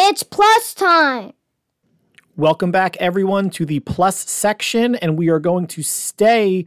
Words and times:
It's 0.00 0.22
plus 0.22 0.74
time. 0.74 1.32
Welcome 2.36 2.70
back, 2.70 2.96
everyone, 2.98 3.50
to 3.50 3.66
the 3.66 3.80
plus 3.80 4.30
section, 4.30 4.94
and 4.94 5.18
we 5.18 5.28
are 5.28 5.40
going 5.40 5.66
to 5.66 5.82
stay 5.82 6.66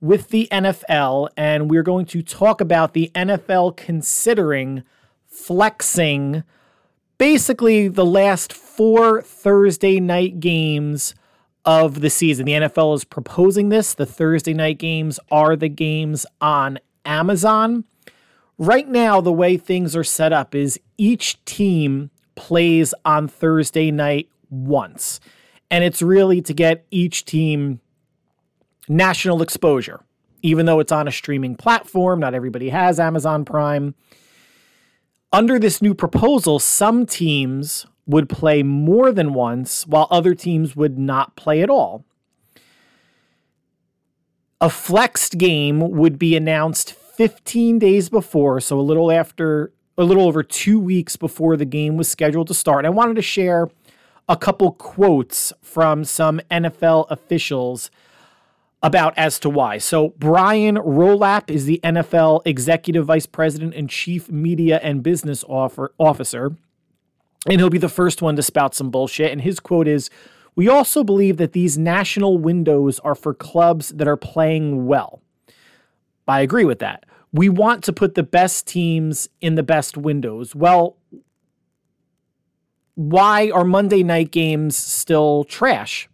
with 0.00 0.28
the 0.28 0.46
NFL, 0.52 1.28
and 1.36 1.68
we're 1.68 1.82
going 1.82 2.06
to 2.06 2.22
talk 2.22 2.60
about 2.60 2.92
the 2.94 3.10
NFL 3.16 3.76
considering 3.76 4.84
flexing 5.26 6.44
basically 7.18 7.88
the 7.88 8.06
last 8.06 8.52
four 8.52 9.22
Thursday 9.22 9.98
night 9.98 10.38
games 10.38 11.16
of 11.64 12.00
the 12.00 12.10
season. 12.10 12.46
The 12.46 12.52
NFL 12.52 12.94
is 12.94 13.02
proposing 13.02 13.70
this. 13.70 13.92
The 13.92 14.06
Thursday 14.06 14.54
night 14.54 14.78
games 14.78 15.18
are 15.32 15.56
the 15.56 15.68
games 15.68 16.26
on 16.40 16.78
Amazon. 17.04 17.86
Right 18.56 18.88
now, 18.88 19.20
the 19.20 19.32
way 19.32 19.56
things 19.56 19.96
are 19.96 20.04
set 20.04 20.32
up 20.32 20.54
is 20.54 20.78
each 20.96 21.44
team 21.44 22.12
plays 22.38 22.94
on 23.04 23.26
Thursday 23.26 23.90
night 23.90 24.30
once. 24.48 25.18
And 25.72 25.82
it's 25.82 26.00
really 26.00 26.40
to 26.42 26.54
get 26.54 26.86
each 26.92 27.24
team 27.24 27.80
national 28.88 29.42
exposure. 29.42 30.00
Even 30.40 30.66
though 30.66 30.78
it's 30.78 30.92
on 30.92 31.08
a 31.08 31.12
streaming 31.12 31.56
platform, 31.56 32.20
not 32.20 32.32
everybody 32.32 32.68
has 32.68 33.00
Amazon 33.00 33.44
Prime. 33.44 33.96
Under 35.32 35.58
this 35.58 35.82
new 35.82 35.94
proposal, 35.94 36.60
some 36.60 37.04
teams 37.04 37.86
would 38.06 38.28
play 38.28 38.62
more 38.62 39.10
than 39.10 39.34
once, 39.34 39.84
while 39.86 40.06
other 40.10 40.34
teams 40.36 40.76
would 40.76 40.96
not 40.96 41.34
play 41.34 41.60
at 41.60 41.68
all. 41.68 42.04
A 44.60 44.70
flexed 44.70 45.38
game 45.38 45.80
would 45.80 46.18
be 46.18 46.36
announced 46.36 46.92
15 46.92 47.80
days 47.80 48.08
before, 48.08 48.60
so 48.60 48.78
a 48.78 48.80
little 48.80 49.10
after, 49.10 49.72
a 49.98 50.04
little 50.04 50.26
over 50.26 50.42
two 50.42 50.78
weeks 50.78 51.16
before 51.16 51.56
the 51.56 51.64
game 51.64 51.96
was 51.96 52.08
scheduled 52.08 52.46
to 52.46 52.54
start. 52.54 52.86
I 52.86 52.88
wanted 52.88 53.16
to 53.16 53.22
share 53.22 53.68
a 54.28 54.36
couple 54.36 54.72
quotes 54.72 55.52
from 55.60 56.04
some 56.04 56.40
NFL 56.50 57.10
officials 57.10 57.90
about 58.80 59.16
as 59.18 59.40
to 59.40 59.50
why. 59.50 59.78
So, 59.78 60.10
Brian 60.18 60.76
Rolapp 60.76 61.50
is 61.50 61.64
the 61.64 61.80
NFL 61.82 62.42
Executive 62.44 63.06
Vice 63.06 63.26
President 63.26 63.74
and 63.74 63.90
Chief 63.90 64.30
Media 64.30 64.78
and 64.84 65.02
Business 65.02 65.44
Officer, 65.48 66.54
and 67.46 67.60
he'll 67.60 67.70
be 67.70 67.78
the 67.78 67.88
first 67.88 68.22
one 68.22 68.36
to 68.36 68.42
spout 68.42 68.76
some 68.76 68.90
bullshit. 68.90 69.32
And 69.32 69.40
his 69.40 69.58
quote 69.58 69.88
is 69.88 70.10
We 70.54 70.68
also 70.68 71.02
believe 71.02 71.38
that 71.38 71.54
these 71.54 71.76
national 71.76 72.38
windows 72.38 73.00
are 73.00 73.16
for 73.16 73.34
clubs 73.34 73.88
that 73.90 74.06
are 74.06 74.16
playing 74.16 74.86
well. 74.86 75.20
I 76.28 76.42
agree 76.42 76.64
with 76.64 76.78
that. 76.78 77.04
We 77.32 77.48
want 77.48 77.84
to 77.84 77.92
put 77.92 78.14
the 78.14 78.22
best 78.22 78.66
teams 78.66 79.28
in 79.40 79.54
the 79.54 79.62
best 79.62 79.96
windows. 79.96 80.54
Well, 80.54 80.96
why 82.94 83.50
are 83.50 83.64
Monday 83.64 84.02
night 84.02 84.30
games 84.30 84.76
still 84.76 85.44
trash? 85.44 86.08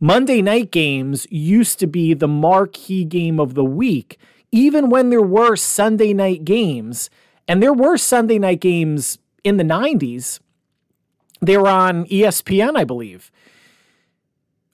Monday 0.00 0.42
night 0.42 0.70
games 0.70 1.26
used 1.30 1.78
to 1.80 1.86
be 1.86 2.14
the 2.14 2.28
marquee 2.28 3.04
game 3.04 3.40
of 3.40 3.54
the 3.54 3.64
week, 3.64 4.18
even 4.52 4.88
when 4.88 5.10
there 5.10 5.22
were 5.22 5.56
Sunday 5.56 6.12
night 6.12 6.44
games. 6.44 7.10
And 7.46 7.62
there 7.62 7.72
were 7.72 7.96
Sunday 7.96 8.38
night 8.38 8.60
games 8.60 9.18
in 9.42 9.56
the 9.56 9.64
90s. 9.64 10.40
They 11.40 11.56
were 11.58 11.68
on 11.68 12.06
ESPN, 12.06 12.76
I 12.76 12.84
believe. 12.84 13.30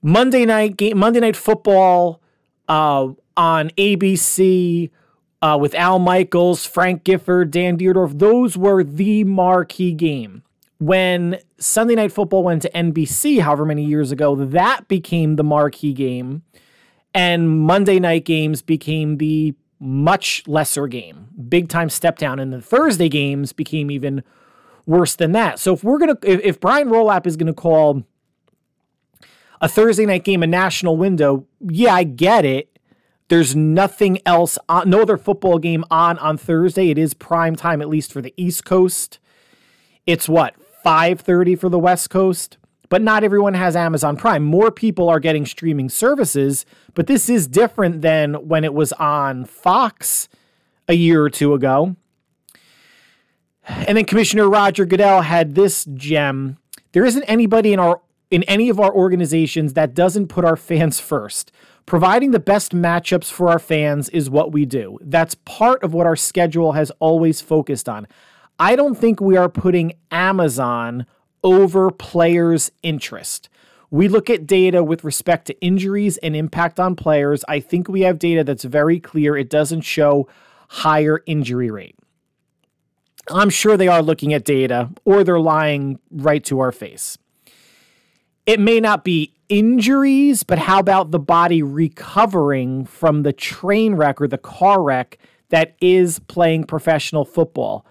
Monday 0.03 0.47
night 0.47 0.77
game, 0.77 0.99
Monday 0.99 1.21
night 1.21 1.37
football 1.37 2.21
uh, 2.69 3.09
on 3.37 3.71
ABC 3.71 4.91
uh, 5.43 5.57
with 5.61 5.75
Al 5.75 5.99
Michaels, 5.99 6.67
Frank 6.67 7.05
Gifford, 7.05 7.51
Dan 7.51 7.79
Dierdorf. 7.79 8.19
Those 8.19 8.57
were 8.57 8.83
the 8.85 9.25
marquee 9.25 9.93
game 9.93 10.43
when 10.81 11.39
Sunday 11.59 11.95
Night 11.95 12.11
Football 12.11 12.43
went 12.43 12.63
to 12.63 12.71
NBC, 12.71 13.41
however 13.41 13.67
many 13.67 13.85
years 13.85 14.11
ago, 14.11 14.35
that 14.35 14.89
became 14.89 15.37
the 15.37 15.45
marquee 15.45 15.93
game, 15.93 16.43
and 17.15 17.61
Monday 17.61 18.01
night 18.01 18.25
games 18.25 18.63
became 18.63 19.19
the 19.19 19.55
much 19.79 20.43
lesser 20.47 20.87
game, 20.87 21.29
big 21.49 21.69
time 21.69 21.91
step 21.91 22.17
down, 22.17 22.39
and 22.39 22.51
the 22.53 22.63
Thursday 22.63 23.11
games 23.11 23.53
became 23.53 23.91
even 23.91 24.23
worse 24.87 25.15
than 25.15 25.33
that. 25.33 25.59
So 25.59 25.75
if 25.75 25.85
we're 25.85 25.99
gonna, 25.99 26.17
if, 26.23 26.41
if 26.43 26.61
Brian 26.61 26.89
Rolapp 26.89 27.27
is 27.27 27.37
gonna 27.37 27.53
call 27.53 28.03
a 29.61 29.69
Thursday 29.69 30.07
night 30.07 30.25
game 30.25 30.43
a 30.43 30.47
national 30.47 30.97
window, 30.97 31.47
yeah, 31.61 31.95
I 31.95 32.05
get 32.05 32.47
it. 32.47 32.70
There's 33.31 33.55
nothing 33.55 34.19
else 34.27 34.59
on, 34.69 34.91
no 34.91 35.03
other 35.03 35.17
football 35.17 35.61
game 35.61 35.85
on 35.89 36.19
on 36.19 36.37
Thursday. 36.37 36.91
It 36.91 36.99
is 36.99 37.15
prime 37.15 37.55
time, 37.55 37.81
at 37.81 37.89
least 37.89 38.13
for 38.13 38.21
the 38.21 38.35
East 38.37 38.65
Coast. 38.65 39.21
It's 40.05 40.29
what 40.29 40.57
5:30 40.85 41.55
for 41.55 41.69
the 41.69 41.79
West 41.79 42.11
Coast. 42.11 42.59
But 42.89 43.03
not 43.03 43.23
everyone 43.23 43.55
has 43.55 43.77
Amazon 43.77 44.17
Prime. 44.17 44.43
More 44.43 44.73
people 44.73 45.09
are 45.09 45.21
getting 45.21 45.47
streaming 45.47 45.89
services, 45.89 46.67
but 46.95 47.07
this 47.07 47.29
is 47.29 47.47
different 47.47 48.03
than 48.03 48.35
when 48.49 48.65
it 48.65 48.75
was 48.75 48.93
on 48.95 49.45
Fox 49.45 50.29
a 50.89 50.95
year 50.95 51.23
or 51.23 51.31
two 51.31 51.55
ago. 51.55 51.95
And 53.63 53.97
then 53.97 54.07
Commissioner 54.07 54.49
Roger 54.49 54.85
Goodell 54.85 55.23
had 55.23 55.55
this 55.55 55.85
gem. 55.95 56.59
There 56.91 57.05
isn't 57.05 57.23
anybody 57.29 57.73
in 57.73 57.79
our 57.79 58.01
in 58.33 58.43
any 58.45 58.69
of 58.69 58.81
our 58.81 58.93
organizations 58.93 59.75
that 59.75 59.95
doesn't 59.95 60.27
put 60.27 60.45
our 60.45 60.57
fans 60.57 60.99
first. 61.13 61.53
Providing 61.91 62.31
the 62.31 62.39
best 62.39 62.73
matchups 62.73 63.33
for 63.33 63.49
our 63.49 63.59
fans 63.59 64.09
is 64.11 64.31
what 64.31 64.53
we 64.53 64.65
do. 64.65 64.97
That's 65.01 65.35
part 65.35 65.83
of 65.83 65.93
what 65.93 66.07
our 66.07 66.15
schedule 66.15 66.71
has 66.71 66.93
always 67.01 67.41
focused 67.41 67.89
on. 67.89 68.07
I 68.61 68.77
don't 68.77 68.95
think 68.95 69.21
we 69.21 69.37
are 69.37 69.49
putting 69.49 69.95
Amazon 70.13 71.05
over 71.43 71.91
players' 71.91 72.71
interest. 72.85 73.49
We 73.91 74.07
look 74.07 74.31
at 74.31 74.47
data 74.47 74.85
with 74.85 75.03
respect 75.03 75.49
to 75.49 75.61
injuries 75.61 76.17
and 76.19 76.37
impact 76.37 76.79
on 76.79 76.95
players. 76.95 77.45
I 77.49 77.59
think 77.59 77.89
we 77.89 78.03
have 78.03 78.21
data 78.21 78.45
that's 78.45 78.63
very 78.63 79.01
clear. 79.01 79.37
It 79.37 79.51
doesn't 79.51 79.81
show 79.81 80.29
higher 80.69 81.25
injury 81.27 81.73
rate. 81.73 81.97
I'm 83.29 83.51
sure 83.51 83.77
they 83.77 83.89
are 83.89 84.01
looking 84.01 84.33
at 84.33 84.45
data 84.45 84.91
or 85.05 85.25
they're 85.25 85.41
lying 85.41 85.99
right 86.13 86.45
to 86.45 86.61
our 86.61 86.71
face. 86.71 87.19
It 88.47 88.61
may 88.61 88.79
not 88.79 89.03
be 89.03 89.35
injuries, 89.51 90.43
but 90.43 90.59
how 90.59 90.79
about 90.79 91.11
the 91.11 91.19
body 91.19 91.63
recovering 91.63 92.87
from 92.87 93.25
the 93.25 93.33
train 93.35 93.95
wreck 93.95 94.21
or 94.21 94.29
the 94.29 94.39
car 94.39 94.83
wreck 94.83 95.19
that 95.51 95.77
is 95.83 96.21
playing 96.21 96.65
professional 96.65 97.27
football? 97.27 97.85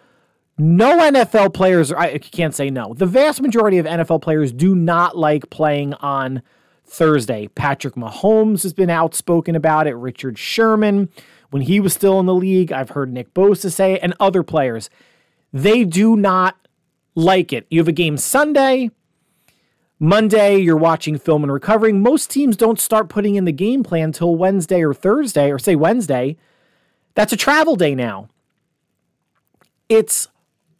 No 0.58 0.98
NFL 0.98 1.54
players, 1.54 1.92
I 1.92 2.18
can't 2.18 2.56
say 2.56 2.70
no. 2.70 2.94
The 2.94 3.06
vast 3.06 3.42
majority 3.42 3.78
of 3.78 3.86
NFL 3.86 4.22
players 4.22 4.52
do 4.52 4.76
not 4.76 5.16
like 5.16 5.50
playing 5.50 5.94
on 5.96 6.42
Thursday. 6.86 7.48
Patrick 7.50 7.94
Mahomes 7.94 8.64
has 8.64 8.74
been 8.74 8.90
outspoken 8.90 9.56
about 9.56 9.88
it. 9.88 9.94
Richard 9.94 10.38
Sherman, 10.40 11.10
when 11.52 11.62
he 11.62 11.80
was 11.80 11.94
still 11.94 12.20
in 12.20 12.26
the 12.26 12.34
league, 12.34 12.72
I've 12.72 12.90
heard 12.90 13.14
Nick 13.14 13.34
Bosa 13.34 13.72
say, 13.72 13.94
it, 13.94 14.00
and 14.02 14.14
other 14.20 14.44
players. 14.44 14.90
They 15.54 15.84
do 15.84 16.18
not 16.18 16.56
like 17.16 17.54
it. 17.54 17.66
You 17.70 17.80
have 17.80 17.88
a 17.88 17.94
game 17.94 18.18
Sunday. 18.18 18.92
Monday, 20.00 20.58
you're 20.58 20.78
watching 20.78 21.18
film 21.18 21.44
and 21.44 21.52
recovering. 21.52 22.02
Most 22.02 22.30
teams 22.30 22.56
don't 22.56 22.80
start 22.80 23.10
putting 23.10 23.36
in 23.36 23.44
the 23.44 23.52
game 23.52 23.84
plan 23.84 24.06
until 24.06 24.36
Wednesday 24.36 24.82
or 24.82 24.94
Thursday, 24.94 25.52
or 25.52 25.60
say 25.60 25.76
Wednesday. 25.76 26.38
That's 27.16 27.34
a 27.34 27.38
travel 27.38 27.76
day 27.76 27.96
now. 27.96 28.30
It's 29.90 30.30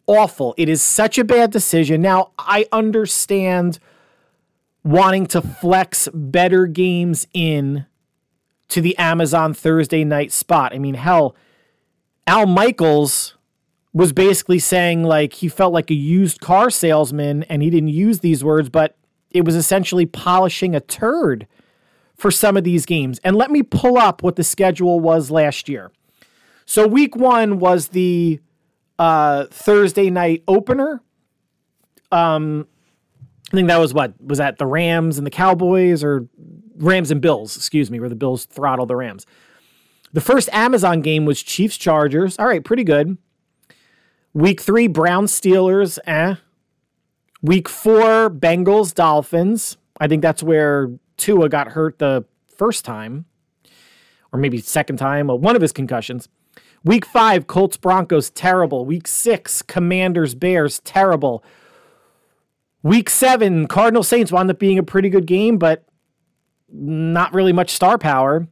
awful. 0.06 0.54
It 0.56 0.70
is 0.70 0.80
such 0.80 1.18
a 1.18 1.24
bad 1.24 1.50
decision. 1.50 2.00
Now, 2.00 2.30
I 2.38 2.66
understand 2.72 3.78
wanting 4.82 5.26
to 5.26 5.42
flex 5.42 6.08
better 6.14 6.66
games 6.66 7.26
in 7.34 7.84
to 8.68 8.80
the 8.80 8.96
Amazon 8.96 9.52
Thursday 9.52 10.04
night 10.04 10.32
spot. 10.32 10.72
I 10.74 10.78
mean, 10.78 10.94
hell, 10.94 11.36
Al 12.26 12.46
Michaels 12.46 13.36
was 13.92 14.12
basically 14.12 14.60
saying 14.60 15.02
like 15.02 15.34
he 15.34 15.48
felt 15.48 15.72
like 15.72 15.90
a 15.90 15.94
used 15.94 16.40
car 16.40 16.70
salesman 16.70 17.42
and 17.44 17.62
he 17.62 17.68
didn't 17.68 17.88
use 17.88 18.20
these 18.20 18.42
words, 18.42 18.68
but 18.68 18.96
it 19.30 19.44
was 19.44 19.54
essentially 19.54 20.06
polishing 20.06 20.74
a 20.74 20.80
turd 20.80 21.46
for 22.16 22.30
some 22.30 22.56
of 22.56 22.64
these 22.64 22.84
games. 22.86 23.18
And 23.24 23.36
let 23.36 23.50
me 23.50 23.62
pull 23.62 23.96
up 23.96 24.22
what 24.22 24.36
the 24.36 24.44
schedule 24.44 25.00
was 25.00 25.30
last 25.30 25.68
year. 25.68 25.90
So 26.66 26.86
week 26.86 27.16
1 27.16 27.58
was 27.58 27.88
the 27.88 28.40
uh, 28.98 29.46
Thursday 29.50 30.10
night 30.10 30.44
opener. 30.46 31.02
Um, 32.12 32.66
I 33.52 33.56
think 33.56 33.68
that 33.68 33.78
was 33.78 33.92
what 33.92 34.14
was 34.20 34.38
that 34.38 34.58
the 34.58 34.66
Rams 34.66 35.18
and 35.18 35.26
the 35.26 35.30
Cowboys 35.30 36.04
or 36.04 36.28
Rams 36.76 37.10
and 37.10 37.20
Bills, 37.20 37.56
excuse 37.56 37.90
me, 37.90 37.98
where 37.98 38.08
the 38.08 38.14
Bills 38.14 38.44
throttled 38.44 38.88
the 38.88 38.96
Rams. 38.96 39.26
The 40.12 40.20
first 40.20 40.48
Amazon 40.52 41.02
game 41.02 41.24
was 41.24 41.42
Chiefs 41.42 41.76
Chargers. 41.76 42.38
All 42.38 42.46
right, 42.46 42.64
pretty 42.64 42.84
good. 42.84 43.16
Week 44.32 44.60
three, 44.60 44.86
Browns 44.86 45.32
Steelers. 45.32 45.98
Eh. 46.06 46.36
Week 47.42 47.68
four, 47.68 48.30
Bengals 48.30 48.94
Dolphins. 48.94 49.76
I 49.98 50.08
think 50.08 50.22
that's 50.22 50.42
where 50.42 50.90
Tua 51.16 51.48
got 51.48 51.68
hurt 51.68 51.98
the 51.98 52.24
first 52.56 52.84
time, 52.84 53.24
or 54.32 54.38
maybe 54.38 54.58
second 54.58 54.96
time. 54.96 55.28
One 55.28 55.56
of 55.56 55.62
his 55.62 55.72
concussions. 55.72 56.28
Week 56.84 57.04
five, 57.04 57.46
Colts 57.46 57.76
Broncos, 57.76 58.30
terrible. 58.30 58.86
Week 58.86 59.06
six, 59.06 59.60
Commanders 59.62 60.34
Bears, 60.34 60.80
terrible. 60.80 61.44
Week 62.82 63.10
seven, 63.10 63.66
Cardinal 63.66 64.02
Saints 64.02 64.32
wound 64.32 64.50
up 64.50 64.58
being 64.58 64.78
a 64.78 64.82
pretty 64.82 65.10
good 65.10 65.26
game, 65.26 65.58
but 65.58 65.84
not 66.70 67.34
really 67.34 67.52
much 67.52 67.70
star 67.70 67.98
power. 67.98 68.48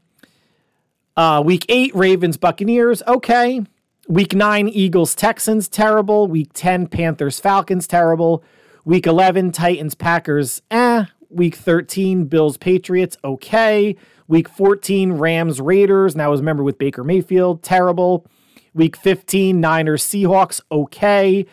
Uh, 1.17 1.43
week 1.45 1.65
eight, 1.69 1.95
Ravens 1.95 2.37
Buccaneers, 2.37 3.03
okay. 3.07 3.63
Week 4.09 4.35
nine, 4.35 4.69
Eagles 4.69 5.15
Texans, 5.15 5.69
terrible. 5.69 6.29
Week 6.29 6.51
10, 6.55 6.87
Panthers 6.87 7.41
Falcons, 7.41 7.87
terrible. 7.87 8.43
Week 8.89 9.07
11, 9.07 9.53
Titans 9.53 9.95
Packers, 9.95 10.63
eh. 10.71 11.05
Week 11.29 11.55
13, 11.55 12.25
Bills 12.25 12.57
Patriots, 12.57 13.19
okay. 13.23 13.95
Week 14.29 14.49
14, 14.49 15.13
Rams 15.13 15.61
Raiders. 15.61 16.17
Now, 16.17 16.33
as 16.33 16.41
a 16.41 16.43
member 16.43 16.63
with 16.63 16.79
Baker 16.79 17.05
Mayfield, 17.05 17.63
terrible. 17.63 18.25
Week 18.73 18.97
15, 18.97 19.61
Niners 19.61 20.03
Seahawks, 20.03 20.63
okay. 20.73 21.45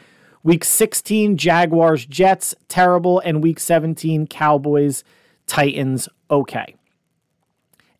Week 0.44 0.64
16, 0.64 1.36
Jaguars 1.36 2.06
Jets, 2.06 2.56
terrible. 2.70 3.20
And 3.20 3.44
week 3.44 3.60
17, 3.60 4.28
Cowboys 4.28 5.04
Titans, 5.46 6.08
okay. 6.32 6.76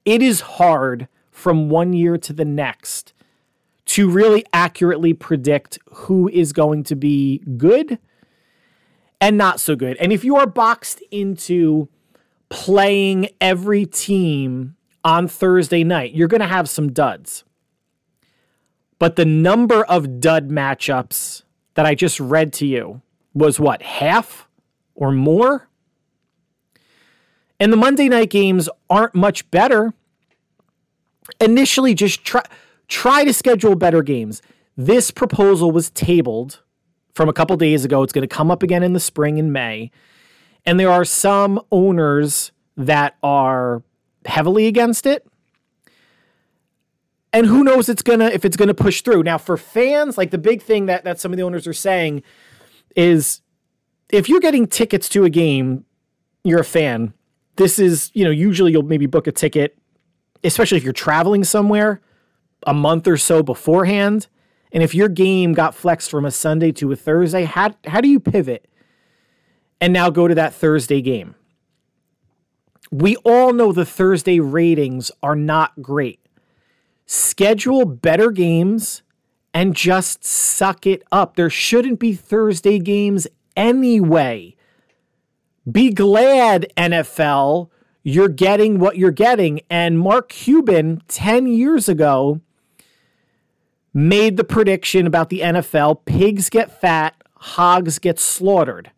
It 0.06 0.22
is 0.22 0.40
hard 0.40 1.10
from 1.30 1.68
one 1.68 1.92
year 1.92 2.18
to 2.20 2.32
the 2.32 2.46
next 2.46 3.12
to 3.88 4.10
really 4.10 4.46
accurately 4.54 5.14
predict 5.14 5.78
who 5.92 6.30
is 6.30 6.54
going 6.54 6.84
to 6.84 6.96
be 6.96 7.40
good 7.58 8.00
and 9.20 9.38
not 9.38 9.60
so 9.60 9.76
good. 9.76 9.98
And 9.98 10.12
if 10.12 10.24
you 10.24 10.36
are 10.36 10.48
boxed 10.48 11.02
into 11.12 11.90
playing 12.50 13.30
every 13.42 13.86
team 13.86 14.76
on 15.04 15.28
Thursday 15.28 15.84
night, 15.84 16.14
you're 16.14 16.28
going 16.28 16.42
to 16.42 16.48
have 16.48 16.70
some 16.70 16.92
duds. 16.92 17.44
But 19.00 19.16
the 19.16 19.26
number 19.26 19.84
of 19.86 20.20
dud 20.20 20.50
matchups 20.50 21.44
that 21.76 21.86
I 21.86 21.96
just 21.96 22.20
read 22.20 22.54
to 22.54 22.66
you 22.66 23.02
was 23.34 23.60
what, 23.60 23.82
half 23.82 24.48
or 24.96 25.12
more? 25.12 25.68
And 27.60 27.72
the 27.72 27.78
Monday 27.78 28.10
night 28.10 28.30
games 28.30 28.70
aren't 28.90 29.16
much 29.16 29.50
better. 29.52 29.94
Initially, 31.40 31.94
just 31.94 32.24
try 32.24 32.44
try 32.88 33.24
to 33.24 33.34
schedule 33.34 33.76
better 33.76 34.04
games. 34.04 34.42
This 34.78 35.10
proposal 35.10 35.72
was 35.72 35.90
tabled 35.90 36.62
from 37.16 37.30
a 37.30 37.34
couple 37.34 37.58
days 37.58 37.84
ago. 37.84 38.04
It's 38.04 38.14
going 38.14 38.28
to 38.28 38.34
come 38.34 38.52
up 38.52 38.62
again 38.62 38.84
in 38.84 38.94
the 38.94 39.00
spring 39.00 39.38
in 39.38 39.52
May. 39.52 39.90
And 40.66 40.80
there 40.80 40.92
are 40.92 41.06
some 41.06 41.60
owners 41.72 42.52
that 42.78 43.16
are 43.24 43.82
heavily 44.26 44.68
against 44.68 45.06
it. 45.06 45.26
And 47.32 47.48
who 47.48 47.64
knows 47.64 47.90
it's 47.90 48.02
gonna 48.02 48.28
if 48.28 48.46
it's 48.46 48.56
gonna 48.56 48.74
push 48.74 49.02
through. 49.02 49.24
Now 49.24 49.38
for 49.38 49.58
fans, 49.58 50.18
like 50.18 50.32
the 50.32 50.38
big 50.38 50.62
thing 50.62 50.86
that, 50.86 51.04
that 51.04 51.20
some 51.20 51.34
of 51.34 51.38
the 51.38 51.44
owners 51.44 51.68
are 51.68 51.74
saying 51.74 52.24
is 52.96 53.42
if 54.10 54.30
you're 54.30 54.40
getting 54.40 54.68
tickets 54.68 55.10
to 55.10 55.26
a 55.26 55.30
game, 55.30 55.84
you're 56.46 56.62
a 56.62 56.66
fan. 56.66 57.14
This 57.58 57.78
is, 57.78 58.10
you 58.14 58.24
know, 58.24 58.30
usually 58.30 58.72
you'll 58.72 58.84
maybe 58.84 59.06
book 59.06 59.28
a 59.28 59.34
ticket, 59.34 59.78
especially 60.46 60.78
if 60.78 60.84
you're 60.84 60.94
traveling 60.94 61.44
somewhere 61.44 62.02
a 62.66 62.74
month 62.74 63.06
or 63.06 63.18
so 63.18 63.44
beforehand. 63.44 64.28
And 64.76 64.84
if 64.84 64.94
your 64.94 65.08
game 65.08 65.54
got 65.54 65.74
flexed 65.74 66.12
from 66.12 66.26
a 66.26 66.32
Sunday 66.32 66.74
to 66.74 66.92
a 66.92 66.98
Thursday, 66.98 67.46
how, 67.46 67.74
how 67.88 68.02
do 68.02 68.10
you 68.10 68.20
pivot 68.20 68.68
and 69.80 69.94
now 69.94 70.10
go 70.10 70.28
to 70.28 70.36
that 70.36 70.54
Thursday 70.54 71.02
game? 71.02 71.36
We 72.92 73.16
all 73.24 73.54
know 73.54 73.72
the 73.72 73.86
Thursday 73.86 74.42
ratings 74.42 75.12
are 75.24 75.36
not 75.36 75.82
great. 75.82 76.20
Schedule 77.06 77.86
better 77.86 78.32
games 78.32 79.02
and 79.54 79.74
just 79.74 80.26
suck 80.26 80.86
it 80.86 81.04
up. 81.10 81.38
There 81.38 81.50
shouldn't 81.50 81.98
be 82.00 82.14
Thursday 82.14 82.78
games 82.78 83.28
anyway. 83.56 84.58
Be 85.72 85.90
glad, 85.92 86.68
NFL, 86.76 87.70
you're 88.04 88.28
getting 88.28 88.80
what 88.80 88.98
you're 88.98 89.12
getting. 89.12 89.62
And 89.70 89.98
Mark 89.98 90.28
Cuban, 90.28 91.02
10 91.08 91.48
years 91.48 91.88
ago, 91.88 92.42
made 93.96 94.36
the 94.36 94.44
prediction 94.44 95.08
about 95.08 95.30
the 95.30 95.40
NFL 95.40 96.04
pigs 96.04 96.50
get 96.50 96.82
fat, 96.82 97.16
hogs 97.38 97.98
get 97.98 98.20
slaughtered. 98.20 98.92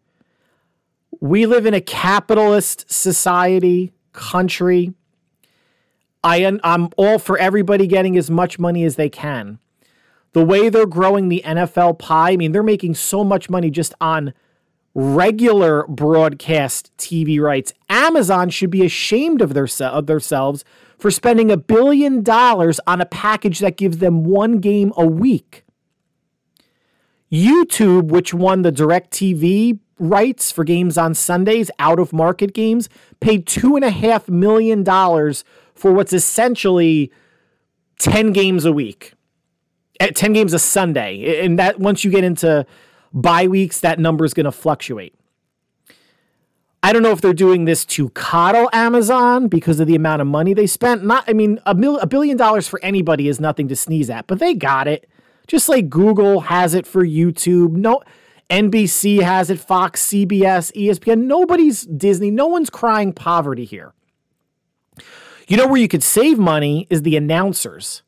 We 1.21 1.45
live 1.45 1.67
in 1.67 1.75
a 1.75 1.81
capitalist 1.81 2.91
society, 2.91 3.93
country. 4.11 4.93
I, 6.23 6.59
I'm 6.63 6.89
all 6.97 7.19
for 7.19 7.37
everybody 7.37 7.85
getting 7.85 8.17
as 8.17 8.31
much 8.31 8.57
money 8.57 8.83
as 8.83 8.95
they 8.95 9.07
can. 9.07 9.59
The 10.33 10.43
way 10.43 10.67
they're 10.67 10.87
growing 10.87 11.29
the 11.29 11.43
NFL 11.45 11.99
pie, 11.99 12.31
I 12.31 12.37
mean, 12.37 12.51
they're 12.51 12.63
making 12.63 12.95
so 12.95 13.23
much 13.23 13.51
money 13.51 13.69
just 13.69 13.93
on 14.01 14.33
regular 14.95 15.85
broadcast 15.87 16.91
TV 16.97 17.39
rights. 17.39 17.71
Amazon 17.87 18.49
should 18.49 18.71
be 18.71 18.83
ashamed 18.83 19.43
of, 19.43 19.53
their, 19.53 19.67
of 19.81 20.07
themselves 20.07 20.65
for 20.97 21.11
spending 21.11 21.51
a 21.51 21.57
billion 21.57 22.23
dollars 22.23 22.79
on 22.87 23.01
a 23.01 23.05
package 23.05 23.59
that 23.59 23.77
gives 23.77 23.99
them 23.99 24.23
one 24.23 24.59
game 24.59 24.91
a 24.97 25.05
week. 25.05 25.63
YouTube, 27.31 28.07
which 28.07 28.33
won 28.33 28.61
the 28.61 28.71
direct 28.71 29.11
TV 29.11 29.79
rights 29.99 30.51
for 30.51 30.63
games 30.63 30.97
on 30.97 31.13
Sundays, 31.13 31.69
out 31.79 31.99
of 31.99 32.13
market 32.13 32.53
games, 32.53 32.87
paid 33.19 33.45
$2.5 33.45 34.29
million 34.29 34.85
for 35.73 35.91
what's 35.91 36.13
essentially 36.13 37.11
10 37.99 38.31
games 38.31 38.65
a 38.65 38.71
week, 38.71 39.13
at 39.99 40.09
eh, 40.09 40.13
10 40.13 40.33
games 40.33 40.53
a 40.53 40.59
Sunday. 40.59 41.43
And 41.43 41.57
that 41.59 41.79
once 41.79 42.03
you 42.03 42.11
get 42.11 42.23
into 42.23 42.65
bye 43.13 43.47
weeks, 43.47 43.79
that 43.81 43.99
number 43.99 44.23
is 44.23 44.33
going 44.33 44.45
to 44.45 44.51
fluctuate. 44.51 45.16
I 46.83 46.93
don't 46.93 47.01
know 47.01 47.11
if 47.11 47.21
they're 47.21 47.33
doing 47.33 47.65
this 47.65 47.83
to 47.85 48.09
coddle 48.09 48.69
Amazon 48.71 49.47
because 49.47 49.79
of 49.79 49.87
the 49.87 49.95
amount 49.95 50.21
of 50.21 50.27
money 50.27 50.53
they 50.53 50.67
spent. 50.67 51.03
Not, 51.03 51.23
I 51.27 51.33
mean, 51.33 51.59
a, 51.65 51.73
mil, 51.73 51.97
a 51.99 52.07
billion 52.07 52.37
dollars 52.37 52.67
for 52.67 52.79
anybody 52.83 53.27
is 53.27 53.39
nothing 53.39 53.67
to 53.69 53.75
sneeze 53.75 54.09
at, 54.09 54.27
but 54.27 54.39
they 54.39 54.53
got 54.53 54.87
it. 54.87 55.09
Just 55.47 55.69
like 55.69 55.89
Google 55.89 56.41
has 56.41 56.73
it 56.73 56.85
for 56.85 57.05
YouTube. 57.05 57.71
No, 57.71 58.01
NBC 58.49 59.21
has 59.21 59.49
it, 59.49 59.59
Fox, 59.59 60.05
CBS, 60.05 60.71
ESPN. 60.73 61.23
Nobody's 61.23 61.83
Disney. 61.83 62.31
No 62.31 62.47
one's 62.47 62.69
crying 62.69 63.11
poverty 63.11 63.65
here. 63.65 63.93
You 65.47 65.57
know 65.57 65.67
where 65.67 65.81
you 65.81 65.87
could 65.87 66.03
save 66.03 66.37
money 66.37 66.87
is 66.89 67.01
the 67.01 67.15
announcers. 67.15 68.03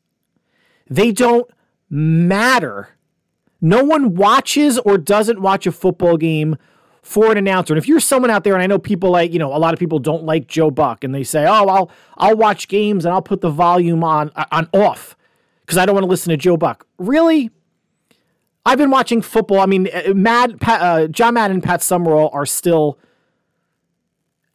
They 0.88 1.12
don't 1.12 1.50
matter. 1.88 2.90
No 3.60 3.82
one 3.84 4.14
watches 4.14 4.78
or 4.78 4.98
doesn't 4.98 5.40
watch 5.40 5.66
a 5.66 5.72
football 5.72 6.16
game 6.16 6.56
for 7.02 7.32
an 7.32 7.38
announcer. 7.38 7.74
And 7.74 7.78
if 7.78 7.88
you're 7.88 8.00
someone 8.00 8.30
out 8.30 8.44
there, 8.44 8.54
and 8.54 8.62
I 8.62 8.66
know 8.66 8.78
people 8.78 9.10
like, 9.10 9.32
you 9.32 9.38
know, 9.38 9.54
a 9.54 9.58
lot 9.58 9.72
of 9.72 9.80
people 9.80 9.98
don't 9.98 10.24
like 10.24 10.46
Joe 10.46 10.70
Buck, 10.70 11.04
and 11.04 11.14
they 11.14 11.24
say, 11.24 11.46
"Oh, 11.46 11.66
I'll 11.66 11.90
I'll 12.18 12.36
watch 12.36 12.68
games 12.68 13.04
and 13.04 13.14
I'll 13.14 13.22
put 13.22 13.40
the 13.40 13.50
volume 13.50 14.04
on 14.04 14.30
uh, 14.36 14.44
on 14.52 14.68
off 14.72 15.16
because 15.60 15.78
I 15.78 15.86
don't 15.86 15.94
want 15.94 16.04
to 16.04 16.10
listen 16.10 16.30
to 16.30 16.36
Joe 16.36 16.56
Buck." 16.56 16.86
Really? 16.98 17.50
I've 18.66 18.78
been 18.78 18.90
watching 18.90 19.22
football. 19.22 19.60
I 19.60 19.66
mean, 19.66 19.88
uh, 19.92 20.12
Mad, 20.14 20.60
Pat, 20.60 20.82
uh, 20.82 21.08
John 21.08 21.34
Madden 21.34 21.56
and 21.56 21.62
Pat 21.62 21.82
Summerall 21.82 22.30
are 22.32 22.44
still 22.44 22.98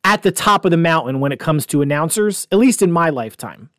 at 0.04 0.22
the 0.22 0.32
top 0.32 0.64
of 0.64 0.72
the 0.72 0.78
mountain 0.78 1.20
when 1.20 1.32
it 1.32 1.40
comes 1.40 1.66
to 1.66 1.82
announcers, 1.82 2.48
at 2.52 2.60
least 2.60 2.84
in 2.84 2.92
my 2.92 3.10
lifetime. 3.10 3.72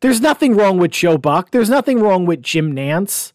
There's 0.00 0.20
nothing 0.20 0.56
wrong 0.56 0.78
with 0.78 0.90
Joe 0.90 1.16
Buck. 1.16 1.52
There's 1.52 1.70
nothing 1.70 2.00
wrong 2.00 2.26
with 2.26 2.42
Jim 2.42 2.74
Nantz. 2.74 3.32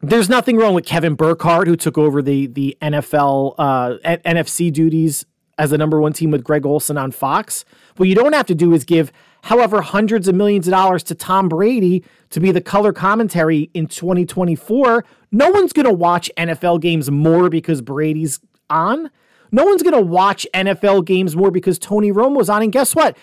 There's 0.00 0.28
nothing 0.28 0.56
wrong 0.56 0.74
with 0.74 0.86
Kevin 0.86 1.14
Burkhardt, 1.14 1.66
who 1.66 1.76
took 1.76 1.98
over 1.98 2.22
the 2.22 2.46
the 2.46 2.76
NFL 2.80 3.54
uh, 3.58 3.96
NFC 4.04 4.72
duties 4.72 5.26
as 5.58 5.70
the 5.70 5.78
number 5.78 6.00
one 6.00 6.12
team 6.12 6.30
with 6.30 6.44
Greg 6.44 6.64
Olsen 6.64 6.96
on 6.96 7.10
Fox. 7.10 7.64
What 7.96 8.08
you 8.08 8.14
don't 8.14 8.32
have 8.32 8.46
to 8.46 8.54
do 8.54 8.72
is 8.72 8.84
give, 8.84 9.10
however, 9.42 9.82
hundreds 9.82 10.28
of 10.28 10.36
millions 10.36 10.68
of 10.68 10.70
dollars 10.70 11.02
to 11.04 11.14
Tom 11.16 11.48
Brady 11.48 12.04
to 12.30 12.38
be 12.38 12.52
the 12.52 12.60
color 12.60 12.92
commentary 12.92 13.70
in 13.74 13.88
2024. 13.88 15.04
No 15.32 15.50
one's 15.50 15.72
going 15.72 15.86
to 15.86 15.92
watch 15.92 16.30
NFL 16.36 16.80
games 16.80 17.10
more 17.10 17.50
because 17.50 17.82
Brady's 17.82 18.38
on. 18.70 19.10
No 19.50 19.64
one's 19.64 19.82
going 19.82 19.94
to 19.94 20.00
watch 20.00 20.46
NFL 20.54 21.04
games 21.06 21.34
more 21.34 21.50
because 21.50 21.78
Tony 21.78 22.12
Romo's 22.12 22.48
on. 22.48 22.62
And 22.62 22.70
guess 22.70 22.94
what? 22.94 23.16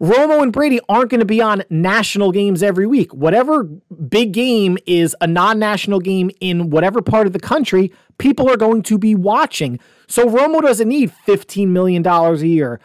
Romo 0.00 0.42
and 0.42 0.52
Brady 0.52 0.78
aren't 0.90 1.10
going 1.10 1.20
to 1.20 1.26
be 1.26 1.40
on 1.40 1.62
national 1.70 2.30
games 2.30 2.62
every 2.62 2.86
week. 2.86 3.14
Whatever 3.14 3.64
big 3.64 4.32
game 4.32 4.76
is 4.86 5.16
a 5.22 5.26
non 5.26 5.58
national 5.58 6.00
game 6.00 6.30
in 6.40 6.68
whatever 6.68 7.00
part 7.00 7.26
of 7.26 7.32
the 7.32 7.40
country, 7.40 7.90
people 8.18 8.48
are 8.50 8.58
going 8.58 8.82
to 8.82 8.98
be 8.98 9.14
watching. 9.14 9.80
So 10.06 10.28
Romo 10.28 10.60
doesn't 10.60 10.88
need 10.88 11.12
$15 11.26 11.68
million 11.68 12.06
a 12.06 12.34
year. 12.36 12.78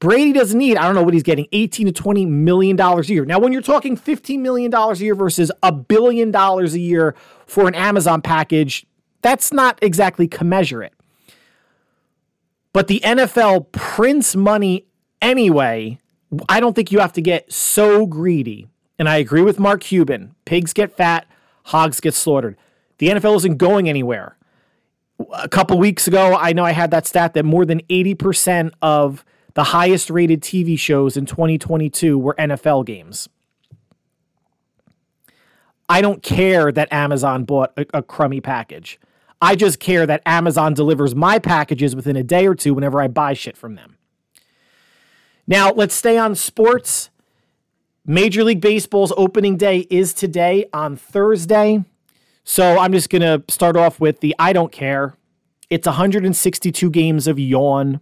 Brady 0.00 0.32
doesn't 0.32 0.58
need, 0.58 0.76
I 0.76 0.84
don't 0.84 0.94
know 0.94 1.02
what 1.02 1.14
he's 1.14 1.22
getting, 1.22 1.46
18 1.52 1.86
to 1.86 1.92
20 1.92 2.26
million 2.26 2.76
dollars 2.76 3.08
a 3.08 3.14
year. 3.14 3.24
Now, 3.24 3.38
when 3.38 3.52
you're 3.52 3.62
talking 3.62 3.96
15 3.96 4.42
million 4.42 4.70
dollars 4.70 5.00
a 5.00 5.04
year 5.04 5.14
versus 5.14 5.52
a 5.62 5.70
billion 5.70 6.30
dollars 6.30 6.74
a 6.74 6.80
year 6.80 7.14
for 7.46 7.68
an 7.68 7.74
Amazon 7.74 8.20
package, 8.20 8.86
that's 9.22 9.52
not 9.52 9.78
exactly 9.82 10.28
commensurate. 10.28 10.92
But 12.72 12.88
the 12.88 13.00
NFL 13.04 13.70
prints 13.72 14.34
money 14.34 14.86
anyway 15.22 16.00
I 16.48 16.60
don't 16.60 16.74
think 16.74 16.92
you 16.92 17.00
have 17.00 17.12
to 17.14 17.22
get 17.22 17.52
so 17.52 18.06
greedy. 18.06 18.68
And 18.98 19.08
I 19.08 19.16
agree 19.16 19.42
with 19.42 19.58
Mark 19.58 19.80
Cuban 19.80 20.34
pigs 20.44 20.72
get 20.72 20.96
fat, 20.96 21.26
hogs 21.64 22.00
get 22.00 22.14
slaughtered. 22.14 22.56
The 22.98 23.08
NFL 23.08 23.36
isn't 23.36 23.56
going 23.56 23.88
anywhere. 23.88 24.36
a 25.32 25.48
couple 25.48 25.78
weeks 25.78 26.06
ago, 26.06 26.36
I 26.38 26.52
know 26.52 26.64
I 26.64 26.72
had 26.72 26.90
that 26.90 27.06
stat 27.06 27.34
that 27.34 27.44
more 27.44 27.64
than 27.64 27.80
80% 27.82 28.72
of 28.82 29.24
the 29.54 29.64
highest 29.64 30.10
rated 30.10 30.42
TV 30.42 30.78
shows 30.78 31.16
in 31.16 31.26
2022 31.26 32.18
were 32.18 32.34
NFL 32.34 32.84
games. 32.84 33.28
I 35.88 36.00
don't 36.00 36.22
care 36.22 36.72
that 36.72 36.92
Amazon 36.92 37.44
bought 37.44 37.72
a, 37.76 37.86
a, 37.94 38.02
crummy 38.02 38.40
package. 38.40 38.98
I 39.40 39.54
just 39.54 39.78
care 39.78 40.06
that 40.06 40.22
Amazon 40.24 40.74
delivers 40.74 41.14
my 41.14 41.38
packages 41.38 41.94
within 41.94 42.16
a 42.16 42.22
day 42.22 42.46
or 42.46 42.54
two 42.54 42.74
whenever 42.74 43.00
I 43.00 43.08
buy 43.08 43.34
shit 43.34 43.56
from 43.56 43.74
them. 43.74 43.93
Now, 45.46 45.72
let's 45.72 45.94
stay 45.94 46.16
on 46.16 46.34
sports. 46.34 47.10
Major 48.06 48.44
League 48.44 48.60
Baseball's 48.60 49.12
opening 49.16 49.56
day 49.56 49.86
is 49.90 50.12
today 50.12 50.66
on 50.72 50.96
Thursday. 50.96 51.84
So 52.44 52.78
I'm 52.78 52.92
just 52.92 53.08
going 53.08 53.22
to 53.22 53.42
start 53.52 53.76
off 53.76 54.00
with 54.00 54.20
the 54.20 54.34
I 54.38 54.52
don't 54.52 54.70
care. 54.72 55.14
It's 55.70 55.86
162 55.86 56.90
games 56.90 57.26
of 57.26 57.38
yawn. 57.38 58.00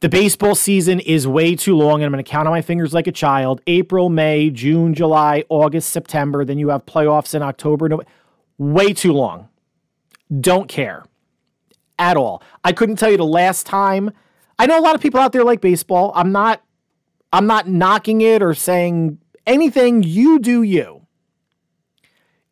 The 0.00 0.08
baseball 0.08 0.54
season 0.54 1.00
is 1.00 1.26
way 1.26 1.56
too 1.56 1.76
long, 1.76 1.96
and 1.96 2.04
I'm 2.04 2.12
going 2.12 2.24
to 2.24 2.30
count 2.30 2.46
on 2.46 2.52
my 2.52 2.62
fingers 2.62 2.94
like 2.94 3.06
a 3.06 3.12
child. 3.12 3.60
April, 3.66 4.08
May, 4.08 4.48
June, 4.48 4.94
July, 4.94 5.44
August, 5.48 5.90
September. 5.90 6.44
Then 6.44 6.58
you 6.58 6.68
have 6.68 6.86
playoffs 6.86 7.34
in 7.34 7.42
October. 7.42 7.90
Way 8.58 8.92
too 8.92 9.12
long. 9.12 9.48
Don't 10.40 10.68
care 10.68 11.04
at 11.98 12.16
all. 12.16 12.42
I 12.64 12.72
couldn't 12.72 12.96
tell 12.96 13.10
you 13.10 13.16
the 13.16 13.24
last 13.24 13.66
time. 13.66 14.12
I 14.58 14.66
know 14.66 14.78
a 14.78 14.82
lot 14.82 14.94
of 14.94 15.00
people 15.00 15.20
out 15.20 15.32
there 15.32 15.44
like 15.44 15.60
baseball. 15.60 16.12
I'm 16.14 16.32
not. 16.32 16.62
I'm 17.32 17.46
not 17.46 17.68
knocking 17.68 18.22
it 18.22 18.42
or 18.42 18.54
saying 18.54 19.18
anything. 19.46 20.02
You 20.02 20.38
do 20.38 20.62
you. 20.62 21.06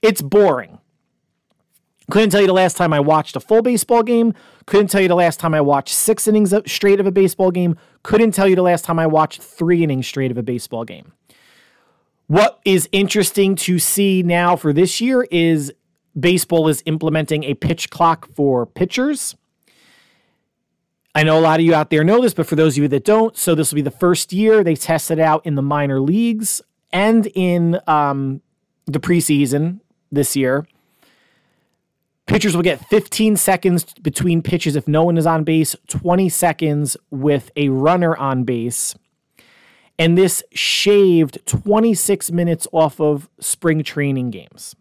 It's 0.03 0.21
boring. 0.21 0.79
Couldn't 2.11 2.31
tell 2.31 2.41
you 2.41 2.47
the 2.47 2.53
last 2.53 2.77
time 2.77 2.93
I 2.93 3.01
watched 3.01 3.35
a 3.35 3.41
full 3.41 3.63
baseball 3.63 4.03
game. 4.03 4.35
Couldn't 4.67 4.89
tell 4.89 5.01
you 5.01 5.09
the 5.09 5.17
last 5.17 5.41
time 5.41 5.55
I 5.55 5.61
watched 5.61 5.95
six 5.95 6.29
innings 6.29 6.55
straight 6.67 7.01
of 7.01 7.07
a 7.07 7.11
baseball 7.11 7.51
game. 7.51 7.77
Couldn't 8.03 8.33
tell 8.33 8.47
you 8.47 8.55
the 8.55 8.63
last 8.63 8.85
time 8.85 8.99
I 8.99 9.07
watched 9.07 9.43
three 9.43 9.83
innings 9.83 10.07
straight 10.07 10.31
of 10.31 10.39
a 10.39 10.43
baseball 10.43 10.85
game. 10.85 11.13
What 12.29 12.61
is 12.65 12.89
interesting 12.93 13.57
to 13.57 13.79
see 13.79 14.23
now 14.23 14.57
for 14.57 14.73
this 14.73 15.01
year 15.01 15.27
is 15.31 15.73
baseball 16.19 16.69
is 16.69 16.83
implementing 16.87 17.45
a 17.45 17.55
pitch 17.55 17.91
clock 17.91 18.29
for 18.35 18.67
pitchers. 18.67 19.35
I 21.17 21.23
know 21.23 21.39
a 21.39 21.41
lot 21.41 21.61
of 21.61 21.65
you 21.65 21.75
out 21.75 21.89
there 21.89 22.05
know 22.05 22.21
this, 22.21 22.35
but 22.35 22.47
for 22.47 22.57
those 22.57 22.77
of 22.77 22.83
you 22.83 22.89
that 22.89 23.07
don't, 23.07 23.35
so 23.39 23.55
this 23.55 23.73
will 23.73 23.77
be 23.77 23.81
the 23.83 23.91
first 23.91 24.35
year 24.35 24.63
they 24.63 24.75
tested 24.75 25.19
out 25.19 25.47
in 25.47 25.55
the 25.55 25.63
minor 25.63 25.99
leagues 25.99 26.61
and 26.93 27.27
in 27.29 27.81
um, 27.87 28.43
the 28.85 29.01
preseason 29.01 29.81
this 30.13 30.37
year. 30.37 30.69
Pitchers 32.27 32.55
will 32.55 32.63
get 32.63 32.85
15 32.91 33.37
seconds 33.37 33.87
between 34.03 34.43
pitches 34.43 34.77
if 34.77 34.87
no 34.87 35.05
one 35.05 35.17
is 35.17 35.27
on 35.27 35.43
base, 35.43 35.75
20 35.89 36.29
seconds 36.29 36.99
with 37.11 37.51
a 37.57 37.71
runner 37.71 38.15
on 38.15 38.45
base. 38.45 38.95
And 39.99 40.19
this 40.19 40.43
shaved 40.53 41.39
26 41.47 42.31
minutes 42.31 42.69
off 42.73 43.01
of 43.01 43.31
spring 43.41 43.83
training 43.83 44.33
games. 44.33 44.77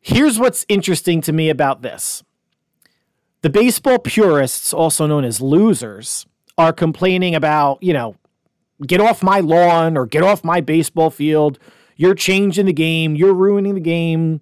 Here's 0.00 0.38
what's 0.38 0.64
interesting 0.66 1.20
to 1.20 1.32
me 1.34 1.50
about 1.50 1.82
this 1.82 2.22
the 3.46 3.50
baseball 3.50 4.00
purists, 4.00 4.72
also 4.72 5.06
known 5.06 5.24
as 5.24 5.40
losers, 5.40 6.26
are 6.58 6.72
complaining 6.72 7.32
about, 7.32 7.80
you 7.80 7.92
know, 7.92 8.16
get 8.84 9.00
off 9.00 9.22
my 9.22 9.38
lawn 9.38 9.96
or 9.96 10.04
get 10.04 10.24
off 10.24 10.42
my 10.42 10.60
baseball 10.60 11.10
field. 11.10 11.56
You're 11.94 12.16
changing 12.16 12.66
the 12.66 12.72
game. 12.72 13.14
You're 13.14 13.32
ruining 13.32 13.74
the 13.74 13.80
game. 13.80 14.40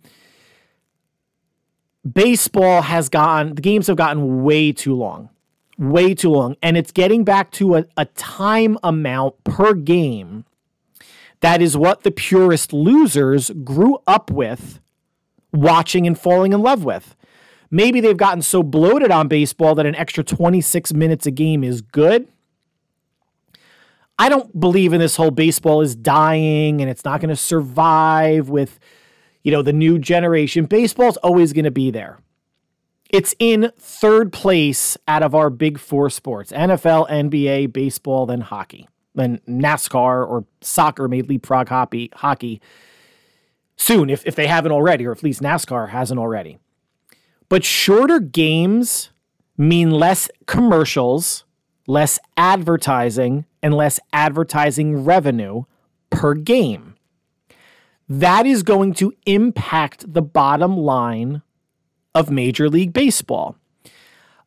Baseball 2.10 2.80
has 2.80 3.10
gotten, 3.10 3.56
the 3.56 3.60
games 3.60 3.88
have 3.88 3.98
gotten 3.98 4.42
way 4.42 4.72
too 4.72 4.94
long, 4.94 5.28
way 5.76 6.14
too 6.14 6.30
long. 6.30 6.56
And 6.62 6.78
it's 6.78 6.90
getting 6.90 7.24
back 7.24 7.50
to 7.52 7.74
a, 7.76 7.84
a 7.98 8.06
time 8.06 8.78
amount 8.82 9.44
per 9.44 9.74
game 9.74 10.46
that 11.40 11.60
is 11.60 11.76
what 11.76 12.04
the 12.04 12.10
purist 12.10 12.72
losers 12.72 13.50
grew 13.50 13.98
up 14.06 14.30
with 14.30 14.80
watching 15.52 16.06
and 16.06 16.18
falling 16.18 16.54
in 16.54 16.62
love 16.62 16.84
with. 16.84 17.14
Maybe 17.74 18.00
they've 18.00 18.16
gotten 18.16 18.40
so 18.40 18.62
bloated 18.62 19.10
on 19.10 19.26
baseball 19.26 19.74
that 19.74 19.84
an 19.84 19.96
extra 19.96 20.22
26 20.22 20.94
minutes 20.94 21.26
a 21.26 21.32
game 21.32 21.64
is 21.64 21.80
good. 21.80 22.28
I 24.16 24.28
don't 24.28 24.60
believe 24.60 24.92
in 24.92 25.00
this 25.00 25.16
whole 25.16 25.32
baseball 25.32 25.80
is 25.80 25.96
dying 25.96 26.80
and 26.80 26.88
it's 26.88 27.04
not 27.04 27.20
going 27.20 27.30
to 27.30 27.36
survive 27.36 28.48
with, 28.48 28.78
you 29.42 29.50
know, 29.50 29.60
the 29.60 29.72
new 29.72 29.98
generation. 29.98 30.66
Baseball's 30.66 31.16
always 31.16 31.52
going 31.52 31.64
to 31.64 31.72
be 31.72 31.90
there. 31.90 32.20
It's 33.10 33.34
in 33.40 33.72
third 33.76 34.32
place 34.32 34.96
out 35.08 35.24
of 35.24 35.34
our 35.34 35.50
big 35.50 35.80
four 35.80 36.10
sports 36.10 36.52
NFL, 36.52 37.10
NBA, 37.10 37.72
baseball, 37.72 38.24
then 38.24 38.42
hockey. 38.42 38.88
Then 39.16 39.40
NASCAR 39.48 40.24
or 40.24 40.44
soccer 40.60 41.08
may 41.08 41.22
leapfrog 41.22 41.70
hockey, 41.70 42.12
hockey 42.14 42.60
soon 43.74 44.10
if, 44.10 44.24
if 44.24 44.36
they 44.36 44.46
haven't 44.46 44.70
already, 44.70 45.04
or 45.08 45.10
at 45.10 45.24
least 45.24 45.42
NASCAR 45.42 45.88
hasn't 45.88 46.20
already. 46.20 46.58
But 47.54 47.62
shorter 47.62 48.18
games 48.18 49.10
mean 49.56 49.92
less 49.92 50.28
commercials, 50.44 51.44
less 51.86 52.18
advertising, 52.36 53.44
and 53.62 53.72
less 53.72 54.00
advertising 54.12 55.04
revenue 55.04 55.62
per 56.10 56.34
game. 56.34 56.96
That 58.08 58.44
is 58.44 58.64
going 58.64 58.94
to 58.94 59.14
impact 59.24 60.14
the 60.14 60.20
bottom 60.20 60.76
line 60.76 61.42
of 62.12 62.28
Major 62.28 62.68
League 62.68 62.92
Baseball. 62.92 63.54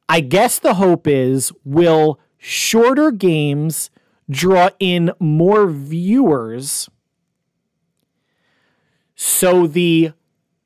I 0.10 0.20
guess 0.20 0.60
the 0.60 0.74
hope 0.74 1.08
is 1.08 1.54
will 1.64 2.20
shorter 2.38 3.12
games 3.12 3.90
draw 4.30 4.72
in 4.82 5.14
more 5.18 5.70
viewers 5.70 6.90
so 9.16 9.66
the 9.66 10.12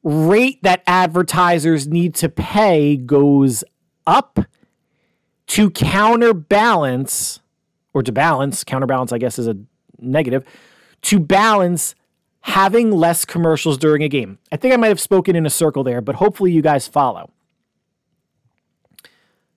rate 0.04 0.62
that 0.64 0.84
advertisers 0.88 1.88
need 1.88 2.16
to 2.16 2.30
pay 2.30 2.96
goes 2.98 3.64
up 4.08 4.40
to 5.48 5.70
counterbalance 5.70 7.40
or 7.94 8.02
to 8.02 8.12
balance, 8.12 8.64
counterbalance, 8.64 9.12
I 9.12 9.18
guess, 9.18 9.38
is 9.38 9.48
a 9.48 9.58
negative, 10.00 10.46
to 11.04 11.20
balance 11.20 11.94
having 12.42 12.92
less 12.92 13.26
commercials 13.26 13.78
during 13.78 14.02
a 14.02 14.08
game. 14.08 14.40
I 14.52 14.58
think 14.58 14.74
I 14.74 14.78
might 14.78 14.88
have 14.88 15.00
spoken 15.00 15.36
in 15.36 15.46
a 15.46 15.50
circle 15.50 15.84
there, 15.84 16.02
but 16.02 16.16
hopefully 16.16 16.52
you 16.52 16.62
guys 16.62 16.88
follow. 16.88 17.30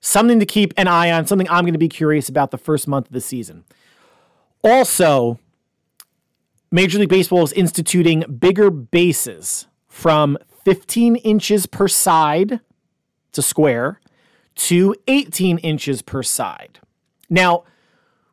Something 0.01 0.39
to 0.39 0.45
keep 0.45 0.73
an 0.77 0.87
eye 0.87 1.11
on, 1.11 1.25
something 1.25 1.49
I'm 1.49 1.63
going 1.63 1.73
to 1.73 1.79
be 1.79 1.89
curious 1.89 2.29
about 2.29 2.51
the 2.51 2.59
first 2.59 2.87
month 2.87 3.07
of 3.07 3.13
the 3.13 3.21
season. 3.21 3.63
Also, 4.63 5.39
Major 6.71 6.99
League 6.99 7.09
Baseball 7.09 7.43
is 7.43 7.53
instituting 7.53 8.23
bigger 8.39 8.69
bases 8.69 9.67
from 9.95 10.37
15 10.65 11.15
inches 11.15 11.67
per 11.67 11.87
side, 11.87 12.59
a 13.37 13.41
square, 13.41 14.01
to 14.55 14.93
18 15.07 15.57
inches 15.59 16.01
per 16.01 16.21
side. 16.21 16.79
Now, 17.29 17.63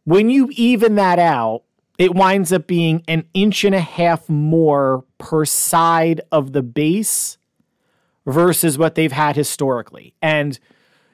when 0.02 0.28
you 0.28 0.50
even 0.54 0.96
that 0.96 1.20
out, 1.20 1.62
it 1.98 2.16
winds 2.16 2.52
up 2.52 2.66
being 2.66 3.04
an 3.06 3.26
inch 3.32 3.62
and 3.62 3.76
a 3.76 3.80
half 3.80 4.28
more 4.28 5.04
per 5.18 5.44
side 5.44 6.20
of 6.32 6.52
the 6.52 6.62
base 6.62 7.38
versus 8.26 8.76
what 8.76 8.96
they've 8.96 9.12
had 9.12 9.36
historically. 9.36 10.14
And 10.20 10.58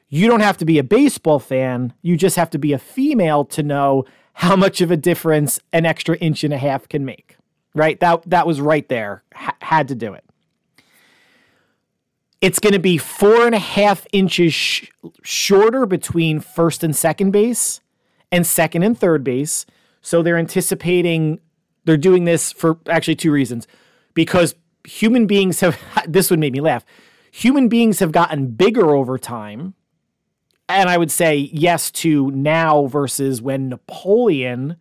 you 0.09 0.29
don't 0.29 0.41
have 0.41 0.57
to 0.57 0.65
be 0.65 0.79
a 0.79 0.83
baseball 0.83 1.41
fan, 1.41 1.93
you 2.01 2.17
just 2.17 2.37
have 2.37 2.49
to 2.51 2.59
be 2.59 2.73
a 2.73 2.79
female 2.79 3.45
to 3.45 3.63
know 3.63 4.07
how 4.33 4.57
much 4.57 4.81
of 4.81 4.91
a 4.91 4.97
difference 4.97 5.61
an 5.75 5.85
extra 5.85 6.17
inch 6.17 6.43
and 6.43 6.55
a 6.55 6.59
half 6.59 6.89
can 6.89 7.05
make. 7.05 7.37
Right? 7.75 8.01
That 8.01 8.23
that 8.31 8.47
was 8.47 8.63
right 8.63 8.89
there. 8.89 9.23
H- 9.39 9.51
had 9.61 9.89
to 9.89 9.95
do 9.95 10.15
it. 10.15 10.25
It's 12.41 12.59
going 12.59 12.73
to 12.73 12.79
be 12.79 12.99
four 12.99 13.47
and 13.47 13.55
a 13.55 13.61
half 13.61 14.07
inches 14.13 14.55
sh- 14.55 14.87
shorter 15.23 15.87
between 15.87 16.41
first 16.41 16.85
and 16.85 16.95
second 16.95 17.33
base 17.33 17.81
and 18.31 18.47
second 18.47 18.85
and 18.85 18.99
third 18.99 19.25
base. 19.25 19.67
So 20.01 20.23
they're 20.23 20.39
anticipating 20.39 21.41
they're 21.85 21.97
doing 21.97 22.25
this 22.25 22.53
for 22.53 22.79
actually 22.89 23.17
two 23.17 23.33
reasons. 23.33 23.67
Because 24.13 24.55
human 24.85 25.27
beings 25.27 25.61
have 25.61 25.79
this 26.07 26.31
would 26.31 26.39
make 26.39 26.53
me 26.53 26.61
laugh. 26.61 26.85
Human 27.31 27.69
beings 27.69 27.99
have 28.01 28.13
gotten 28.13 28.49
bigger 28.49 28.95
over 28.95 29.19
time. 29.19 29.75
And 30.69 30.91
I 30.91 30.99
would 30.99 31.11
say 31.11 31.51
yes 31.53 31.91
to 31.93 32.31
now 32.31 32.87
versus 32.87 33.41
when 33.41 33.71
Napoleon 33.71 34.77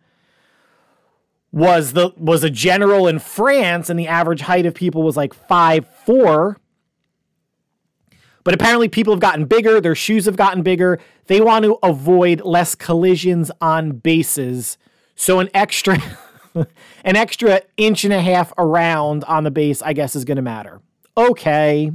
was 1.50 1.94
the 1.94 2.10
was 2.18 2.44
a 2.44 2.50
general 2.50 3.08
in 3.08 3.18
France 3.18 3.88
and 3.88 3.98
the 3.98 4.06
average 4.06 4.42
height 4.42 4.66
of 4.66 4.74
people 4.74 5.02
was 5.02 5.16
like 5.16 5.32
five 5.32 5.86
four. 6.04 6.58
But 8.48 8.54
apparently 8.54 8.88
people 8.88 9.12
have 9.12 9.20
gotten 9.20 9.44
bigger, 9.44 9.78
their 9.78 9.94
shoes 9.94 10.24
have 10.24 10.36
gotten 10.36 10.62
bigger. 10.62 10.98
They 11.26 11.42
want 11.42 11.66
to 11.66 11.76
avoid 11.82 12.40
less 12.40 12.74
collisions 12.74 13.50
on 13.60 13.90
bases. 13.90 14.78
So 15.16 15.38
an 15.38 15.50
extra 15.52 15.98
an 16.54 17.14
extra 17.14 17.60
inch 17.76 18.04
and 18.04 18.12
a 18.14 18.22
half 18.22 18.54
around 18.56 19.24
on 19.24 19.44
the 19.44 19.50
base, 19.50 19.82
I 19.82 19.92
guess, 19.92 20.16
is 20.16 20.24
going 20.24 20.36
to 20.36 20.42
matter. 20.42 20.80
okay. 21.14 21.92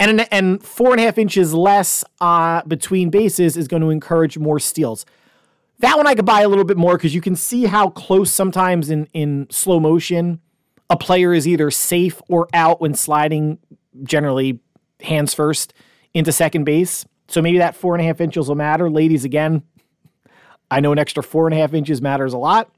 And, 0.00 0.18
an, 0.18 0.20
and 0.30 0.62
four 0.62 0.92
and 0.92 1.00
a 1.00 1.04
half 1.04 1.18
inches 1.18 1.52
less 1.52 2.04
uh, 2.22 2.62
between 2.62 3.10
bases 3.10 3.58
is 3.58 3.68
going 3.68 3.82
to 3.82 3.90
encourage 3.90 4.38
more 4.38 4.58
steals. 4.58 5.04
That 5.80 5.98
one 5.98 6.06
I 6.06 6.14
could 6.14 6.24
buy 6.24 6.40
a 6.40 6.48
little 6.48 6.64
bit 6.64 6.78
more 6.78 6.96
because 6.96 7.14
you 7.14 7.20
can 7.20 7.36
see 7.36 7.64
how 7.64 7.90
close 7.90 8.30
sometimes 8.30 8.88
in, 8.88 9.10
in 9.12 9.48
slow 9.50 9.78
motion 9.78 10.40
a 10.88 10.96
player 10.96 11.34
is 11.34 11.46
either 11.46 11.70
safe 11.70 12.22
or 12.30 12.48
out 12.54 12.80
when 12.80 12.94
sliding, 12.94 13.58
generally 14.04 14.60
hands 15.04 15.34
first, 15.34 15.72
into 16.12 16.32
second 16.32 16.64
base. 16.64 17.06
So 17.28 17.40
maybe 17.40 17.58
that 17.58 17.76
four 17.76 17.94
and 17.94 18.02
a 18.02 18.06
half 18.06 18.20
inches 18.20 18.48
will 18.48 18.54
matter. 18.54 18.90
Ladies, 18.90 19.24
again, 19.24 19.62
I 20.70 20.80
know 20.80 20.92
an 20.92 20.98
extra 20.98 21.22
four 21.22 21.46
and 21.46 21.54
a 21.54 21.58
half 21.58 21.74
inches 21.74 22.02
matters 22.02 22.32
a 22.32 22.38
lot. 22.38 22.70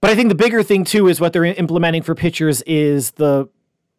But 0.00 0.10
I 0.10 0.14
think 0.14 0.28
the 0.28 0.34
bigger 0.34 0.62
thing 0.62 0.84
too 0.84 1.08
is 1.08 1.20
what 1.20 1.32
they're 1.32 1.44
implementing 1.44 2.02
for 2.02 2.14
pitchers 2.14 2.60
is 2.62 3.12
the 3.12 3.48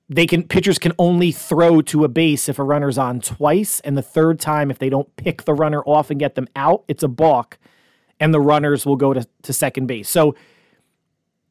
they 0.08 0.28
can 0.28 0.44
pitchers 0.44 0.78
can 0.78 0.92
only 1.00 1.32
throw 1.32 1.82
to 1.82 2.04
a 2.04 2.08
base 2.08 2.48
if 2.48 2.60
a 2.60 2.64
runner's 2.64 3.00
on 3.00 3.22
twice, 3.22 3.80
and 3.80 3.98
the 3.98 4.04
third 4.04 4.40
time 4.40 4.70
if 4.70 4.78
they 4.78 4.90
don't 4.90 5.14
pick 5.16 5.46
the 5.46 5.54
runner 5.54 5.82
off 5.84 6.12
and 6.12 6.20
get 6.20 6.36
them 6.36 6.48
out, 6.56 6.84
it's 6.88 7.02
a 7.02 7.08
balk, 7.08 7.58
and 8.20 8.32
the 8.32 8.40
runners 8.40 8.86
will 8.86 8.98
go 8.98 9.14
to, 9.14 9.26
to 9.42 9.52
second 9.52 9.88
base. 9.88 10.08
So 10.08 10.36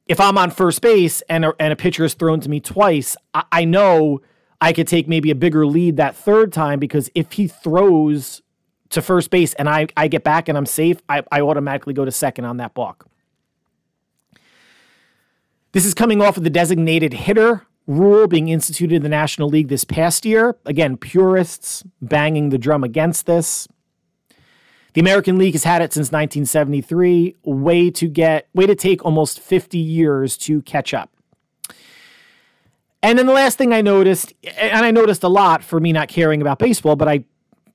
if 0.07 0.21
I'm 0.21 0.39
on 0.39 0.53
first 0.53 0.83
base 0.83 1.21
and 1.23 1.47
a, 1.47 1.55
and 1.59 1.73
a 1.73 1.77
pitcher 1.77 2.05
is 2.05 2.15
thrown 2.15 2.39
to 2.41 2.49
me 2.49 2.61
twice, 2.61 3.17
I, 3.33 3.43
I 3.51 3.65
know 3.65 4.21
I 4.65 4.73
could 4.73 4.89
take 4.89 5.07
maybe 5.07 5.31
a 5.31 5.35
bigger 5.35 5.67
lead 5.67 5.99
that 5.99 6.17
third 6.17 6.51
time 6.51 6.79
because 6.81 7.11
if 7.15 7.33
he 7.33 7.49
throws 7.49 8.41
to 8.89 9.03
first 9.03 9.29
base 9.29 9.53
and 9.53 9.69
I, 9.69 9.89
I 9.95 10.09
get 10.09 10.25
back 10.25 10.49
and 10.49 10.57
I'm 10.57 10.65
safe, 10.65 11.03
I, 11.07 11.23
I 11.31 11.43
automatically 11.43 11.93
go 11.93 12.07
to 12.07 12.11
second 12.11 12.47
on 12.47 12.57
that 12.57 12.73
balk. 12.73 13.07
This 15.73 15.85
is 15.85 15.93
coming 15.93 16.23
off 16.23 16.39
of 16.39 16.45
the 16.45 16.51
designated 16.51 17.13
hitter 17.13 17.67
rule 17.87 18.27
being 18.27 18.49
instituted 18.49 18.95
in 18.95 19.03
the 19.03 19.11
National 19.11 19.51
League 19.51 19.69
this 19.69 19.85
past 19.85 20.25
year. 20.25 20.57
Again, 20.65 20.97
purists 20.97 21.85
banging 22.01 22.49
the 22.49 22.57
drum 22.57 22.83
against 22.83 23.27
this. 23.27 23.69
The 24.95 25.01
American 25.03 25.37
League 25.37 25.53
has 25.53 25.65
had 25.65 25.83
it 25.83 25.93
since 25.93 26.07
1973. 26.07 27.37
Way 27.45 27.91
to 27.91 28.09
get, 28.09 28.49
way 28.55 28.67
to 28.67 28.75
take 28.75 29.05
almost 29.05 29.41
50 29.41 29.77
years 29.77 30.39
to 30.39 30.63
catch 30.63 30.95
up. 30.95 31.14
And 33.05 33.19
then 33.19 33.27
the 33.27 33.35
last 33.35 33.59
thing 33.59 33.75
I 33.75 33.83
noticed, 33.83 34.33
and 34.57 34.83
I 34.85 34.91
noticed 34.91 35.23
a 35.25 35.29
lot 35.29 35.63
for 35.63 35.79
me 35.79 35.93
not 35.93 36.09
caring 36.09 36.41
about 36.41 36.59
baseball, 36.59 36.97
but 36.97 37.07
I 37.07 37.25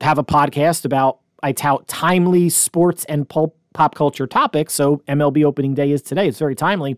have 0.01 0.17
a 0.17 0.23
podcast 0.23 0.85
about 0.85 1.19
I 1.43 1.51
tout 1.51 1.87
timely 1.87 2.49
sports 2.49 3.05
and 3.05 3.29
pulp, 3.29 3.55
pop 3.75 3.93
culture 3.93 4.25
topics. 4.25 4.73
So 4.73 5.03
MLB 5.07 5.45
opening 5.45 5.75
day 5.75 5.91
is 5.91 6.01
today. 6.01 6.27
It's 6.27 6.39
very 6.39 6.55
timely. 6.55 6.97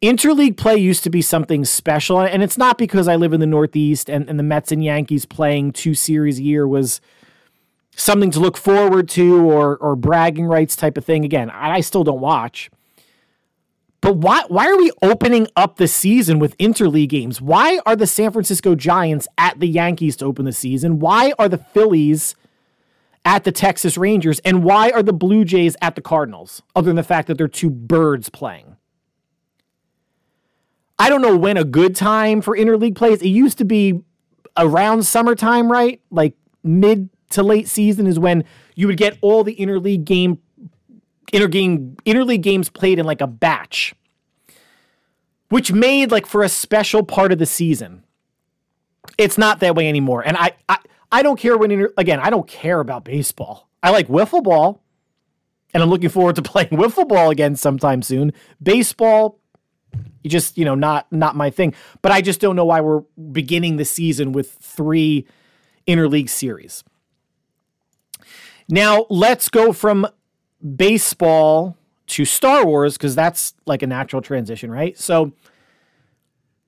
Interleague 0.00 0.56
play 0.56 0.76
used 0.76 1.02
to 1.02 1.10
be 1.10 1.20
something 1.20 1.64
special, 1.64 2.20
and 2.20 2.44
it's 2.44 2.56
not 2.56 2.78
because 2.78 3.08
I 3.08 3.16
live 3.16 3.32
in 3.32 3.40
the 3.40 3.46
Northeast 3.46 4.08
and, 4.08 4.30
and 4.30 4.38
the 4.38 4.44
Mets 4.44 4.70
and 4.70 4.82
Yankees 4.82 5.24
playing 5.24 5.72
two 5.72 5.94
series 5.94 6.38
a 6.38 6.42
year 6.44 6.66
was 6.66 7.00
something 7.96 8.30
to 8.30 8.38
look 8.38 8.56
forward 8.56 9.08
to 9.10 9.50
or 9.50 9.76
or 9.78 9.96
bragging 9.96 10.46
rights 10.46 10.76
type 10.76 10.96
of 10.96 11.04
thing. 11.04 11.24
Again, 11.24 11.50
I 11.50 11.80
still 11.80 12.04
don't 12.04 12.20
watch. 12.20 12.70
But 14.00 14.16
why 14.16 14.44
why 14.48 14.66
are 14.66 14.76
we 14.76 14.90
opening 15.02 15.46
up 15.56 15.76
the 15.76 15.88
season 15.88 16.38
with 16.38 16.56
interleague 16.58 17.10
games? 17.10 17.40
Why 17.40 17.80
are 17.84 17.96
the 17.96 18.06
San 18.06 18.32
Francisco 18.32 18.74
Giants 18.74 19.28
at 19.36 19.60
the 19.60 19.68
Yankees 19.68 20.16
to 20.16 20.24
open 20.24 20.46
the 20.46 20.52
season? 20.52 20.98
Why 20.98 21.32
are 21.38 21.48
the 21.48 21.58
Phillies 21.58 22.34
at 23.24 23.44
the 23.44 23.52
Texas 23.52 23.98
Rangers? 23.98 24.38
And 24.40 24.64
why 24.64 24.90
are 24.90 25.02
the 25.02 25.12
Blue 25.12 25.44
Jays 25.44 25.76
at 25.82 25.96
the 25.96 26.00
Cardinals? 26.00 26.62
Other 26.74 26.86
than 26.86 26.96
the 26.96 27.02
fact 27.02 27.28
that 27.28 27.36
they're 27.36 27.48
two 27.48 27.70
birds 27.70 28.30
playing. 28.30 28.76
I 30.98 31.08
don't 31.08 31.22
know 31.22 31.36
when 31.36 31.56
a 31.56 31.64
good 31.64 31.96
time 31.96 32.40
for 32.40 32.56
interleague 32.56 32.94
plays. 32.94 33.22
It 33.22 33.28
used 33.28 33.58
to 33.58 33.64
be 33.64 34.02
around 34.56 35.04
summertime, 35.04 35.70
right? 35.70 36.00
Like 36.10 36.34
mid 36.62 37.10
to 37.30 37.42
late 37.42 37.68
season 37.68 38.06
is 38.06 38.18
when 38.18 38.44
you 38.74 38.86
would 38.86 38.96
get 38.96 39.16
all 39.20 39.44
the 39.44 39.56
interleague 39.56 40.04
game 40.04 40.38
intergame 41.32 41.94
interleague 42.06 42.42
games 42.42 42.68
played 42.68 42.98
in 42.98 43.06
like 43.06 43.20
a 43.20 43.26
batch. 43.26 43.94
Which 45.48 45.72
made 45.72 46.12
like 46.12 46.26
for 46.26 46.42
a 46.42 46.48
special 46.48 47.02
part 47.02 47.32
of 47.32 47.38
the 47.38 47.46
season. 47.46 48.04
It's 49.18 49.36
not 49.36 49.60
that 49.60 49.74
way 49.74 49.88
anymore. 49.88 50.22
And 50.24 50.36
I 50.36 50.52
I, 50.68 50.78
I 51.10 51.22
don't 51.22 51.38
care 51.38 51.56
when 51.58 51.70
inter- 51.70 51.92
again, 51.96 52.20
I 52.20 52.30
don't 52.30 52.46
care 52.46 52.80
about 52.80 53.04
baseball. 53.04 53.68
I 53.82 53.90
like 53.90 54.08
wiffle 54.08 54.42
ball. 54.42 54.82
And 55.72 55.82
I'm 55.82 55.90
looking 55.90 56.08
forward 56.08 56.36
to 56.36 56.42
playing 56.50 56.70
wiffle 56.70 57.08
ball 57.08 57.30
again 57.30 57.56
sometime 57.56 58.02
soon. 58.02 58.32
Baseball, 58.62 59.40
you 60.22 60.30
just 60.30 60.56
you 60.56 60.64
know 60.64 60.74
not 60.74 61.10
not 61.10 61.36
my 61.36 61.50
thing. 61.50 61.74
But 62.02 62.12
I 62.12 62.20
just 62.20 62.40
don't 62.40 62.56
know 62.56 62.64
why 62.64 62.80
we're 62.80 63.02
beginning 63.32 63.76
the 63.76 63.84
season 63.84 64.32
with 64.32 64.52
three 64.52 65.26
interleague 65.86 66.28
series. 66.28 66.84
Now 68.68 69.06
let's 69.10 69.48
go 69.48 69.72
from 69.72 70.06
baseball 70.76 71.76
to 72.08 72.24
Star 72.24 72.66
Wars 72.66 72.96
because 72.96 73.14
that's 73.14 73.54
like 73.66 73.82
a 73.82 73.86
natural 73.86 74.22
transition, 74.22 74.70
right? 74.70 74.98
So 74.98 75.32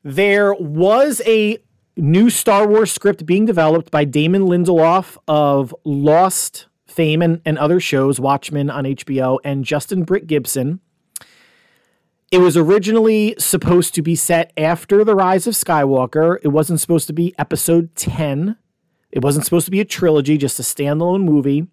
there 0.03 0.55
was 0.55 1.21
a 1.27 1.59
new 1.97 2.31
Star 2.31 2.67
Wars 2.67 2.91
script 2.93 3.27
being 3.27 3.45
developed 3.45 3.91
by 3.91 4.05
Damon 4.05 4.43
Lindelof 4.43 5.17
of 5.29 5.75
Lost 5.85 6.67
fame 6.87 7.23
and, 7.23 7.41
and 7.45 7.59
other 7.59 7.81
shows, 7.81 8.21
Watchmen 8.21 8.71
on 8.71 8.85
HBO, 8.85 9.39
and 9.45 9.65
Justin 9.65 10.05
Britt 10.05 10.27
Gibson 10.27 10.81
it 12.33 12.41
was 12.41 12.57
originally 12.57 13.35
supposed 13.39 13.95
to 13.95 14.01
be 14.01 14.17
set 14.17 14.55
after 14.57 15.05
The 15.05 15.15
Rise 15.15 15.47
of 15.47 15.53
Skywalker. 15.53 16.39
It 16.43 16.49
wasn't 16.49 16.81
supposed 16.81 17.07
to 17.09 17.13
be 17.13 17.35
episode 17.39 17.95
10. 17.95 18.57
It 19.11 19.23
wasn't 19.23 19.45
supposed 19.45 19.67
to 19.67 19.71
be 19.71 19.81
a 19.81 19.85
trilogy, 19.85 20.39
just 20.39 20.59
a 20.59 20.63
standalone 20.63 21.25
movie. 21.25 21.67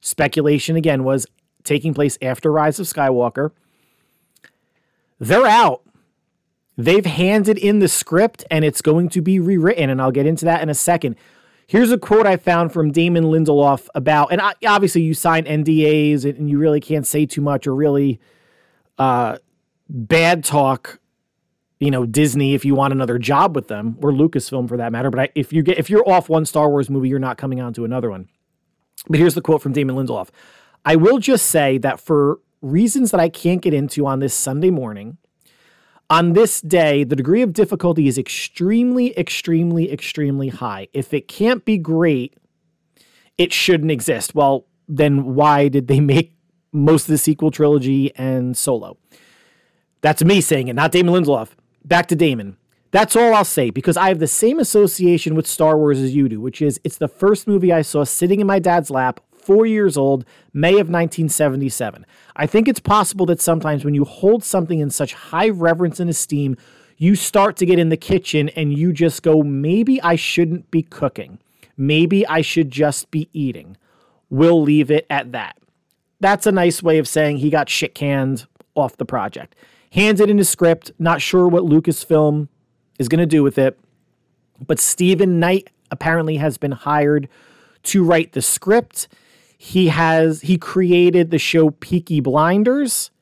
Speculation 0.00 0.74
again 0.74 1.04
was 1.04 1.24
taking 1.64 1.94
place 1.94 2.18
after 2.20 2.50
Rise 2.50 2.78
of 2.78 2.86
Skywalker. 2.86 3.50
They're 5.18 5.46
out. 5.46 5.82
They've 6.76 7.06
handed 7.06 7.58
in 7.58 7.78
the 7.78 7.88
script 7.88 8.44
and 8.50 8.64
it's 8.64 8.82
going 8.82 9.08
to 9.10 9.20
be 9.20 9.38
rewritten, 9.38 9.90
and 9.90 10.00
I'll 10.00 10.10
get 10.10 10.26
into 10.26 10.44
that 10.46 10.62
in 10.62 10.68
a 10.68 10.74
second. 10.74 11.16
Here's 11.66 11.90
a 11.90 11.98
quote 11.98 12.26
I 12.26 12.36
found 12.36 12.72
from 12.72 12.90
Damon 12.90 13.24
Lindelof 13.24 13.88
about, 13.94 14.32
and 14.32 14.40
obviously 14.66 15.02
you 15.02 15.14
sign 15.14 15.44
NDAs 15.44 16.24
and 16.24 16.50
you 16.50 16.58
really 16.58 16.80
can't 16.80 17.06
say 17.06 17.24
too 17.24 17.40
much 17.40 17.66
or 17.66 17.74
really 17.74 18.20
uh, 18.98 19.38
bad 19.88 20.44
talk 20.44 20.98
you 21.82 21.90
know 21.90 22.06
Disney 22.06 22.54
if 22.54 22.64
you 22.64 22.76
want 22.76 22.92
another 22.92 23.18
job 23.18 23.56
with 23.56 23.66
them 23.66 23.96
or 24.00 24.12
Lucasfilm 24.12 24.68
for 24.68 24.76
that 24.76 24.92
matter. 24.92 25.10
But 25.10 25.20
I, 25.20 25.28
if 25.34 25.52
you 25.52 25.62
get 25.64 25.78
if 25.78 25.90
you're 25.90 26.08
off 26.08 26.28
one 26.28 26.46
Star 26.46 26.70
Wars 26.70 26.88
movie, 26.88 27.08
you're 27.08 27.18
not 27.18 27.38
coming 27.38 27.60
on 27.60 27.72
to 27.74 27.84
another 27.84 28.08
one. 28.08 28.28
But 29.08 29.18
here's 29.18 29.34
the 29.34 29.40
quote 29.40 29.62
from 29.62 29.72
Damon 29.72 29.96
Lindelof: 29.96 30.28
"I 30.84 30.96
will 30.96 31.18
just 31.18 31.46
say 31.46 31.78
that 31.78 32.00
for 32.00 32.40
reasons 32.60 33.10
that 33.10 33.20
I 33.20 33.28
can't 33.28 33.60
get 33.60 33.74
into 33.74 34.06
on 34.06 34.20
this 34.20 34.34
Sunday 34.34 34.70
morning." 34.70 35.18
On 36.10 36.34
this 36.34 36.60
day, 36.60 37.04
the 37.04 37.16
degree 37.16 37.40
of 37.40 37.54
difficulty 37.54 38.06
is 38.06 38.18
extremely, 38.18 39.18
extremely, 39.18 39.90
extremely 39.90 40.48
high. 40.48 40.88
If 40.92 41.14
it 41.14 41.26
can't 41.26 41.64
be 41.64 41.78
great, 41.78 42.34
it 43.38 43.50
shouldn't 43.50 43.90
exist. 43.90 44.34
Well, 44.34 44.66
then 44.86 45.34
why 45.34 45.68
did 45.68 45.88
they 45.88 46.00
make 46.14 46.34
most 46.70 47.04
of 47.04 47.08
the 47.08 47.18
sequel 47.18 47.50
trilogy 47.50 48.14
and 48.16 48.56
Solo? 48.56 48.98
That's 50.02 50.22
me 50.22 50.40
saying 50.40 50.68
it, 50.68 50.74
not 50.74 50.92
Damon 50.92 51.14
Lindelof. 51.14 51.50
Back 51.84 52.08
to 52.08 52.16
Damon. 52.16 52.56
That's 52.90 53.16
all 53.16 53.32
I'll 53.34 53.44
say 53.44 53.70
because 53.70 53.96
I 53.96 54.08
have 54.08 54.18
the 54.18 54.26
same 54.26 54.58
association 54.58 55.34
with 55.34 55.46
Star 55.46 55.78
Wars 55.78 55.98
as 55.98 56.14
you 56.14 56.28
do, 56.28 56.40
which 56.40 56.60
is 56.60 56.78
it's 56.84 56.98
the 56.98 57.08
first 57.08 57.46
movie 57.46 57.72
I 57.72 57.80
saw 57.80 58.04
sitting 58.04 58.40
in 58.40 58.46
my 58.46 58.58
dad's 58.58 58.90
lap, 58.90 59.20
four 59.44 59.66
years 59.66 59.96
old, 59.96 60.24
May 60.52 60.72
of 60.72 60.88
1977. 60.88 62.06
I 62.36 62.46
think 62.46 62.68
it's 62.68 62.80
possible 62.80 63.26
that 63.26 63.40
sometimes 63.40 63.84
when 63.84 63.94
you 63.94 64.04
hold 64.04 64.44
something 64.44 64.78
in 64.78 64.90
such 64.90 65.14
high 65.14 65.48
reverence 65.48 66.00
and 66.00 66.08
esteem, 66.08 66.56
you 66.96 67.14
start 67.14 67.56
to 67.56 67.66
get 67.66 67.78
in 67.78 67.88
the 67.88 67.96
kitchen 67.96 68.48
and 68.50 68.76
you 68.76 68.92
just 68.92 69.22
go, 69.22 69.42
maybe 69.42 70.00
I 70.02 70.16
shouldn't 70.16 70.70
be 70.70 70.82
cooking. 70.82 71.38
Maybe 71.76 72.26
I 72.26 72.42
should 72.42 72.70
just 72.70 73.10
be 73.10 73.28
eating. 73.32 73.76
We'll 74.30 74.62
leave 74.62 74.90
it 74.90 75.06
at 75.10 75.32
that. 75.32 75.58
That's 76.20 76.46
a 76.46 76.52
nice 76.52 76.82
way 76.82 76.98
of 76.98 77.08
saying 77.08 77.38
he 77.38 77.50
got 77.50 77.68
shit 77.68 77.94
canned 77.94 78.46
off 78.74 78.96
the 78.96 79.04
project 79.04 79.56
hands 79.92 80.20
it 80.20 80.30
in 80.30 80.38
a 80.38 80.44
script, 80.44 80.90
not 80.98 81.22
sure 81.22 81.46
what 81.46 81.64
Lucasfilm 81.64 82.48
is 82.98 83.08
going 83.08 83.18
to 83.20 83.26
do 83.26 83.42
with 83.42 83.58
it. 83.58 83.78
But 84.66 84.80
Steven 84.80 85.38
Knight 85.38 85.70
apparently 85.90 86.36
has 86.36 86.56
been 86.56 86.72
hired 86.72 87.28
to 87.84 88.02
write 88.02 88.32
the 88.32 88.42
script. 88.42 89.08
He 89.64 89.88
has 89.88 90.40
he 90.40 90.58
created 90.58 91.30
the 91.30 91.38
show 91.38 91.70
Peaky 91.70 92.18
Blinders 92.18 93.12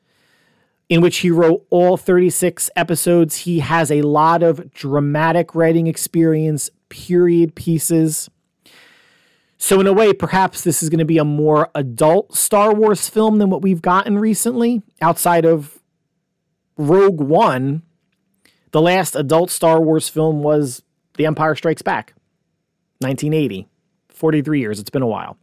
in 0.89 0.99
which 0.99 1.17
he 1.17 1.29
wrote 1.29 1.67
all 1.69 1.97
36 1.97 2.67
episodes. 2.75 3.37
He 3.37 3.59
has 3.59 3.91
a 3.91 4.01
lot 4.01 4.41
of 4.41 4.73
dramatic 4.73 5.53
writing 5.53 5.85
experience, 5.85 6.71
period 6.89 7.53
pieces. 7.53 8.27
So, 9.59 9.79
in 9.79 9.85
a 9.85 9.93
way, 9.93 10.13
perhaps 10.13 10.63
this 10.63 10.81
is 10.81 10.89
going 10.89 10.97
to 10.97 11.05
be 11.05 11.19
a 11.19 11.23
more 11.23 11.69
adult 11.75 12.35
Star 12.35 12.73
Wars 12.73 13.07
film 13.07 13.37
than 13.37 13.51
what 13.51 13.61
we've 13.61 13.83
gotten 13.83 14.17
recently, 14.17 14.81
outside 14.99 15.45
of 15.45 15.77
Rogue 16.75 17.21
One, 17.21 17.83
The 18.71 18.81
last 18.81 19.15
adult 19.15 19.51
Star 19.51 19.79
Wars 19.79 20.09
film 20.09 20.41
was 20.41 20.81
The 21.17 21.27
Empire 21.27 21.53
Strikes 21.53 21.83
Back, 21.83 22.15
1980. 22.97 23.67
43 24.09 24.59
years. 24.59 24.79
It's 24.79 24.89
been 24.89 25.03
a 25.03 25.07
while. 25.07 25.37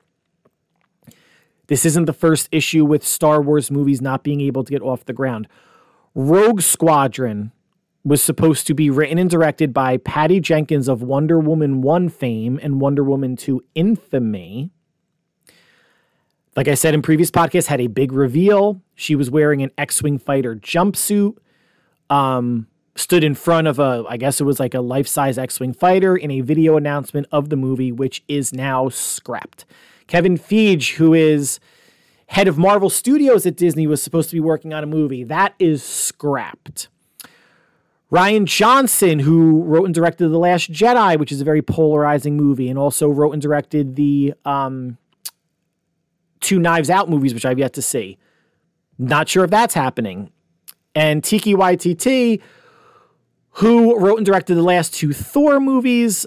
This 1.69 1.85
isn't 1.85 2.07
the 2.07 2.13
first 2.13 2.49
issue 2.51 2.85
with 2.85 3.07
Star 3.07 3.41
Wars 3.41 3.71
movies 3.71 4.03
not 4.03 4.25
being 4.25 4.41
able 4.41 4.65
to 4.65 4.71
get 4.71 4.83
off 4.83 5.05
the 5.05 5.13
ground. 5.13 5.47
Rogue 6.15 6.63
Squadron 6.63 7.53
was 8.05 8.23
supposed 8.23 8.67
to 8.67 8.75
be 8.75 8.89
written 8.91 9.19
and 9.19 9.29
directed 9.29 9.75
by 9.75 9.99
Patty 9.99 10.41
Jenkins 10.41 10.89
of 10.89 11.03
Wonder 11.03 11.39
Woman 11.39 11.83
1 11.83 12.09
fame 12.09 12.59
and 12.63 12.81
Wonder 12.81 13.05
Woman 13.05 13.37
2 13.37 13.63
infamy. 13.75 14.71
Like 16.57 16.69
I 16.69 16.75
said 16.75 16.95
in 16.95 17.03
previous 17.03 17.31
podcasts, 17.31 17.67
had 17.67 17.81
a 17.81 17.87
big 17.87 18.13
reveal. 18.13 18.81
She 18.95 19.15
was 19.15 19.31
wearing 19.31 19.63
an 19.63 19.71
X-wing 19.77 20.19
fighter 20.19 20.57
jumpsuit. 20.57 21.37
Um, 22.09 22.67
stood 22.97 23.23
in 23.23 23.35
front 23.35 23.69
of 23.69 23.79
a, 23.79 24.05
I 24.09 24.17
guess 24.17 24.41
it 24.41 24.45
was 24.45 24.59
like 24.59 24.75
a 24.75 24.81
life-size 24.81 25.37
X-wing 25.37 25.75
fighter 25.75 26.17
in 26.17 26.31
a 26.31 26.41
video 26.41 26.77
announcement 26.77 27.27
of 27.31 27.51
the 27.51 27.57
movie, 27.57 27.93
which 27.93 28.25
is 28.27 28.53
now 28.53 28.89
scrapped. 28.89 29.67
Kevin 30.09 30.37
Feige, 30.37 30.95
who 30.95 31.15
is 31.15 31.61
head 32.27 32.49
of 32.49 32.59
Marvel 32.59 32.91
Studios 32.91 33.47
at 33.47 33.57
Disney, 33.57 33.87
was 33.87 34.03
supposed 34.03 34.31
to 34.31 34.37
be 34.37 34.41
working 34.41 34.75
on 34.75 34.83
a 34.83 34.87
movie. 34.87 35.23
That 35.23 35.55
is 35.59 35.83
scrapped. 35.83 36.89
Rian 38.11 38.47
Johnson, 38.47 39.19
who 39.19 39.63
wrote 39.65 39.85
and 39.85 39.95
directed 39.95 40.29
The 40.29 40.39
Last 40.39 40.73
Jedi, 40.73 41.19
which 41.19 41.31
is 41.31 41.43
a 41.43 41.45
very 41.45 41.61
polarizing 41.61 42.37
movie, 42.39 42.71
and 42.71 42.79
also 42.79 43.09
wrote 43.09 43.33
and 43.33 43.43
directed 43.43 43.97
the 43.97 44.33
um, 44.47 44.97
two 46.41 46.59
Knives 46.59 46.89
Out 46.89 47.11
movies, 47.11 47.35
which 47.35 47.45
I've 47.45 47.59
yet 47.59 47.75
to 47.75 47.83
see. 47.83 48.17
Not 48.99 49.29
sure 49.29 49.45
if 49.45 49.51
that's 49.51 49.75
happening. 49.75 50.31
And 50.95 51.23
Taika 51.23 51.55
Waititi, 51.55 52.41
who 53.53 53.99
wrote 53.99 54.17
and 54.17 54.27
directed 54.27 54.55
the 54.55 54.63
last 54.63 54.95
two 54.95 55.13
Thor 55.13 55.61
movies, 55.61 56.27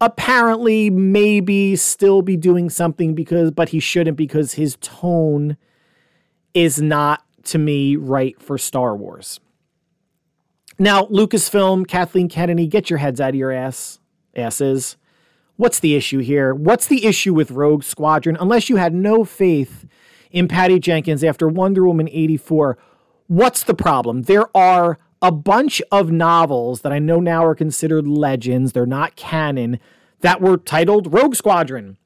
apparently 0.00 0.90
maybe 0.90 1.76
still 1.76 2.22
be 2.22 2.36
doing 2.36 2.70
something 2.70 3.14
because 3.14 3.50
but 3.50 3.70
he 3.70 3.80
shouldn't 3.80 4.16
because 4.16 4.54
his 4.54 4.76
tone 4.80 5.56
is 6.54 6.80
not 6.80 7.24
to 7.44 7.58
me 7.58 7.96
right 7.96 8.40
for 8.40 8.58
Star 8.58 8.96
Wars. 8.96 9.40
Now, 10.78 11.04
Lucasfilm, 11.06 11.86
Kathleen 11.86 12.28
Kennedy, 12.28 12.66
get 12.66 12.88
your 12.88 12.98
heads 12.98 13.20
out 13.20 13.30
of 13.30 13.34
your 13.34 13.52
ass 13.52 13.98
asses. 14.34 14.96
What's 15.56 15.78
the 15.78 15.94
issue 15.94 16.20
here? 16.20 16.54
What's 16.54 16.86
the 16.86 17.04
issue 17.04 17.34
with 17.34 17.50
Rogue 17.50 17.82
Squadron? 17.82 18.36
Unless 18.40 18.70
you 18.70 18.76
had 18.76 18.94
no 18.94 19.24
faith 19.24 19.86
in 20.30 20.48
Patty 20.48 20.78
Jenkins 20.78 21.22
after 21.22 21.46
Wonder 21.48 21.86
Woman 21.86 22.08
84, 22.10 22.78
what's 23.26 23.62
the 23.62 23.74
problem? 23.74 24.22
There 24.22 24.54
are 24.56 24.98
a 25.22 25.30
bunch 25.30 25.82
of 25.92 26.10
novels 26.10 26.80
that 26.80 26.92
I 26.92 26.98
know 26.98 27.20
now 27.20 27.44
are 27.44 27.54
considered 27.54 28.06
legends, 28.06 28.72
they're 28.72 28.86
not 28.86 29.16
canon, 29.16 29.78
that 30.20 30.40
were 30.40 30.56
titled 30.56 31.12
Rogue 31.12 31.34
Squadron. 31.34 31.96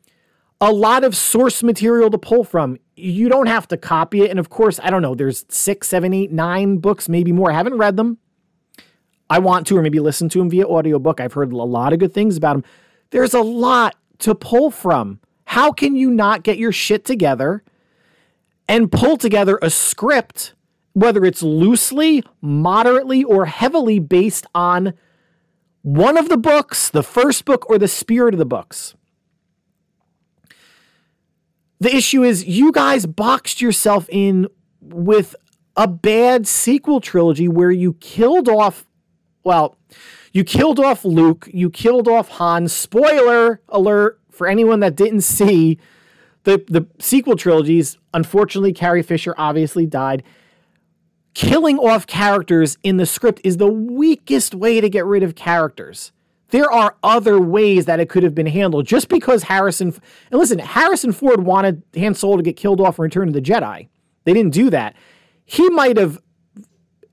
A 0.61 0.73
lot 0.73 1.05
of 1.05 1.17
source 1.17 1.63
material 1.63 2.11
to 2.11 2.19
pull 2.19 2.45
from. 2.45 2.79
You 2.97 3.29
don't 3.29 3.47
have 3.47 3.69
to 3.69 3.77
copy 3.77 4.23
it. 4.23 4.31
And 4.31 4.39
of 4.39 4.51
course, 4.51 4.81
I 4.83 4.91
don't 4.91 5.03
know, 5.03 5.15
there's 5.15 5.45
six, 5.49 5.89
seven, 5.89 6.15
eight, 6.15 6.33
nine 6.33 6.79
books, 6.79 7.09
maybe 7.09 7.33
more. 7.33 7.51
I 7.51 7.55
haven't 7.55 7.77
read 7.77 7.97
them. 7.97 8.19
I 9.29 9.39
want 9.39 9.67
to, 9.69 9.77
or 9.77 9.83
maybe 9.83 10.01
listen 10.01 10.29
to 10.31 10.39
them 10.39 10.51
via 10.51 10.67
audiobook. 10.67 11.21
I've 11.21 11.33
heard 11.33 11.53
a 11.53 11.57
lot 11.57 11.93
of 11.93 11.99
good 11.99 12.15
things 12.15 12.37
about 12.37 12.55
them. 12.55 12.65
There's 13.11 13.35
a 13.35 13.41
lot 13.41 13.97
to 14.21 14.35
pull 14.35 14.71
from. 14.71 15.21
How 15.47 15.73
can 15.73 15.97
you 15.97 16.11
not 16.11 16.43
get 16.43 16.59
your 16.59 16.73
shit 16.73 17.05
together 17.05 17.63
and 18.69 18.91
pull 18.91 19.17
together 19.17 19.59
a 19.61 19.71
script 19.71 20.55
whether 20.95 21.25
it's 21.25 21.43
loosely, 21.43 22.23
moderately, 22.41 23.23
or 23.23 23.47
heavily 23.47 23.99
based 23.99 24.47
on 24.55 24.95
one 25.83 26.17
of 26.17 26.29
the 26.31 26.39
books, 26.39 26.89
the 26.89 27.03
first 27.03 27.45
book, 27.45 27.69
or 27.69 27.79
the 27.79 27.89
spirit 27.89 28.33
of 28.33 28.39
the 28.39 28.47
books. 28.47 28.95
The 31.81 31.95
issue 31.95 32.23
is 32.23 32.47
you 32.47 32.73
guys 32.73 33.05
boxed 33.05 33.61
yourself 33.61 34.07
in 34.09 34.47
with 34.81 35.37
a 35.77 35.89
bad 35.89 36.47
sequel 36.47 37.01
trilogy 37.01 37.49
where 37.49 37.73
you 37.73 37.95
killed 37.95 38.49
off, 38.49 38.87
well, 39.43 39.77
you 40.33 40.45
killed 40.45 40.79
off 40.79 41.05
Luke, 41.05 41.49
you 41.53 41.69
killed 41.69 42.09
off 42.09 42.29
Han. 42.29 42.69
Spoiler 42.69 43.61
alert 43.69 44.21
for 44.31 44.47
anyone 44.47 44.81
that 44.81 44.97
didn't 44.97 45.23
see 45.23 45.79
the, 46.45 46.65
the 46.69 46.87
sequel 47.01 47.37
trilogies. 47.37 47.99
Unfortunately, 48.15 48.73
Carrie 48.73 49.03
Fisher 49.03 49.35
obviously 49.37 49.87
died 49.87 50.23
killing 51.35 51.79
off 51.79 52.07
characters 52.07 52.79
in 52.83 52.97
the 52.97 53.07
script 53.07 53.41
is 53.45 53.57
the 53.57 53.67
weakest 53.67 54.55
way 54.55 54.81
to 54.81 54.89
get 54.89 55.05
rid 55.05 55.23
of 55.23 55.35
characters. 55.35 56.13
There 56.49 56.71
are 56.71 56.97
other 57.03 57.41
ways 57.41 57.87
that 57.87 57.99
it 57.99 58.09
could 58.09 58.23
have 58.23 58.35
been 58.35 58.47
handled. 58.47 58.87
Just 58.87 59.09
because 59.09 59.45
Harrison 59.45 59.89
and 60.31 60.41
listen, 60.41 60.61
Harrison 60.61 61.13
Ford 61.13 61.45
wanted 61.45 61.83
Han 61.97 62.15
Solo 62.15 62.37
to 62.37 62.43
get 62.43 62.57
killed 62.57 62.81
off 62.81 62.99
in 62.99 63.03
Return 63.03 63.29
of 63.29 63.35
the 63.35 63.41
Jedi. 63.41 63.89
They 64.25 64.33
didn't 64.33 64.53
do 64.53 64.71
that. 64.71 64.95
He 65.45 65.69
might 65.71 65.97
have 65.97 66.21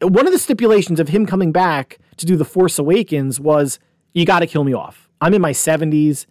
one 0.02 0.26
of 0.26 0.34
the 0.34 0.40
stipulations 0.40 1.00
of 1.00 1.10
him 1.10 1.26
coming 1.26 1.52
back 1.52 1.98
to 2.18 2.26
do 2.26 2.36
The 2.36 2.46
Force 2.46 2.78
Awakens 2.78 3.40
was 3.40 3.80
you 4.14 4.26
got 4.26 4.40
to 4.40 4.48
kill 4.48 4.64
me 4.64 4.74
off. 4.74 5.10
I'm 5.20 5.34
in 5.34 5.42
my 5.42 5.52
70s. 5.52 6.26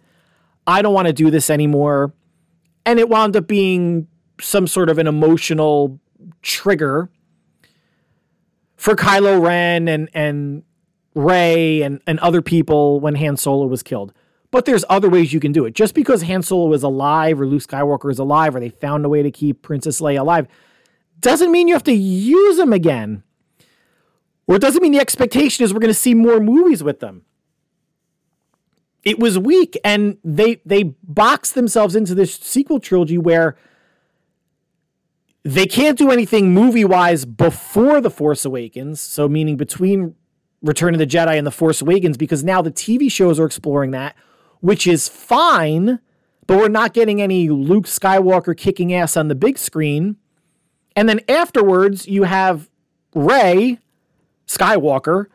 I 0.67 0.81
don't 0.81 0.93
want 0.93 1.07
to 1.07 1.13
do 1.13 1.29
this 1.31 1.49
anymore. 1.49 2.13
And 2.85 2.99
it 2.99 3.09
wound 3.09 3.35
up 3.35 3.47
being 3.47 4.07
some 4.39 4.67
sort 4.67 4.89
of 4.89 4.97
an 4.97 5.07
emotional 5.07 5.99
trigger 6.41 7.09
for 8.81 8.95
Kylo 8.95 9.39
Ren 9.39 9.87
and 9.87 10.09
and 10.11 10.63
Rey 11.13 11.83
and, 11.83 12.01
and 12.07 12.19
other 12.19 12.41
people 12.41 12.99
when 12.99 13.13
Han 13.13 13.37
Solo 13.37 13.67
was 13.67 13.83
killed. 13.83 14.11
But 14.49 14.65
there's 14.65 14.83
other 14.89 15.07
ways 15.07 15.31
you 15.31 15.39
can 15.39 15.51
do 15.51 15.65
it. 15.65 15.75
Just 15.75 15.93
because 15.93 16.23
Han 16.23 16.41
Solo 16.41 16.73
is 16.73 16.81
alive 16.81 17.39
or 17.39 17.45
Luke 17.45 17.61
Skywalker 17.61 18.09
is 18.09 18.17
alive 18.17 18.55
or 18.55 18.59
they 18.59 18.69
found 18.69 19.05
a 19.05 19.09
way 19.09 19.21
to 19.21 19.29
keep 19.29 19.61
Princess 19.61 20.01
Leia 20.01 20.21
alive 20.21 20.47
doesn't 21.19 21.51
mean 21.51 21.67
you 21.67 21.75
have 21.75 21.83
to 21.83 21.93
use 21.93 22.57
them 22.57 22.73
again. 22.73 23.21
Or 24.47 24.55
it 24.55 24.61
doesn't 24.63 24.81
mean 24.81 24.93
the 24.93 24.99
expectation 24.99 25.63
is 25.63 25.75
we're 25.75 25.79
going 25.79 25.93
to 25.93 25.93
see 25.93 26.15
more 26.15 26.39
movies 26.39 26.81
with 26.81 27.01
them. 27.01 27.23
It 29.03 29.19
was 29.19 29.37
weak 29.37 29.77
and 29.83 30.17
they 30.23 30.59
they 30.65 30.83
boxed 31.03 31.53
themselves 31.53 31.95
into 31.95 32.15
this 32.15 32.33
sequel 32.33 32.79
trilogy 32.79 33.19
where 33.19 33.57
they 35.43 35.65
can't 35.65 35.97
do 35.97 36.11
anything 36.11 36.53
movie 36.53 36.85
wise 36.85 37.25
before 37.25 37.99
The 38.01 38.11
Force 38.11 38.45
Awakens, 38.45 39.01
so 39.01 39.27
meaning 39.27 39.57
between 39.57 40.15
Return 40.61 40.93
of 40.93 40.99
the 40.99 41.07
Jedi 41.07 41.37
and 41.37 41.47
The 41.47 41.51
Force 41.51 41.81
Awakens, 41.81 42.17
because 42.17 42.43
now 42.43 42.61
the 42.61 42.71
TV 42.71 43.11
shows 43.11 43.39
are 43.39 43.45
exploring 43.45 43.91
that, 43.91 44.15
which 44.59 44.85
is 44.85 45.07
fine, 45.07 45.99
but 46.45 46.57
we're 46.57 46.67
not 46.67 46.93
getting 46.93 47.21
any 47.21 47.49
Luke 47.49 47.85
Skywalker 47.85 48.55
kicking 48.55 48.93
ass 48.93 49.17
on 49.17 49.27
the 49.27 49.35
big 49.35 49.57
screen. 49.57 50.17
And 50.95 51.09
then 51.09 51.21
afterwards, 51.27 52.07
you 52.07 52.23
have 52.23 52.69
Rey 53.15 53.79
Skywalker, 54.45 55.25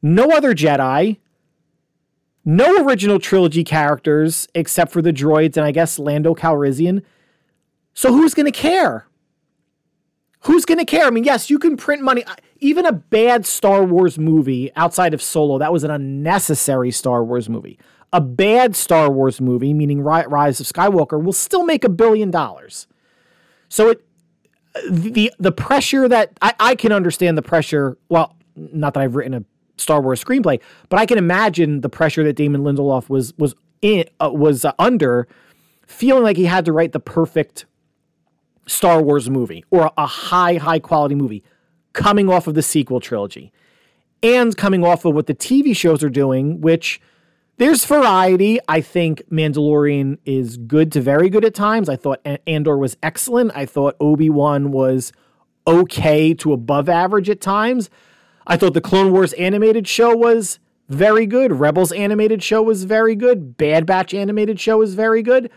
no 0.00 0.30
other 0.30 0.54
Jedi, 0.54 1.18
no 2.44 2.86
original 2.86 3.18
trilogy 3.18 3.64
characters 3.64 4.46
except 4.54 4.92
for 4.92 5.02
the 5.02 5.12
droids 5.12 5.56
and 5.56 5.66
I 5.66 5.72
guess 5.72 5.98
Lando 5.98 6.34
Calrissian. 6.34 7.02
So 7.92 8.12
who's 8.12 8.34
going 8.34 8.46
to 8.46 8.52
care? 8.52 9.06
Who's 10.46 10.64
going 10.64 10.78
to 10.78 10.84
care? 10.84 11.06
I 11.06 11.10
mean, 11.10 11.24
yes, 11.24 11.50
you 11.50 11.58
can 11.58 11.76
print 11.76 12.02
money. 12.02 12.24
Even 12.60 12.86
a 12.86 12.92
bad 12.92 13.44
Star 13.44 13.82
Wars 13.82 14.16
movie 14.16 14.70
outside 14.76 15.12
of 15.12 15.20
Solo, 15.20 15.58
that 15.58 15.72
was 15.72 15.82
an 15.82 15.90
unnecessary 15.90 16.92
Star 16.92 17.24
Wars 17.24 17.48
movie. 17.48 17.80
A 18.12 18.20
bad 18.20 18.76
Star 18.76 19.10
Wars 19.10 19.40
movie, 19.40 19.74
meaning 19.74 20.00
Rise 20.00 20.60
of 20.60 20.66
Skywalker, 20.66 21.20
will 21.20 21.32
still 21.32 21.64
make 21.64 21.82
a 21.82 21.88
billion 21.88 22.30
dollars. 22.30 22.86
So 23.68 23.88
it 23.88 24.04
the 24.88 25.32
the 25.40 25.50
pressure 25.50 26.08
that 26.08 26.32
I, 26.40 26.54
I 26.60 26.74
can 26.76 26.92
understand 26.92 27.36
the 27.36 27.42
pressure. 27.42 27.98
Well, 28.08 28.36
not 28.54 28.94
that 28.94 29.02
I've 29.02 29.16
written 29.16 29.34
a 29.34 29.44
Star 29.76 30.00
Wars 30.00 30.22
screenplay, 30.22 30.60
but 30.88 31.00
I 31.00 31.06
can 31.06 31.18
imagine 31.18 31.80
the 31.80 31.88
pressure 31.88 32.22
that 32.22 32.34
Damon 32.34 32.62
Lindelof 32.62 33.08
was 33.08 33.36
was 33.36 33.56
in 33.82 34.04
uh, 34.20 34.30
was 34.32 34.64
uh, 34.64 34.72
under, 34.78 35.26
feeling 35.88 36.22
like 36.22 36.36
he 36.36 36.44
had 36.44 36.64
to 36.66 36.72
write 36.72 36.92
the 36.92 37.00
perfect 37.00 37.66
Star 38.66 39.02
Wars 39.02 39.30
movie 39.30 39.64
or 39.70 39.90
a 39.96 40.06
high, 40.06 40.56
high 40.56 40.78
quality 40.78 41.14
movie 41.14 41.42
coming 41.92 42.28
off 42.28 42.46
of 42.46 42.54
the 42.54 42.62
sequel 42.62 43.00
trilogy 43.00 43.52
and 44.22 44.56
coming 44.56 44.84
off 44.84 45.04
of 45.04 45.14
what 45.14 45.26
the 45.26 45.34
TV 45.34 45.74
shows 45.74 46.02
are 46.02 46.10
doing, 46.10 46.60
which 46.60 47.00
there's 47.58 47.84
variety. 47.84 48.58
I 48.68 48.80
think 48.80 49.22
Mandalorian 49.30 50.18
is 50.24 50.56
good 50.56 50.92
to 50.92 51.00
very 51.00 51.30
good 51.30 51.44
at 51.44 51.54
times. 51.54 51.88
I 51.88 51.96
thought 51.96 52.20
Andor 52.46 52.76
was 52.76 52.96
excellent. 53.02 53.52
I 53.54 53.66
thought 53.66 53.96
Obi 54.00 54.28
Wan 54.28 54.72
was 54.72 55.12
okay 55.66 56.34
to 56.34 56.52
above 56.52 56.88
average 56.88 57.30
at 57.30 57.40
times. 57.40 57.88
I 58.46 58.56
thought 58.56 58.74
the 58.74 58.80
Clone 58.80 59.12
Wars 59.12 59.32
animated 59.34 59.88
show 59.88 60.14
was 60.14 60.58
very 60.88 61.26
good. 61.26 61.54
Rebels 61.54 61.92
animated 61.92 62.42
show 62.42 62.62
was 62.62 62.84
very 62.84 63.16
good. 63.16 63.56
Bad 63.56 63.86
Batch 63.86 64.14
animated 64.14 64.60
show 64.60 64.78
was 64.78 64.94
very 64.94 65.22
good. 65.22 65.50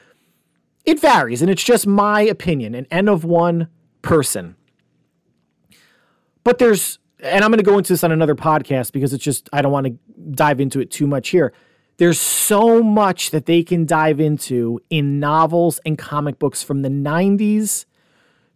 It 0.89 0.99
varies, 0.99 1.43
and 1.43 1.51
it's 1.51 1.63
just 1.63 1.85
my 1.85 2.21
opinion, 2.21 2.73
an 2.73 2.87
N 2.89 3.07
of 3.07 3.23
one 3.23 3.67
person. 4.01 4.55
But 6.43 6.57
there's 6.57 6.97
and 7.21 7.43
I'm 7.43 7.51
going 7.51 7.59
to 7.59 7.63
go 7.63 7.77
into 7.77 7.93
this 7.93 8.03
on 8.03 8.11
another 8.11 8.33
podcast 8.33 8.91
because 8.91 9.13
it's 9.13 9.23
just, 9.23 9.49
I 9.53 9.61
don't 9.61 9.71
want 9.71 9.85
to 9.85 9.97
dive 10.31 10.59
into 10.59 10.79
it 10.79 10.89
too 10.89 11.05
much 11.05 11.29
here. 11.29 11.53
There's 11.97 12.19
so 12.19 12.81
much 12.81 13.29
that 13.29 13.45
they 13.45 13.61
can 13.61 13.85
dive 13.85 14.19
into 14.19 14.79
in 14.89 15.19
novels 15.19 15.79
and 15.85 15.95
comic 15.95 16.39
books 16.39 16.63
from 16.63 16.81
the 16.81 16.89
90s 16.89 17.85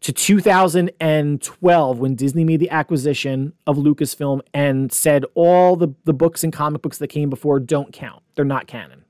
to 0.02 0.12
2012 0.12 2.00
when 2.00 2.16
Disney 2.16 2.44
made 2.44 2.62
the 2.62 2.70
acquisition 2.70 3.54
of 3.68 3.78
Lucasfilm 3.78 4.42
and 4.56 4.92
said 4.92 5.24
all 5.36 5.76
the, 5.76 5.90
the 6.06 6.14
books 6.14 6.44
and 6.44 6.52
comic 6.52 6.82
books 6.82 6.98
that 6.98 7.10
came 7.10 7.30
before 7.30 7.60
don't 7.60 7.94
count. 7.94 8.24
They're 8.36 8.44
not 8.44 8.66
canon. 8.66 9.03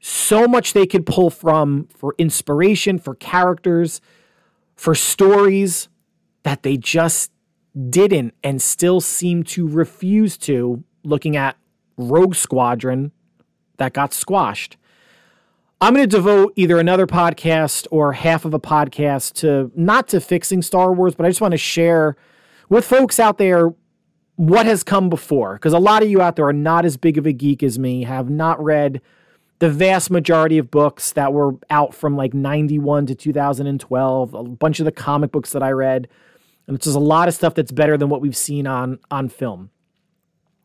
So 0.00 0.48
much 0.48 0.72
they 0.72 0.86
could 0.86 1.04
pull 1.04 1.30
from 1.30 1.86
for 1.94 2.14
inspiration, 2.18 2.98
for 2.98 3.14
characters, 3.14 4.00
for 4.74 4.94
stories 4.94 5.88
that 6.42 6.62
they 6.62 6.78
just 6.78 7.30
didn't 7.90 8.34
and 8.42 8.60
still 8.60 9.00
seem 9.00 9.44
to 9.44 9.68
refuse 9.68 10.36
to, 10.38 10.82
looking 11.04 11.36
at 11.36 11.56
Rogue 11.96 12.34
Squadron 12.34 13.12
that 13.76 13.92
got 13.92 14.12
squashed. 14.12 14.76
I'm 15.82 15.94
going 15.94 16.08
to 16.08 16.16
devote 16.16 16.52
either 16.56 16.78
another 16.78 17.06
podcast 17.06 17.86
or 17.90 18.12
half 18.12 18.44
of 18.44 18.52
a 18.52 18.60
podcast 18.60 19.34
to 19.34 19.70
not 19.74 20.08
to 20.08 20.20
fixing 20.20 20.62
Star 20.62 20.92
Wars, 20.92 21.14
but 21.14 21.24
I 21.24 21.30
just 21.30 21.40
want 21.40 21.52
to 21.52 21.58
share 21.58 22.16
with 22.68 22.84
folks 22.84 23.18
out 23.18 23.38
there 23.38 23.74
what 24.36 24.66
has 24.66 24.82
come 24.82 25.08
before. 25.08 25.54
Because 25.54 25.72
a 25.72 25.78
lot 25.78 26.02
of 26.02 26.10
you 26.10 26.20
out 26.20 26.36
there 26.36 26.46
are 26.46 26.52
not 26.52 26.84
as 26.84 26.96
big 26.96 27.16
of 27.16 27.26
a 27.26 27.32
geek 27.32 27.62
as 27.62 27.78
me, 27.78 28.04
have 28.04 28.28
not 28.28 28.62
read 28.62 29.00
the 29.60 29.70
vast 29.70 30.10
majority 30.10 30.58
of 30.58 30.70
books 30.70 31.12
that 31.12 31.32
were 31.32 31.52
out 31.68 31.94
from 31.94 32.16
like 32.16 32.34
91 32.34 33.06
to 33.06 33.14
2012, 33.14 34.34
a 34.34 34.42
bunch 34.42 34.80
of 34.80 34.86
the 34.86 34.92
comic 34.92 35.30
books 35.30 35.52
that 35.52 35.62
I 35.62 35.70
read. 35.70 36.08
And 36.66 36.76
it's 36.76 36.84
just 36.84 36.96
a 36.96 37.00
lot 37.00 37.28
of 37.28 37.34
stuff 37.34 37.54
that's 37.54 37.70
better 37.70 37.96
than 37.96 38.08
what 38.08 38.20
we've 38.20 38.36
seen 38.36 38.66
on 38.66 38.98
on 39.10 39.28
film. 39.28 39.70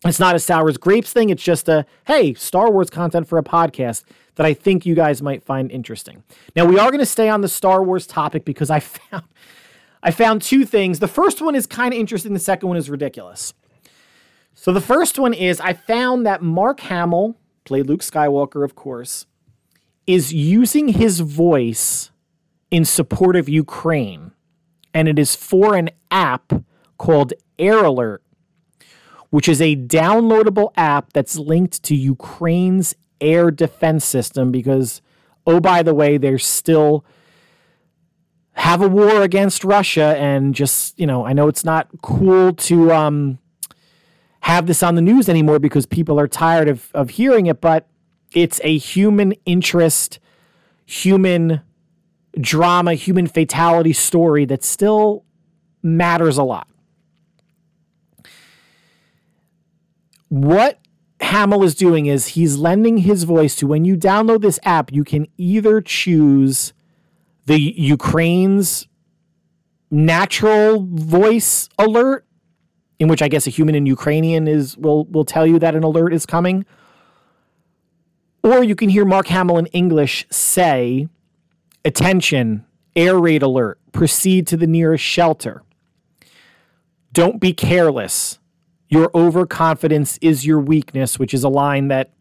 It's 0.05 0.19
not 0.19 0.35
a 0.35 0.39
sour 0.39 0.69
as 0.69 0.77
grapes 0.77 1.11
thing. 1.11 1.29
It's 1.29 1.43
just 1.43 1.67
a 1.67 1.85
hey, 2.07 2.33
Star 2.35 2.71
Wars 2.71 2.89
content 2.89 3.27
for 3.27 3.37
a 3.37 3.43
podcast 3.43 4.03
that 4.35 4.45
I 4.45 4.53
think 4.53 4.85
you 4.85 4.95
guys 4.95 5.21
might 5.21 5.43
find 5.43 5.71
interesting. 5.71 6.23
Now 6.55 6.65
we 6.65 6.79
are 6.79 6.89
going 6.89 6.99
to 6.99 7.05
stay 7.05 7.27
on 7.27 7.41
the 7.41 7.47
Star 7.47 7.83
Wars 7.83 8.07
topic 8.07 8.45
because 8.45 8.69
I 8.69 8.79
found 8.81 9.25
I 10.03 10.11
found 10.11 10.41
two 10.41 10.65
things. 10.65 10.99
The 10.99 11.07
first 11.07 11.41
one 11.41 11.55
is 11.55 11.65
kind 11.65 11.93
of 11.93 11.99
interesting. 11.99 12.33
The 12.33 12.39
second 12.39 12.69
one 12.69 12.77
is 12.77 12.89
ridiculous. 12.89 13.53
So 14.53 14.71
the 14.71 14.81
first 14.81 15.19
one 15.19 15.33
is 15.33 15.59
I 15.59 15.73
found 15.73 16.25
that 16.25 16.41
Mark 16.41 16.79
Hamill, 16.81 17.35
played 17.65 17.87
Luke 17.87 18.01
Skywalker, 18.01 18.63
of 18.63 18.75
course, 18.75 19.25
is 20.07 20.33
using 20.33 20.89
his 20.89 21.19
voice 21.19 22.11
in 22.71 22.85
support 22.85 23.35
of 23.35 23.49
Ukraine, 23.49 24.31
and 24.93 25.07
it 25.07 25.19
is 25.19 25.35
for 25.35 25.75
an 25.75 25.89
app 26.09 26.53
called 26.97 27.33
Air 27.59 27.83
Alert 27.83 28.21
which 29.35 29.49
is 29.49 29.61
a 29.61 29.75
downloadable 29.75 30.71
app 30.77 31.11
that's 31.11 31.37
linked 31.37 31.83
to 31.83 31.93
Ukraine's 31.93 32.95
air 33.19 33.51
defense 33.51 34.05
system 34.05 34.49
because, 34.49 35.01
oh, 35.45 35.59
by 35.59 35.83
the 35.83 35.93
way, 35.93 36.17
they're 36.17 36.39
still 36.39 37.03
have 38.53 38.81
a 38.81 38.87
war 38.87 39.23
against 39.23 39.65
Russia. 39.65 40.15
And 40.17 40.55
just, 40.55 40.97
you 40.97 41.05
know, 41.05 41.25
I 41.25 41.33
know 41.33 41.49
it's 41.49 41.65
not 41.65 41.89
cool 42.01 42.53
to 42.53 42.93
um, 42.93 43.39
have 44.45 44.65
this 44.67 44.81
on 44.81 44.95
the 44.95 45.01
news 45.01 45.29
anymore 45.29 45.59
because 45.59 45.85
people 45.85 46.19
are 46.19 46.27
tired 46.27 46.67
of, 46.67 46.89
of 46.93 47.11
hearing 47.11 47.45
it, 47.45 47.61
but 47.61 47.87
it's 48.33 48.59
a 48.63 48.77
human 48.77 49.33
interest, 49.45 50.19
human 50.85 51.61
drama, 52.39 52.93
human 52.95 53.27
fatality 53.27 53.93
story 53.93 54.45
that 54.45 54.63
still 54.63 55.23
matters 55.81 56.37
a 56.37 56.43
lot. 56.43 56.67
what 60.29 60.79
Hamill 61.21 61.63
is 61.63 61.75
doing 61.75 62.07
is 62.07 62.27
he's 62.29 62.57
lending 62.57 62.99
his 62.99 63.23
voice 63.23 63.55
to 63.55 63.67
when 63.67 63.85
you 63.85 63.95
download 63.95 64.41
this 64.41 64.59
app, 64.63 64.91
you 64.91 65.03
can 65.03 65.27
either 65.37 65.79
choose 65.79 66.73
the 67.45 67.57
Ukraine's 67.57 68.87
natural 69.89 70.85
voice 70.89 71.69
alert, 71.79 72.24
in 72.99 73.07
which 73.07 73.21
I 73.21 73.27
guess 73.27 73.47
a 73.47 73.49
human 73.49 73.75
in 73.75 73.85
Ukrainian 73.85 74.47
is 74.47 74.77
will 74.77 75.05
will 75.05 75.25
tell 75.25 75.45
you 75.45 75.59
that 75.59 75.75
an 75.75 75.83
alert 75.83 76.13
is 76.13 76.25
coming. 76.25 76.65
Or 78.43 78.63
you 78.63 78.75
can 78.75 78.89
hear 78.89 79.05
Mark 79.05 79.27
Hamill 79.27 79.57
in 79.57 79.65
English 79.67 80.27
say, 80.29 81.07
Attention, 81.83 82.63
air 82.95 83.19
raid 83.19 83.41
alert, 83.41 83.79
proceed 83.91 84.45
to 84.47 84.57
the 84.57 84.67
nearest 84.67 85.03
shelter. 85.03 85.63
Don't 87.11 87.39
be 87.39 87.53
careless. 87.53 88.39
Your 88.87 89.09
overconfidence 89.15 90.19
is 90.21 90.45
your 90.45 90.59
weakness, 90.59 91.17
which 91.17 91.33
is 91.33 91.43
a 91.43 91.49
line 91.49 91.87
that 91.87 92.11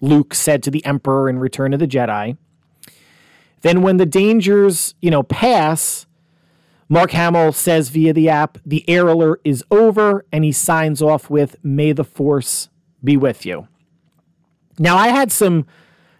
Luke 0.00 0.34
said 0.34 0.62
to 0.64 0.70
the 0.70 0.84
Emperor 0.84 1.28
in 1.28 1.38
Return 1.38 1.72
of 1.72 1.78
the 1.78 1.86
Jedi. 1.86 2.36
Then, 3.60 3.82
when 3.82 3.96
the 3.96 4.06
dangers, 4.06 4.94
you 5.00 5.10
know, 5.10 5.22
pass, 5.22 6.06
Mark 6.88 7.10
Hamill 7.10 7.52
says 7.52 7.90
via 7.90 8.12
the 8.12 8.28
app, 8.28 8.58
the 8.64 8.88
air 8.88 9.08
alert 9.08 9.40
is 9.44 9.62
over, 9.70 10.24
and 10.32 10.42
he 10.42 10.52
signs 10.52 11.02
off 11.02 11.28
with, 11.28 11.56
May 11.62 11.92
the 11.92 12.04
Force 12.04 12.70
be 13.04 13.16
with 13.16 13.44
you. 13.44 13.68
Now, 14.78 14.96
I 14.96 15.08
had 15.08 15.30
some, 15.30 15.66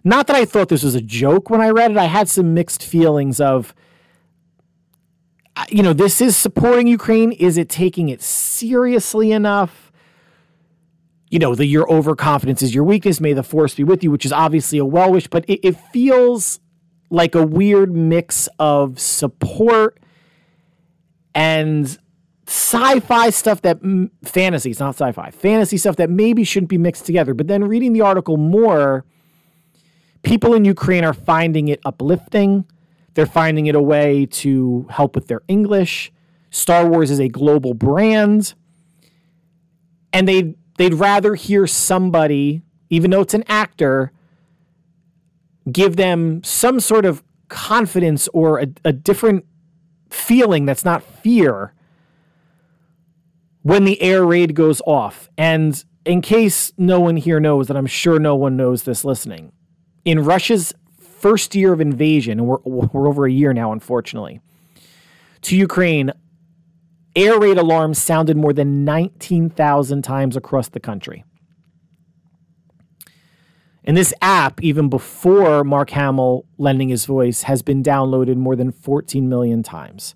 not 0.05 0.27
that 0.27 0.37
I 0.37 0.45
thought 0.45 0.69
this 0.69 0.83
was 0.83 0.95
a 0.95 1.01
joke 1.01 1.49
when 1.49 1.61
I 1.61 1.71
read 1.71 1.91
it, 1.91 1.97
I 1.97 2.05
had 2.05 2.29
some 2.29 2.53
mixed 2.53 2.83
feelings 2.83 3.41
of, 3.41 3.75
you 5.71 5.83
know, 5.83 5.93
this 5.93 6.21
is 6.21 6.37
supporting 6.37 6.87
Ukraine. 6.87 7.33
Is 7.33 7.57
it 7.57 7.69
taking 7.69 8.11
it 8.11 8.23
seriously 8.23 9.33
enough? 9.33 9.91
You 11.31 11.39
know, 11.39 11.55
the 11.55 11.67
your 11.67 11.91
overconfidence 11.91 12.63
is 12.63 12.75
your 12.75 12.85
weakness. 12.85 13.21
May 13.21 13.33
the 13.33 13.43
force 13.43 13.75
be 13.75 13.85
with 13.85 14.05
you, 14.05 14.11
which 14.11 14.25
is 14.25 14.33
obviously 14.33 14.79
a 14.79 14.85
well 14.85 15.11
wish, 15.11 15.27
but 15.27 15.45
it, 15.47 15.61
it 15.67 15.77
feels 15.93 16.61
like 17.11 17.35
a 17.35 17.45
weird 17.45 17.95
mix 17.95 18.49
of 18.59 19.01
support 19.01 19.99
and 21.39 21.99
sci-fi 22.47 23.31
stuff 23.31 23.63
that 23.63 23.81
mm, 23.83 24.11
fantasy 24.25 24.71
it's 24.71 24.81
not 24.81 24.95
sci-fi 24.95 25.31
fantasy 25.31 25.77
stuff 25.77 25.97
that 25.97 26.09
maybe 26.09 26.45
shouldn't 26.45 26.71
be 26.71 26.79
mixed 26.79 27.05
together 27.05 27.35
but 27.35 27.47
then 27.47 27.65
reading 27.65 27.93
the 27.93 28.01
article 28.01 28.37
more 28.37 29.05
people 30.23 30.55
in 30.55 30.65
ukraine 30.65 31.05
are 31.05 31.13
finding 31.13 31.69
it 31.69 31.79
uplifting 31.85 32.65
they're 33.19 33.27
finding 33.27 33.67
it 33.67 33.75
a 33.75 33.83
way 33.83 34.27
to 34.27 34.87
help 34.91 35.17
with 35.17 35.27
their 35.27 35.43
English. 35.49 36.13
Star 36.51 36.89
Wars 36.89 37.11
is 37.11 37.19
a 37.19 37.27
global 37.27 37.75
brand. 37.75 38.55
And 40.13 40.29
they'd, 40.29 40.55
they'd 40.77 40.95
rather 40.95 41.35
hear 41.35 41.67
somebody, 41.67 42.63
even 42.91 43.11
though 43.11 43.23
it's 43.23 43.35
an 43.35 43.43
actor, 43.49 44.13
give 45.73 45.97
them 45.97 46.45
some 46.45 46.79
sort 46.79 47.05
of 47.05 47.25
confidence 47.49 48.29
or 48.29 48.61
a, 48.61 48.69
a 48.85 48.93
different 48.93 49.45
feeling 50.11 50.67
that's 50.67 50.85
not 50.85 51.03
fear 51.03 51.73
when 53.63 53.85
the 53.85 54.01
air 54.01 54.25
raid 54.25 54.55
goes 54.55 54.81
off. 54.87 55.29
And 55.37 55.83
in 56.05 56.23
case 56.23 56.73
no 56.79 57.01
one 57.01 57.17
here 57.17 57.41
knows, 57.41 57.69
that 57.69 57.77
I'm 57.77 57.87
sure 57.87 58.19
no 58.19 58.35
one 58.35 58.57
knows 58.57 58.85
this 58.85 59.05
listening, 59.05 59.53
in 60.05 60.25
Russia's 60.25 60.73
first 60.99 61.55
year 61.55 61.73
of 61.73 61.81
invasion, 61.81 62.39
and 62.39 62.49
we're, 62.49 62.59
we're 62.65 63.09
over 63.09 63.27
a 63.27 63.31
year 63.33 63.53
now, 63.53 63.73
unfortunately, 63.73 64.41
to 65.43 65.57
Ukraine, 65.57 66.13
air 67.15 67.39
raid 67.39 67.59
alarms 67.59 67.99
sounded 67.99 68.37
more 68.37 68.53
than 68.53 68.85
19,000 68.85 70.03
times 70.03 70.37
across 70.37 70.69
the 70.69 70.81
country. 70.81 71.25
And 73.89 73.97
this 73.97 74.13
app, 74.21 74.63
even 74.63 74.91
before 74.91 75.65
Mark 75.65 75.89
Hamill 75.91 76.45
lending 76.59 76.91
his 76.91 77.07
voice, 77.07 77.45
has 77.45 77.63
been 77.63 77.83
downloaded 77.83 78.37
more 78.37 78.55
than 78.55 78.71
14 78.71 79.27
million 79.31 79.63
times. 79.63 80.15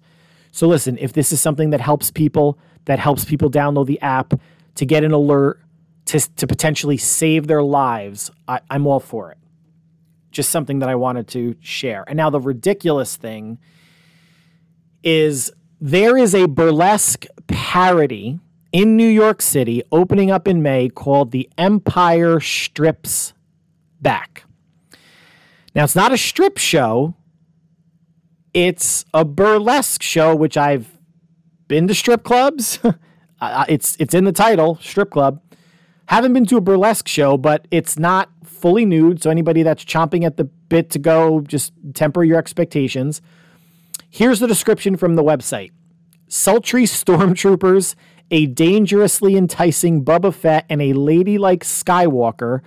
So 0.50 0.68
listen, 0.68 0.98
if 0.98 1.14
this 1.14 1.32
is 1.32 1.40
something 1.40 1.70
that 1.70 1.80
helps 1.80 2.10
people, 2.10 2.58
that 2.84 2.98
helps 2.98 3.24
people 3.24 3.50
download 3.50 3.86
the 3.86 3.98
app 4.02 4.34
to 4.74 4.84
get 4.84 5.04
an 5.04 5.12
alert, 5.12 5.58
to, 6.04 6.20
to 6.36 6.46
potentially 6.46 6.98
save 6.98 7.46
their 7.46 7.62
lives, 7.62 8.30
I, 8.46 8.60
I'm 8.70 8.86
all 8.86 9.00
for 9.00 9.32
it 9.32 9.38
just 10.30 10.50
something 10.50 10.80
that 10.80 10.88
I 10.88 10.94
wanted 10.94 11.28
to 11.28 11.56
share. 11.60 12.04
And 12.08 12.16
now 12.16 12.30
the 12.30 12.40
ridiculous 12.40 13.16
thing 13.16 13.58
is 15.02 15.52
there 15.80 16.16
is 16.16 16.34
a 16.34 16.48
burlesque 16.48 17.26
parody 17.46 18.40
in 18.72 18.96
New 18.96 19.08
York 19.08 19.42
City 19.42 19.82
opening 19.92 20.30
up 20.30 20.48
in 20.48 20.62
May 20.62 20.88
called 20.88 21.30
The 21.30 21.50
Empire 21.58 22.40
Strips 22.40 23.34
Back. 24.02 24.44
Now, 25.74 25.84
it's 25.84 25.96
not 25.96 26.12
a 26.12 26.18
strip 26.18 26.58
show, 26.58 27.14
it's 28.52 29.06
a 29.14 29.24
burlesque 29.24 30.02
show, 30.02 30.34
which 30.34 30.56
I've 30.56 30.98
been 31.68 31.88
to 31.88 31.94
strip 31.94 32.24
clubs. 32.24 32.78
It's, 33.68 33.96
it's 33.98 34.14
in 34.14 34.22
the 34.22 34.30
title, 34.30 34.78
strip 34.80 35.10
club. 35.10 35.42
Haven't 36.06 36.32
been 36.32 36.46
to 36.46 36.58
a 36.58 36.60
burlesque 36.60 37.08
show, 37.08 37.36
but 37.36 37.66
it's 37.72 37.98
not 37.98 38.30
fully 38.44 38.84
nude. 38.84 39.20
So 39.20 39.30
anybody 39.30 39.64
that's 39.64 39.84
chomping 39.84 40.24
at 40.24 40.36
the 40.36 40.44
bit 40.44 40.90
to 40.90 41.00
go, 41.00 41.40
just 41.40 41.72
temper 41.94 42.22
your 42.22 42.38
expectations. 42.38 43.20
Here's 44.08 44.38
the 44.38 44.46
description 44.46 44.96
from 44.96 45.16
the 45.16 45.24
website 45.24 45.72
sultry 46.28 46.84
stormtroopers, 46.84 47.96
a 48.30 48.46
dangerously 48.46 49.36
enticing 49.36 50.04
Boba 50.04 50.32
Fett, 50.32 50.64
and 50.68 50.80
a 50.80 50.92
ladylike 50.92 51.64
Skywalker 51.64 52.60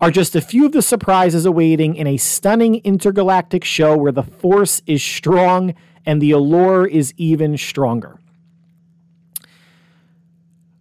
are 0.00 0.10
just 0.10 0.36
a 0.36 0.40
few 0.40 0.66
of 0.66 0.72
the 0.72 0.82
surprises 0.82 1.44
awaiting 1.44 1.96
in 1.96 2.06
a 2.06 2.16
stunning 2.16 2.76
intergalactic 2.84 3.64
show 3.64 3.96
where 3.96 4.12
the 4.12 4.22
Force 4.22 4.80
is 4.86 5.02
strong 5.02 5.74
and 6.06 6.22
the 6.22 6.30
allure 6.30 6.86
is 6.86 7.12
even 7.16 7.56
stronger. 7.56 8.18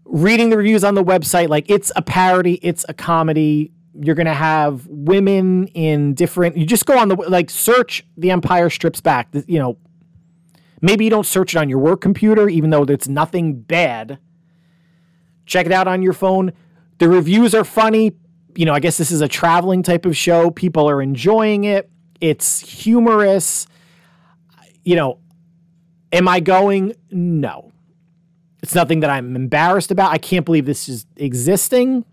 Reading 0.05 0.49
the 0.49 0.57
reviews 0.57 0.83
on 0.83 0.95
the 0.95 1.03
website, 1.03 1.49
like 1.49 1.69
it's 1.69 1.91
a 1.95 2.01
parody, 2.01 2.59
it's 2.61 2.85
a 2.87 2.93
comedy. 2.93 3.71
You're 3.99 4.15
going 4.15 4.27
to 4.27 4.33
have 4.33 4.85
women 4.87 5.67
in 5.69 6.13
different, 6.13 6.55
you 6.55 6.65
just 6.65 6.85
go 6.85 6.97
on 6.97 7.09
the, 7.09 7.15
like, 7.15 7.49
search 7.49 8.05
The 8.15 8.29
Empire 8.29 8.69
Strips 8.69 9.01
Back. 9.01 9.29
You 9.47 9.57
know, 9.57 9.77
maybe 10.81 11.03
you 11.03 11.09
don't 11.09 11.25
search 11.25 11.55
it 11.55 11.57
on 11.57 11.67
your 11.67 11.79
work 11.79 11.99
computer, 12.01 12.47
even 12.47 12.69
though 12.69 12.83
it's 12.83 13.07
nothing 13.07 13.61
bad. 13.61 14.19
Check 15.47 15.65
it 15.65 15.71
out 15.71 15.87
on 15.87 16.03
your 16.03 16.13
phone. 16.13 16.53
The 16.99 17.09
reviews 17.09 17.55
are 17.55 17.63
funny 17.63 18.13
you 18.57 18.65
know, 18.65 18.73
I 18.73 18.79
guess 18.79 18.97
this 18.97 19.11
is 19.11 19.21
a 19.21 19.27
traveling 19.27 19.83
type 19.83 20.05
of 20.07 20.17
show. 20.17 20.49
People 20.49 20.89
are 20.89 20.99
enjoying 20.99 21.65
it. 21.65 21.91
It's 22.19 22.59
humorous. 22.59 23.67
You 24.83 24.95
know, 24.95 25.19
am 26.11 26.27
I 26.27 26.39
going? 26.39 26.95
No. 27.11 27.71
It's 28.63 28.73
nothing 28.73 29.01
that 29.01 29.11
I'm 29.11 29.35
embarrassed 29.35 29.91
about. 29.91 30.11
I 30.11 30.17
can't 30.17 30.43
believe 30.43 30.65
this 30.65 30.89
is 30.89 31.05
existing, 31.17 32.03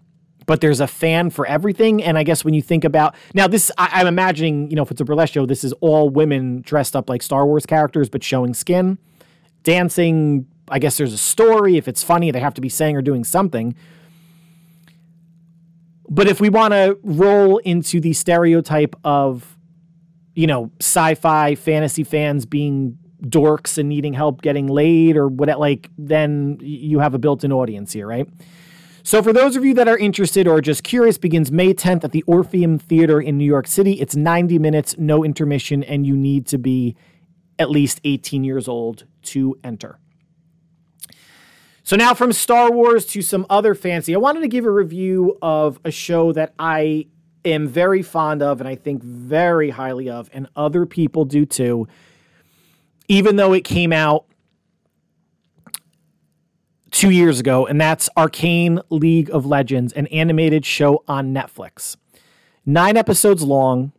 but 0.45 0.61
there's 0.61 0.81
a 0.81 0.87
fan 0.87 1.31
for 1.31 1.47
everything. 1.47 2.03
And 2.03 2.19
I 2.19 2.25
guess 2.25 2.45
when 2.45 2.53
you 2.53 2.61
think 2.61 2.85
about 2.85 3.15
now, 3.33 3.49
this 3.49 3.73
I, 3.79 3.87
am 3.87 3.91
I'm 4.03 4.07
imagining, 4.09 4.69
you 4.69 4.77
know, 4.77 4.83
if 4.83 4.91
it's 4.91 5.01
a 5.01 5.05
burlesque 5.07 5.33
show, 5.33 5.47
this 5.47 5.65
is 5.65 5.73
all 5.81 6.11
women 6.11 6.61
dressed 6.61 6.95
up 6.95 7.09
like 7.09 7.23
Star 7.23 7.47
Wars 7.47 7.65
characters, 7.65 8.11
but 8.11 8.23
showing 8.23 8.53
skin, 8.53 8.99
dancing. 9.63 10.47
I 10.69 10.79
guess 10.79 10.99
there's 10.99 11.15
a 11.15 11.19
story. 11.19 11.79
If 11.79 11.89
it's 11.89 12.03
funny, 12.03 12.31
they 12.31 12.41
have 12.41 12.55
to 12.55 12.61
be 12.61 12.69
saying 12.69 12.97
or 12.97 13.03
doing 13.03 13.25
something. 13.25 13.75
But 16.09 16.29
if 16.29 16.41
we 16.41 16.49
want 16.49 16.73
to 16.73 16.99
roll 17.03 17.59
into 17.59 18.01
the 18.01 18.13
stereotype 18.13 18.95
of, 19.05 19.57
you 20.35 20.47
know, 20.47 20.71
sci 20.81 21.15
fi 21.15 21.55
fantasy 21.55 22.05
fans 22.05 22.47
being 22.47 22.99
dorks 23.23 23.79
and 23.79 23.89
needing 23.89 24.13
help 24.13 24.43
getting 24.43 24.67
laid 24.67 25.17
or 25.17 25.29
what, 25.29 25.59
like, 25.59 25.91
then 25.97 26.59
you 26.61 26.99
have 26.99 27.15
a 27.15 27.19
built 27.19 27.43
in 27.43 27.53
audience 27.53 27.93
here, 27.93 28.07
right? 28.07 28.29
So, 29.03 29.23
for 29.23 29.35
those 29.35 29.55
of 29.55 29.65
you 29.65 29.75
that 29.75 29.87
are 29.87 29.99
interested 29.99 30.49
or 30.49 30.63
just 30.63 30.83
curious, 30.83 31.19
begins 31.19 31.53
May 31.53 31.75
10th 31.75 32.05
at 32.05 32.13
the 32.13 32.23
Orpheum 32.23 32.79
Theater 32.79 33.21
in 33.21 33.37
New 33.37 33.45
York 33.45 33.67
City. 33.67 34.01
It's 34.01 34.17
90 34.17 34.59
minutes, 34.59 34.97
no 34.97 35.23
intermission, 35.23 35.85
and 35.85 36.07
you 36.07 36.17
need 36.17 36.47
to 36.47 36.59
be 36.59 36.97
at 37.59 37.71
least 37.71 38.01
18 38.05 38.45
years 38.45 38.67
old 38.67 39.05
to 39.23 39.59
enter. 39.63 39.99
So 41.87 41.97
now 41.97 42.15
from 42.15 42.33
Star 42.33 42.73
Wars 42.73 43.05
to 43.07 43.21
some 43.21 43.45
other 43.51 43.75
fancy, 43.75 44.15
I 44.15 44.19
wanted 44.19 44.41
to 44.41 44.49
give 44.49 44.65
a 44.65 44.71
review 44.71 45.37
of 45.43 45.79
a 45.85 45.91
show 45.91 46.33
that 46.33 46.55
I 46.59 47.09
am 47.45 47.69
very 47.69 48.01
fond 48.01 48.43
of 48.43 48.61
and 48.61 48.67
I 48.67 48.75
think 48.75 49.03
very 49.03 49.69
highly 49.69 50.09
of, 50.09 50.31
and 50.33 50.49
other 50.57 50.87
people 50.87 51.27
do 51.27 51.45
too, 51.45 51.87
even 53.07 53.37
though 53.37 53.53
it 53.53 53.65
came 53.65 53.93
out 53.93 54.25
two 56.91 57.11
years 57.11 57.39
ago, 57.39 57.67
and 57.67 57.79
that's 57.79 58.09
Arcane 58.17 58.81
League 58.89 59.29
of 59.29 59.45
Legends, 59.45 59.93
an 59.93 60.07
animated 60.07 60.65
show 60.65 61.05
on 61.07 61.35
Netflix. 61.35 61.99
Nine 62.65 62.97
episodes 62.97 63.43
long. 63.43 63.93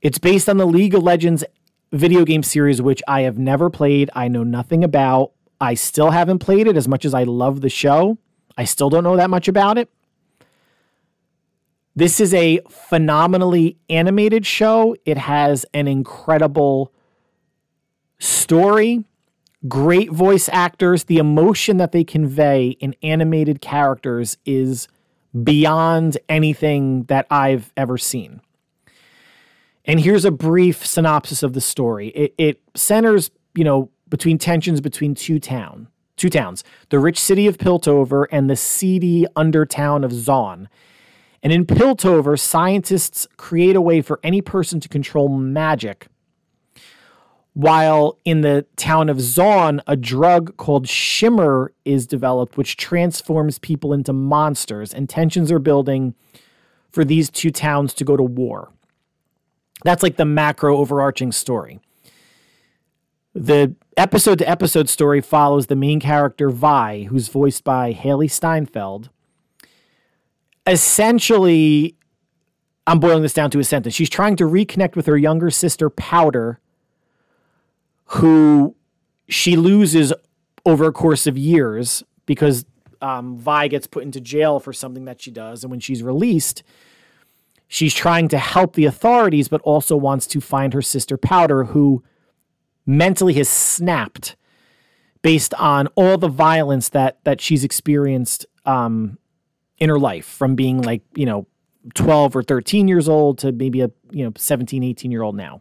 It's 0.00 0.16
based 0.18 0.48
on 0.48 0.56
the 0.56 0.66
League 0.66 0.94
of 0.94 1.02
Legends 1.02 1.44
video 1.92 2.24
game 2.24 2.42
series, 2.42 2.80
which 2.80 3.02
I 3.06 3.22
have 3.22 3.36
never 3.36 3.68
played. 3.68 4.08
I 4.14 4.28
know 4.28 4.42
nothing 4.42 4.82
about. 4.82 5.32
I 5.64 5.74
still 5.74 6.10
haven't 6.10 6.40
played 6.40 6.66
it 6.66 6.76
as 6.76 6.86
much 6.86 7.04
as 7.04 7.14
I 7.14 7.24
love 7.24 7.60
the 7.60 7.68
show. 7.68 8.18
I 8.56 8.64
still 8.64 8.90
don't 8.90 9.04
know 9.04 9.16
that 9.16 9.30
much 9.30 9.48
about 9.48 9.78
it. 9.78 9.90
This 11.96 12.20
is 12.20 12.34
a 12.34 12.60
phenomenally 12.68 13.78
animated 13.88 14.44
show. 14.44 14.96
It 15.04 15.16
has 15.16 15.64
an 15.72 15.86
incredible 15.86 16.92
story, 18.18 19.04
great 19.68 20.10
voice 20.10 20.48
actors. 20.52 21.04
The 21.04 21.18
emotion 21.18 21.76
that 21.76 21.92
they 21.92 22.04
convey 22.04 22.70
in 22.80 22.94
animated 23.02 23.60
characters 23.60 24.36
is 24.44 24.88
beyond 25.42 26.18
anything 26.28 27.04
that 27.04 27.26
I've 27.30 27.72
ever 27.76 27.96
seen. 27.96 28.40
And 29.84 30.00
here's 30.00 30.24
a 30.24 30.30
brief 30.30 30.84
synopsis 30.84 31.42
of 31.42 31.52
the 31.52 31.60
story. 31.60 32.08
It, 32.08 32.34
it 32.38 32.60
centers, 32.74 33.30
you 33.54 33.64
know, 33.64 33.90
between 34.14 34.38
tensions 34.38 34.80
between 34.80 35.12
two 35.12 35.40
town, 35.40 35.88
two 36.16 36.30
towns, 36.30 36.62
the 36.90 37.00
rich 37.00 37.18
city 37.18 37.48
of 37.48 37.58
Piltover 37.58 38.26
and 38.30 38.48
the 38.48 38.54
seedy 38.54 39.26
undertown 39.34 40.04
of 40.04 40.12
Zaun. 40.12 40.68
And 41.42 41.52
in 41.52 41.66
Piltover, 41.66 42.38
scientists 42.38 43.26
create 43.36 43.74
a 43.74 43.80
way 43.80 44.00
for 44.02 44.20
any 44.22 44.40
person 44.40 44.78
to 44.78 44.88
control 44.88 45.28
magic. 45.28 46.06
While 47.54 48.20
in 48.24 48.42
the 48.42 48.66
town 48.76 49.08
of 49.08 49.16
Zaun, 49.16 49.80
a 49.88 49.96
drug 49.96 50.56
called 50.58 50.88
Shimmer 50.88 51.72
is 51.84 52.06
developed, 52.06 52.56
which 52.56 52.76
transforms 52.76 53.58
people 53.58 53.92
into 53.92 54.12
monsters, 54.12 54.94
and 54.94 55.08
tensions 55.08 55.50
are 55.50 55.58
building 55.58 56.14
for 56.92 57.04
these 57.04 57.30
two 57.30 57.50
towns 57.50 57.92
to 57.94 58.04
go 58.04 58.16
to 58.16 58.22
war. 58.22 58.70
That's 59.82 60.04
like 60.04 60.18
the 60.18 60.24
macro 60.24 60.76
overarching 60.76 61.32
story. 61.32 61.80
The 63.34 63.74
episode 63.96 64.38
to 64.38 64.48
episode 64.48 64.88
story 64.88 65.20
follows 65.20 65.66
the 65.66 65.76
main 65.76 66.00
character, 66.00 66.50
Vi, 66.50 67.04
who's 67.04 67.28
voiced 67.28 67.64
by 67.64 67.92
Hailee 67.92 68.30
Steinfeld. 68.30 69.10
Essentially, 70.66 71.96
I'm 72.86 73.00
boiling 73.00 73.22
this 73.22 73.32
down 73.32 73.50
to 73.50 73.58
a 73.58 73.64
sentence. 73.64 73.94
She's 73.94 74.10
trying 74.10 74.36
to 74.36 74.44
reconnect 74.44 74.96
with 74.96 75.06
her 75.06 75.16
younger 75.16 75.50
sister, 75.50 75.90
Powder, 75.90 76.60
who 78.06 78.74
she 79.28 79.56
loses 79.56 80.12
over 80.66 80.86
a 80.86 80.92
course 80.92 81.26
of 81.26 81.36
years 81.36 82.02
because 82.26 82.64
um, 83.00 83.36
Vi 83.36 83.68
gets 83.68 83.86
put 83.86 84.02
into 84.02 84.20
jail 84.20 84.60
for 84.60 84.72
something 84.72 85.04
that 85.04 85.20
she 85.20 85.30
does. 85.30 85.64
And 85.64 85.70
when 85.70 85.80
she's 85.80 86.02
released, 86.02 86.62
she's 87.68 87.94
trying 87.94 88.28
to 88.28 88.38
help 88.38 88.74
the 88.74 88.86
authorities, 88.86 89.48
but 89.48 89.60
also 89.62 89.96
wants 89.96 90.26
to 90.28 90.40
find 90.40 90.72
her 90.72 90.82
sister, 90.82 91.16
Powder, 91.16 91.64
who 91.64 92.02
mentally 92.86 93.34
has 93.34 93.48
snapped 93.48 94.36
based 95.22 95.54
on 95.54 95.86
all 95.96 96.18
the 96.18 96.28
violence 96.28 96.90
that 96.90 97.18
that 97.24 97.40
she's 97.40 97.64
experienced 97.64 98.46
um, 98.66 99.18
in 99.78 99.88
her 99.88 99.98
life 99.98 100.26
from 100.26 100.54
being 100.54 100.82
like 100.82 101.02
you 101.14 101.26
know 101.26 101.46
12 101.94 102.36
or 102.36 102.42
13 102.42 102.88
years 102.88 103.08
old 103.08 103.38
to 103.38 103.52
maybe 103.52 103.80
a 103.80 103.90
you 104.10 104.24
know 104.24 104.32
17 104.36 104.82
18 104.82 105.10
year 105.10 105.22
old 105.22 105.36
now. 105.36 105.60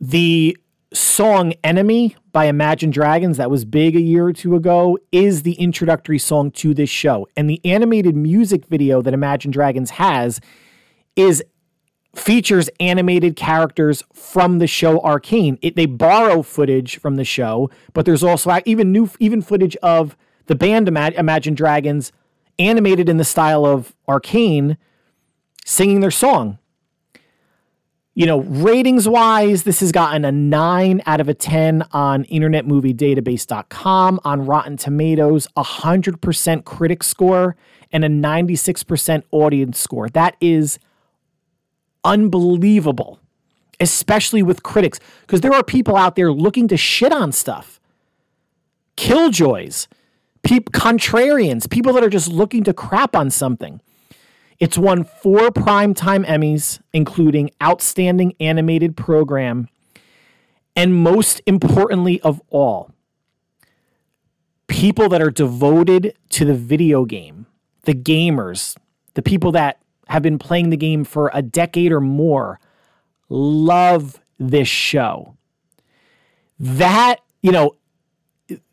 The 0.00 0.56
song 0.92 1.54
enemy 1.64 2.16
by 2.32 2.46
imagine 2.46 2.90
dragons 2.90 3.36
that 3.36 3.50
was 3.50 3.64
big 3.64 3.96
a 3.96 4.00
year 4.00 4.26
or 4.26 4.32
two 4.32 4.54
ago 4.54 4.98
is 5.12 5.42
the 5.42 5.54
introductory 5.54 6.18
song 6.18 6.50
to 6.52 6.74
this 6.74 6.90
show. 6.90 7.26
And 7.36 7.48
the 7.48 7.60
animated 7.64 8.14
music 8.16 8.66
video 8.66 9.02
that 9.02 9.14
imagine 9.14 9.50
dragons 9.50 9.90
has 9.90 10.40
is 11.16 11.42
features 12.14 12.70
animated 12.80 13.36
characters 13.36 14.02
from 14.12 14.58
the 14.58 14.66
show 14.66 15.00
Arcane. 15.00 15.58
It, 15.62 15.76
they 15.76 15.86
borrow 15.86 16.42
footage 16.42 16.98
from 16.98 17.16
the 17.16 17.24
show, 17.24 17.70
but 17.92 18.06
there's 18.06 18.22
also 18.22 18.58
even 18.64 18.92
new 18.92 19.10
even 19.18 19.42
footage 19.42 19.76
of 19.76 20.16
the 20.46 20.54
band 20.54 20.88
Imagine 20.88 21.54
Dragons 21.54 22.12
animated 22.58 23.08
in 23.08 23.16
the 23.16 23.24
style 23.24 23.64
of 23.66 23.94
Arcane 24.08 24.76
singing 25.64 26.00
their 26.00 26.10
song. 26.10 26.58
You 28.16 28.26
know, 28.26 28.40
ratings 28.42 29.08
wise, 29.08 29.64
this 29.64 29.80
has 29.80 29.90
gotten 29.90 30.24
a 30.24 30.30
9 30.30 31.02
out 31.04 31.20
of 31.20 31.28
a 31.28 31.34
10 31.34 31.82
on 31.90 32.24
internetmoviedatabase.com, 32.26 34.20
on 34.24 34.46
Rotten 34.46 34.76
Tomatoes, 34.76 35.48
100% 35.56 36.64
critic 36.64 37.02
score, 37.02 37.56
and 37.90 38.04
a 38.04 38.08
96% 38.08 39.24
audience 39.32 39.80
score. 39.80 40.08
That 40.10 40.36
is 40.40 40.78
unbelievable, 42.04 43.18
especially 43.80 44.42
with 44.42 44.62
critics, 44.62 45.00
because 45.22 45.40
there 45.40 45.52
are 45.52 45.64
people 45.64 45.96
out 45.96 46.16
there 46.16 46.32
looking 46.32 46.68
to 46.68 46.76
shit 46.76 47.12
on 47.12 47.32
stuff. 47.32 47.80
Killjoys, 48.96 49.88
peop- 50.42 50.70
contrarians, 50.72 51.68
people 51.68 51.92
that 51.94 52.04
are 52.04 52.10
just 52.10 52.28
looking 52.28 52.62
to 52.64 52.72
crap 52.72 53.16
on 53.16 53.30
something. 53.30 53.80
It's 54.60 54.78
won 54.78 55.04
four 55.04 55.50
primetime 55.50 56.24
Emmys, 56.26 56.80
including 56.92 57.50
Outstanding 57.62 58.34
Animated 58.38 58.96
Program, 58.96 59.68
and 60.76 60.94
most 60.94 61.40
importantly 61.46 62.20
of 62.20 62.40
all, 62.50 62.92
people 64.68 65.08
that 65.08 65.20
are 65.20 65.30
devoted 65.30 66.16
to 66.30 66.44
the 66.44 66.54
video 66.54 67.04
game, 67.04 67.46
the 67.82 67.94
gamers, 67.94 68.76
the 69.14 69.22
people 69.22 69.52
that 69.52 69.80
have 70.08 70.22
been 70.22 70.38
playing 70.38 70.70
the 70.70 70.76
game 70.76 71.04
for 71.04 71.30
a 71.32 71.42
decade 71.42 71.92
or 71.92 72.00
more 72.00 72.60
love 73.28 74.20
this 74.38 74.68
show. 74.68 75.36
that, 76.58 77.20
you 77.42 77.52
know, 77.52 77.76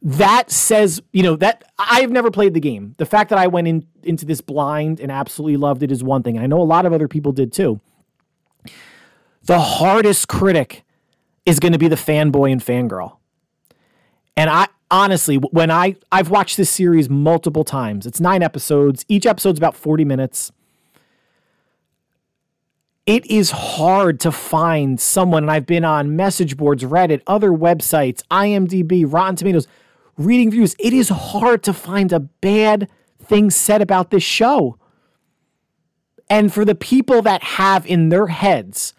that 0.01 0.51
says, 0.51 1.01
you 1.13 1.23
know, 1.23 1.35
that 1.37 1.63
I've 1.79 2.11
never 2.11 2.29
played 2.29 2.53
the 2.53 2.59
game. 2.59 2.95
The 2.97 3.05
fact 3.05 3.29
that 3.29 3.39
I 3.39 3.47
went 3.47 3.67
in 3.67 3.85
into 4.03 4.25
this 4.25 4.41
blind 4.41 4.99
and 4.99 5.11
absolutely 5.11 5.57
loved 5.57 5.83
it 5.83 5.91
is 5.91 6.03
one 6.03 6.23
thing. 6.23 6.37
I 6.37 6.47
know 6.47 6.61
a 6.61 6.63
lot 6.63 6.85
of 6.85 6.93
other 6.93 7.07
people 7.07 7.31
did 7.31 7.53
too. 7.53 7.79
The 9.43 9.59
hardest 9.59 10.27
critic 10.27 10.83
is 11.45 11.59
going 11.59 11.71
to 11.71 11.79
be 11.79 11.87
the 11.87 11.95
fanboy 11.95 12.51
and 12.51 12.61
fangirl. 12.61 13.17
And 14.37 14.49
I 14.49 14.67
honestly, 14.89 15.37
when 15.37 15.71
I 15.71 15.95
I've 16.11 16.29
watched 16.29 16.57
this 16.57 16.69
series 16.69 17.09
multiple 17.09 17.63
times. 17.63 18.05
It's 18.05 18.19
9 18.19 18.43
episodes. 18.43 19.05
Each 19.07 19.25
episode's 19.25 19.57
about 19.57 19.75
40 19.75 20.05
minutes. 20.05 20.51
It 23.05 23.25
is 23.25 23.51
hard 23.51 24.19
to 24.21 24.31
find 24.31 24.99
someone, 24.99 25.43
and 25.43 25.51
I've 25.51 25.65
been 25.65 25.83
on 25.83 26.15
message 26.15 26.55
boards, 26.55 26.83
Reddit, 26.83 27.21
other 27.25 27.49
websites, 27.49 28.21
IMDb, 28.29 29.11
Rotten 29.11 29.35
Tomatoes, 29.35 29.67
reading 30.17 30.51
views. 30.51 30.75
It 30.77 30.93
is 30.93 31.09
hard 31.09 31.63
to 31.63 31.73
find 31.73 32.13
a 32.13 32.19
bad 32.19 32.87
thing 33.19 33.49
said 33.49 33.81
about 33.81 34.11
this 34.11 34.23
show. 34.23 34.77
And 36.29 36.53
for 36.53 36.63
the 36.63 36.75
people 36.75 37.21
that 37.23 37.43
have 37.43 37.85
in 37.85 38.09
their 38.09 38.27
heads 38.27 38.93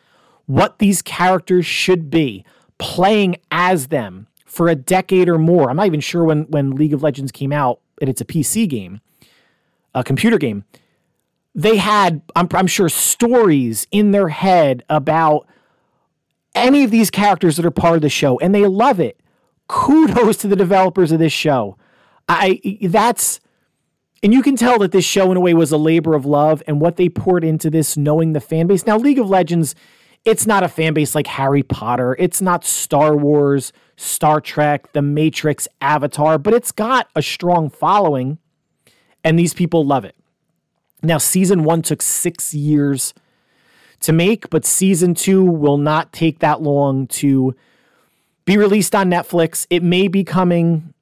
what 0.47 0.79
these 0.79 1.03
characters 1.03 1.65
should 1.65 2.11
be, 2.11 2.45
playing 2.79 3.37
as 3.51 3.89
them 3.89 4.27
for 4.45 4.69
a 4.69 4.75
decade 4.75 5.29
or 5.29 5.39
more. 5.39 5.71
I'm 5.71 5.77
not 5.77 5.87
even 5.87 6.01
sure 6.01 6.25
when 6.25 6.43
when 6.45 6.73
League 6.73 6.93
of 6.93 7.03
Legends 7.03 7.33
came 7.33 7.53
out 7.53 7.81
and 8.01 8.11
it's 8.11 8.21
a 8.21 8.25
PC 8.25 8.69
game, 8.69 9.01
a 9.95 10.05
computer 10.05 10.39
game. 10.39 10.65
They 11.55 11.77
had, 11.77 12.23
I'm, 12.35 12.49
I'm 12.53 12.67
sure, 12.67 12.89
stories 12.89 13.87
in 13.91 14.11
their 14.13 14.29
head 14.29 14.85
about 14.89 15.47
any 16.55 16.85
of 16.85 16.91
these 16.91 17.11
characters 17.11 17.57
that 17.57 17.67
are 17.67 17.71
part 17.71 17.97
of 17.97 18.03
the 18.03 18.09
show, 18.09 18.39
and 18.39 18.55
they 18.55 18.67
love 18.67 19.01
it. 19.01 19.21
Kudos 19.69 20.39
to 20.39 20.49
the 20.49 20.57
developers 20.57 21.13
of 21.13 21.19
this 21.19 21.33
show. 21.33 21.77
I 22.29 22.61
that's 22.83 23.41
and 24.23 24.33
you 24.33 24.43
can 24.43 24.55
tell 24.55 24.79
that 24.79 24.93
this 24.93 25.05
show 25.05 25.31
in 25.31 25.37
a 25.37 25.41
way 25.41 25.55
was 25.55 25.73
a 25.73 25.77
labor 25.77 26.15
of 26.15 26.25
love 26.25 26.63
and 26.67 26.81
what 26.81 26.97
they 26.97 27.09
poured 27.09 27.43
into 27.43 27.69
this 27.69 27.97
knowing 27.97 28.33
the 28.33 28.41
fan 28.41 28.67
base. 28.67 28.87
Now 28.87 28.97
League 28.97 29.19
of 29.19 29.29
Legends 29.29 29.75
it's 30.25 30.47
not 30.47 30.63
a 30.63 30.69
fan 30.69 30.95
base 30.95 31.17
like 31.17 31.27
Harry 31.27 31.65
Potter. 31.65 32.15
It's 32.17 32.41
not 32.41 32.65
Star 32.65 33.17
Wars, 33.17 33.73
Star 33.97 34.41
Trek, 34.41 34.93
The 34.93 35.03
Matrix, 35.03 35.67
Avatar, 35.81 36.39
but 36.39 36.55
it's 36.55 36.71
got 36.71 37.09
a 37.17 37.23
strong 37.23 37.69
following 37.69 38.39
and 39.25 39.37
these 39.39 39.53
people 39.53 39.85
love 39.85 40.05
it. 40.05 40.17
Now, 41.03 41.19
season 41.19 41.65
one 41.65 41.83
took 41.83 42.01
six 42.01 42.55
years 42.55 43.13
to 44.01 44.13
make, 44.13 44.51
but 44.51 44.65
season 44.65 45.15
two 45.15 45.45
will 45.45 45.79
not 45.79 46.13
take 46.13 46.41
that 46.41 46.63
long 46.63 47.07
to 47.09 47.55
be 48.45 48.57
released 48.57 48.95
on 48.95 49.11
Netflix. 49.11 49.67
It 49.71 49.83
may 49.83 50.09
be 50.09 50.25
coming 50.25 50.95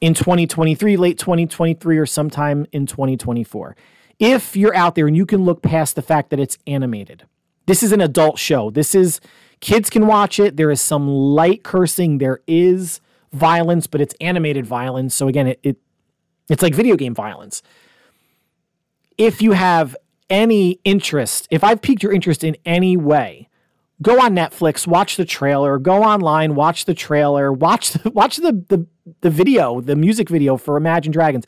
in 0.00 0.14
2023, 0.14 0.96
late 0.96 1.18
2023, 1.18 1.98
or 1.98 2.06
sometime 2.06 2.66
in 2.72 2.86
2024. 2.86 3.76
If 4.18 4.56
you're 4.56 4.74
out 4.74 4.94
there 4.94 5.06
and 5.06 5.16
you 5.16 5.26
can 5.26 5.44
look 5.44 5.62
past 5.62 5.94
the 5.94 6.02
fact 6.02 6.30
that 6.30 6.40
it's 6.40 6.58
animated, 6.66 7.24
this 7.66 7.82
is 7.82 7.92
an 7.92 8.00
adult 8.00 8.38
show. 8.38 8.70
This 8.70 8.94
is 8.94 9.20
kids 9.60 9.90
can 9.90 10.06
watch 10.06 10.38
it. 10.38 10.56
There 10.56 10.70
is 10.70 10.80
some 10.80 11.08
light 11.08 11.62
cursing. 11.62 12.18
There 12.18 12.40
is 12.46 13.00
violence, 13.32 13.86
but 13.86 14.00
it's 14.00 14.14
animated 14.20 14.66
violence. 14.66 15.14
So 15.14 15.28
again, 15.28 15.48
it, 15.48 15.60
it 15.62 15.76
it's 16.48 16.62
like 16.62 16.74
video 16.74 16.96
game 16.96 17.14
violence. 17.14 17.62
If 19.18 19.40
you 19.40 19.52
have 19.52 19.96
any 20.28 20.80
interest, 20.84 21.48
if 21.50 21.64
I've 21.64 21.80
piqued 21.80 22.02
your 22.02 22.12
interest 22.12 22.44
in 22.44 22.56
any 22.64 22.96
way, 22.96 23.48
go 24.02 24.20
on 24.20 24.34
Netflix, 24.34 24.86
watch 24.86 25.16
the 25.16 25.24
trailer, 25.24 25.78
go 25.78 26.02
online, 26.02 26.54
watch 26.54 26.84
the 26.84 26.94
trailer, 26.94 27.52
watch 27.52 27.92
the, 27.92 28.10
watch 28.14 28.36
the, 28.36 28.64
the 28.68 28.86
the 29.20 29.30
video, 29.30 29.80
the 29.80 29.96
music 29.96 30.28
video 30.28 30.56
for 30.56 30.76
Imagine 30.76 31.12
Dragons. 31.12 31.46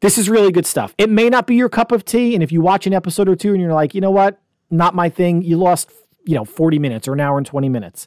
This 0.00 0.18
is 0.18 0.28
really 0.28 0.52
good 0.52 0.66
stuff. 0.66 0.94
It 0.98 1.10
may 1.10 1.28
not 1.28 1.46
be 1.46 1.54
your 1.54 1.68
cup 1.68 1.92
of 1.92 2.04
tea, 2.04 2.34
and 2.34 2.42
if 2.42 2.52
you 2.52 2.60
watch 2.60 2.86
an 2.86 2.92
episode 2.94 3.28
or 3.28 3.36
two 3.36 3.52
and 3.52 3.60
you're 3.60 3.72
like, 3.72 3.94
you 3.94 4.00
know 4.00 4.10
what, 4.10 4.40
not 4.70 4.94
my 4.94 5.08
thing. 5.08 5.42
You 5.42 5.56
lost, 5.56 5.90
you 6.24 6.34
know, 6.34 6.44
40 6.44 6.78
minutes 6.78 7.08
or 7.08 7.12
an 7.12 7.20
hour 7.20 7.36
and 7.38 7.46
20 7.46 7.68
minutes. 7.68 8.06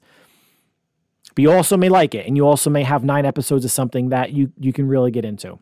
But 1.35 1.41
you 1.41 1.51
also 1.51 1.77
may 1.77 1.89
like 1.89 2.13
it, 2.13 2.27
and 2.27 2.37
you 2.37 2.45
also 2.45 2.69
may 2.69 2.83
have 2.83 3.03
nine 3.03 3.25
episodes 3.25 3.65
of 3.65 3.71
something 3.71 4.09
that 4.09 4.33
you 4.33 4.51
you 4.59 4.71
can 4.71 4.87
really 4.87 5.11
get 5.11 5.25
into. 5.25 5.59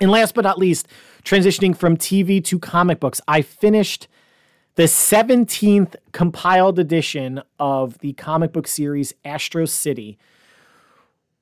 And 0.00 0.10
last 0.10 0.34
but 0.34 0.44
not 0.44 0.58
least, 0.58 0.86
transitioning 1.24 1.76
from 1.76 1.96
TV 1.96 2.44
to 2.44 2.58
comic 2.58 3.00
books, 3.00 3.20
I 3.26 3.42
finished 3.42 4.08
the 4.76 4.84
17th 4.84 5.96
compiled 6.12 6.78
edition 6.78 7.42
of 7.58 7.98
the 7.98 8.12
comic 8.12 8.52
book 8.52 8.68
series 8.68 9.12
Astro 9.24 9.64
City, 9.64 10.18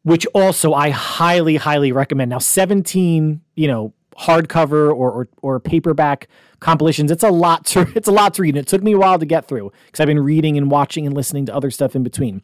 which 0.05 0.27
also 0.35 0.73
I 0.73 0.91
highly, 0.91 1.57
highly 1.57 1.93
recommend. 1.93 2.31
Now, 2.31 2.39
17, 2.39 3.43
you 3.55 3.69
know, 3.69 3.93
hardcover 4.19 4.89
or, 4.89 5.11
or, 5.11 5.29
or 5.43 5.61
paperback 5.61 6.29
compilations. 6.61 7.11
It's 7.11 7.23
a 7.23 7.31
lot 7.31 7.67
to 7.67 7.87
it's 7.95 8.09
a 8.09 8.13
lot 8.13 8.35
to 8.35 8.43
read. 8.43 8.57
And 8.57 8.67
it 8.67 8.69
took 8.69 8.83
me 8.83 8.93
a 8.93 8.99
while 8.99 9.19
to 9.19 9.27
get 9.27 9.47
through 9.47 9.73
because 9.87 10.01
I've 10.01 10.07
been 10.07 10.23
reading 10.23 10.57
and 10.57 10.71
watching 10.71 11.07
and 11.07 11.15
listening 11.15 11.47
to 11.47 11.55
other 11.55 11.71
stuff 11.71 11.95
in 11.95 12.03
between. 12.03 12.43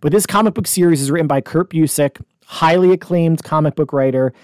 But 0.00 0.12
this 0.12 0.26
comic 0.26 0.54
book 0.54 0.66
series 0.66 1.00
is 1.00 1.10
written 1.10 1.28
by 1.28 1.40
Kurt 1.40 1.70
Busiek, 1.70 2.20
highly 2.46 2.92
acclaimed 2.92 3.42
comic 3.42 3.74
book 3.74 3.92
writer, 3.92 4.34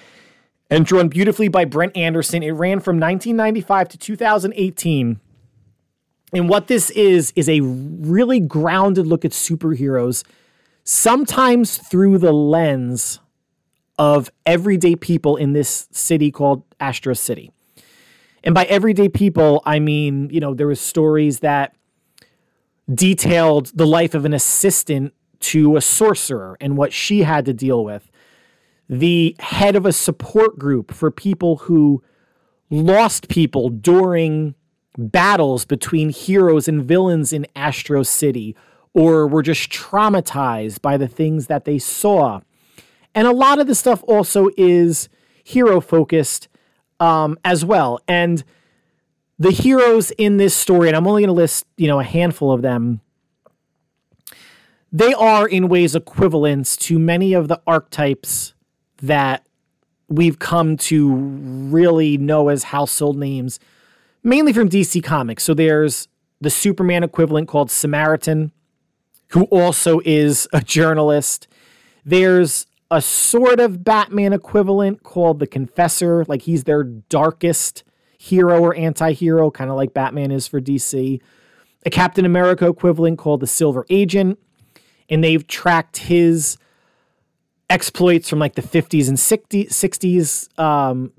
and 0.71 0.87
drawn 0.87 1.09
beautifully 1.09 1.49
by 1.49 1.65
Brent 1.65 1.97
Anderson. 1.97 2.43
It 2.43 2.53
ran 2.53 2.81
from 2.81 3.01
1995 3.01 3.89
to 3.91 3.99
2018. 3.99 5.21
And 6.33 6.49
what 6.49 6.69
this 6.69 6.91
is 6.91 7.33
is 7.35 7.49
a 7.49 7.61
really 7.61 8.39
grounded 8.39 9.07
look 9.07 9.25
at 9.25 9.33
superheroes, 9.33 10.23
sometimes 10.85 11.77
through 11.77 12.19
the 12.19 12.33
lens 12.33 13.19
of 13.99 14.31
everyday 14.47 14.95
people 14.95 15.37
in 15.37 15.53
this 15.53 15.89
city 15.91 16.31
called 16.31 16.63
Astro 16.79 17.15
City. 17.15 17.51
And 18.43 18.55
by 18.55 18.65
everyday 18.65 19.09
people, 19.09 19.63
I 19.67 19.81
mean, 19.81 20.31
you 20.31 20.41
know, 20.41 20.55
there 20.55 20.69
was 20.69 20.81
stories 20.81 21.41
that 21.41 21.75
detailed 22.93 23.67
the 23.75 23.87
life 23.87 24.15
of 24.15 24.25
an 24.25 24.33
assistant 24.33 25.13
to 25.41 25.77
a 25.77 25.81
sorcerer 25.81 26.57
and 26.61 26.77
what 26.77 26.93
she 26.93 27.23
had 27.23 27.45
to 27.47 27.53
deal 27.53 27.85
with. 27.85 28.10
The 28.91 29.37
head 29.39 29.77
of 29.77 29.87
a 29.87 29.93
support 29.93 30.59
group 30.59 30.93
for 30.93 31.11
people 31.11 31.57
who 31.57 32.03
lost 32.71 33.29
people 33.29 33.69
during 33.71 34.57
battles 34.99 35.65
between 35.65 36.11
heroes 36.11 36.69
and 36.69 36.85
villains 36.85 37.33
in 37.33 37.47
Astro 37.55 38.03
City 38.03 38.57
or 38.93 39.29
were 39.29 39.43
just 39.43 39.71
traumatized 39.71 40.83
by 40.83 40.97
the 40.97 41.07
things 41.07 41.47
that 41.47 41.65
they 41.65 41.79
saw. 41.79 42.41
And 43.15 43.27
a 43.27 43.33
lot 43.33 43.61
of 43.61 43.67
the 43.67 43.75
stuff 43.75 44.03
also 44.09 44.49
is 44.57 45.09
hero 45.45 45.81
focused 45.81 46.49
um, 46.99 47.39
as 47.45 47.65
well. 47.65 48.01
And 48.09 48.43
the 49.39 49.53
heroes 49.53 50.11
in 50.13 50.37
this 50.37 50.55
story, 50.55 50.89
and 50.89 50.97
I'm 50.97 51.07
only 51.07 51.23
going 51.23 51.29
to 51.29 51.33
list, 51.33 51.65
you 51.77 51.87
know, 51.87 52.01
a 52.01 52.05
handful 52.05 52.53
of 52.53 52.63
them, 52.63 53.01
they 54.93 55.15
are 55.15 55.47
in 55.47 55.69
ways 55.69 55.95
equivalents 55.95 56.77
to 56.79 56.99
many 56.99 57.33
of 57.33 57.47
the 57.47 57.61
archetypes 57.67 58.55
that 59.03 59.45
we've 60.09 60.39
come 60.39 60.77
to 60.77 61.15
really 61.15 62.19
know 62.19 62.49
as 62.49 62.65
household 62.65 63.17
names, 63.17 63.61
mainly 64.23 64.53
from 64.53 64.69
DC 64.69 65.03
Comics. 65.03 65.45
So 65.45 65.55
there's 65.55 66.09
the 66.41 66.51
Superman 66.51 67.05
equivalent 67.05 67.49
called 67.49 67.71
Samaritan, 67.71 68.53
who 69.29 69.45
also 69.45 70.01
is 70.05 70.49
a 70.53 70.61
journalist. 70.61 71.47
There's 72.05 72.67
a 72.91 73.01
sort 73.01 73.61
of 73.61 73.85
Batman 73.85 74.33
equivalent 74.33 75.03
called 75.03 75.39
the 75.39 75.47
Confessor. 75.47 76.25
Like 76.27 76.43
he's 76.43 76.65
their 76.65 76.83
darkest 76.83 77.85
hero 78.19 78.61
or 78.61 78.75
anti 78.75 79.13
hero, 79.13 79.51
kind 79.51 79.71
of 79.71 79.77
like 79.77 79.95
Batman 79.95 80.31
is 80.31 80.49
for 80.49 80.61
DC. 80.61 81.21
A 81.87 81.91
Captain 81.91 82.25
America 82.25 82.67
equivalent 82.67 83.19
called 83.19 83.41
the 83.41 83.47
Silver 83.47 83.87
Agent. 83.89 84.39
And 85.09 85.25
they've 85.25 85.47
tracked 85.47 85.99
his 85.99 86.57
exploits 87.71 88.29
from 88.29 88.39
like 88.39 88.57
the 88.57 88.63
50s 88.63 89.09
and 89.09 89.17
60s 89.17 90.59
um, 90.59 91.13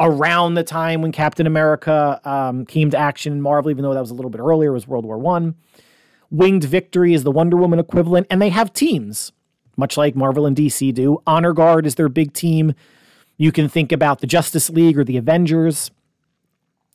around 0.00 0.54
the 0.54 0.62
time 0.62 1.02
when 1.02 1.12
Captain 1.12 1.46
America 1.46 2.20
um, 2.24 2.64
came 2.64 2.88
to 2.90 2.96
action 2.96 3.32
in 3.32 3.42
Marvel, 3.42 3.70
even 3.70 3.82
though 3.82 3.92
that 3.92 4.00
was 4.00 4.12
a 4.12 4.14
little 4.14 4.30
bit 4.30 4.40
earlier, 4.40 4.70
it 4.70 4.74
was 4.74 4.86
World 4.86 5.04
War 5.04 5.18
One. 5.18 5.56
Winged 6.30 6.64
Victory 6.64 7.14
is 7.14 7.24
the 7.24 7.32
Wonder 7.32 7.56
Woman 7.56 7.78
equivalent, 7.78 8.26
and 8.30 8.40
they 8.40 8.50
have 8.50 8.72
teams 8.72 9.32
much 9.76 9.96
like 9.96 10.16
Marvel 10.16 10.44
and 10.44 10.56
DC 10.56 10.92
do. 10.92 11.22
Honor 11.26 11.52
Guard 11.52 11.86
is 11.86 11.94
their 11.94 12.08
big 12.08 12.32
team. 12.32 12.74
You 13.36 13.52
can 13.52 13.68
think 13.68 13.92
about 13.92 14.20
the 14.20 14.26
Justice 14.26 14.68
League 14.68 14.98
or 14.98 15.04
the 15.04 15.16
Avengers 15.16 15.90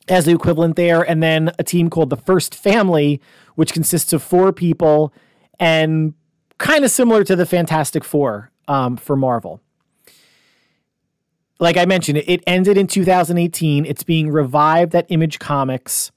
as 0.06 0.26
the 0.26 0.32
equivalent 0.32 0.76
there, 0.76 1.02
and 1.02 1.22
then 1.22 1.50
a 1.58 1.64
team 1.64 1.88
called 1.88 2.10
the 2.10 2.16
First 2.16 2.54
Family, 2.54 3.20
which 3.54 3.72
consists 3.72 4.12
of 4.12 4.22
four 4.22 4.52
people 4.52 5.14
and 5.58 6.12
kind 6.58 6.84
of 6.84 6.90
similar 6.90 7.24
to 7.24 7.34
the 7.34 7.46
Fantastic 7.46 8.04
Four 8.04 8.50
um, 8.68 8.96
for 8.96 9.16
Marvel. 9.16 9.60
Like 11.60 11.76
I 11.76 11.84
mentioned, 11.84 12.18
it 12.18 12.42
ended 12.46 12.76
in 12.76 12.86
2018. 12.86 13.86
It's 13.86 14.02
being 14.02 14.30
revived 14.30 14.94
at 14.94 15.06
Image 15.08 15.38
Comics. 15.38 16.10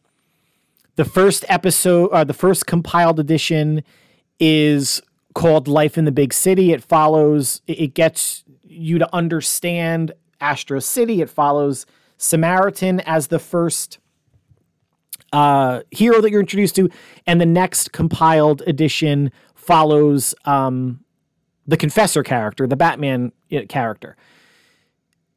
The 0.95 1.05
first 1.05 1.45
episode, 1.47 2.09
uh, 2.09 2.23
the 2.23 2.33
first 2.33 2.65
compiled 2.65 3.19
edition, 3.19 3.83
is 4.39 5.01
called 5.35 5.67
Life 5.67 5.97
in 5.97 6.05
the 6.05 6.11
Big 6.11 6.33
City. 6.33 6.71
It 6.71 6.83
follows, 6.83 7.61
it 7.67 7.93
gets 7.93 8.43
you 8.63 8.97
to 8.97 9.15
understand 9.15 10.11
Astro 10.41 10.79
City. 10.79 11.21
It 11.21 11.29
follows 11.29 11.85
Samaritan 12.17 12.99
as 13.01 13.27
the 13.27 13.39
first 13.39 13.99
uh, 15.31 15.81
hero 15.91 16.21
that 16.21 16.31
you're 16.31 16.39
introduced 16.39 16.75
to, 16.77 16.89
and 17.25 17.39
the 17.39 17.45
next 17.45 17.91
compiled 17.91 18.63
edition 18.65 19.31
follows 19.53 20.33
um, 20.45 21.03
the 21.67 21.77
Confessor 21.77 22.23
character, 22.23 22.65
the 22.67 22.75
Batman 22.75 23.31
uh, 23.51 23.61
character. 23.69 24.15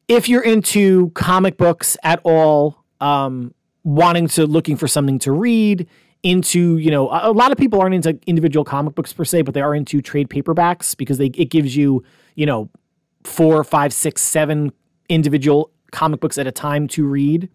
If 0.09 0.29
you're 0.29 0.43
into 0.43 1.11
comic 1.11 1.57
books 1.57 1.97
at 2.03 2.21
all, 2.25 2.85
um, 3.01 3.55
wanting 3.85 4.29
to 4.29 4.47
looking 4.47 4.77
for 4.77 4.89
something 4.89 5.19
to 5.21 5.33
read, 5.33 5.89
into 6.23 6.77
you 6.77 6.91
know 6.91 7.09
a, 7.11 7.31
a 7.31 7.33
lot 7.33 7.51
of 7.53 7.59
people 7.59 7.81
aren't 7.81 7.95
into 7.95 8.19
individual 8.27 8.65
comic 8.65 8.95
books 8.95 9.13
per 9.13 9.25
se, 9.25 9.43
but 9.43 9.55
they 9.55 9.61
are 9.61 9.75
into 9.75 10.03
trade 10.03 10.29
paperbacks 10.29 10.97
because 10.97 11.19
they 11.19 11.27
it 11.27 11.51
gives 11.51 11.77
you 11.77 12.05
you 12.35 12.47
know 12.47 12.69
four, 13.25 13.63
five, 13.65 13.93
six, 13.93 14.23
seven 14.23 14.73
individual 15.09 15.71
comic 15.93 16.21
books 16.21 16.39
at 16.39 16.47
a 16.47 16.53
time 16.53 16.89
to 16.89 17.07
read. 17.07 17.49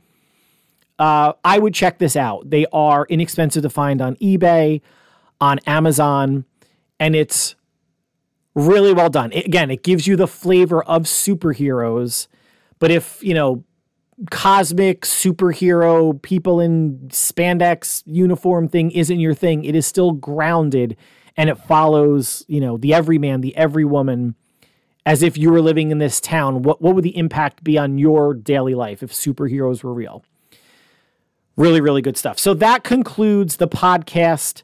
Uh, 0.97 1.33
I 1.43 1.59
would 1.59 1.73
check 1.73 1.97
this 1.97 2.15
out. 2.15 2.49
They 2.49 2.65
are 2.71 3.05
inexpensive 3.09 3.63
to 3.63 3.69
find 3.69 4.01
on 4.01 4.15
eBay, 4.17 4.81
on 5.41 5.59
Amazon, 5.67 6.45
and 6.99 7.15
it's 7.15 7.54
really 8.55 8.93
well 8.93 9.09
done. 9.09 9.31
It, 9.31 9.45
again, 9.45 9.69
it 9.69 9.83
gives 9.83 10.07
you 10.07 10.15
the 10.15 10.27
flavor 10.27 10.83
of 10.83 11.03
superheroes, 11.03 12.27
but 12.79 12.91
if 12.91 13.21
you 13.23 13.33
know 13.33 13.63
cosmic 14.31 15.01
superhero 15.01 16.19
people 16.21 16.61
in 16.61 16.97
spandex 17.09 18.01
uniform 18.05 18.67
thing 18.67 18.91
isn't 18.91 19.19
your 19.19 19.33
thing, 19.33 19.63
it 19.63 19.75
is 19.75 19.85
still 19.85 20.13
grounded 20.13 20.95
and 21.37 21.49
it 21.49 21.55
follows 21.55 22.45
you 22.47 22.61
know 22.61 22.77
the 22.77 22.93
everyman, 22.93 23.41
the 23.41 23.53
everywoman 23.57 24.35
as 25.05 25.21
if 25.21 25.37
you 25.37 25.51
were 25.51 25.61
living 25.61 25.91
in 25.91 25.99
this 25.99 26.19
town, 26.19 26.63
what, 26.63 26.81
what 26.81 26.95
would 26.95 27.03
the 27.03 27.15
impact 27.15 27.63
be 27.63 27.77
on 27.77 27.97
your 27.97 28.33
daily 28.33 28.73
life 28.73 29.03
if 29.03 29.11
superheroes 29.11 29.83
were 29.83 29.93
real? 29.93 30.23
Really, 31.55 31.79
really 31.79 32.01
good 32.01 32.17
stuff. 32.17 32.39
So 32.39 32.53
that 32.55 32.83
concludes 32.83 33.57
the 33.57 33.67
podcast 33.67 34.63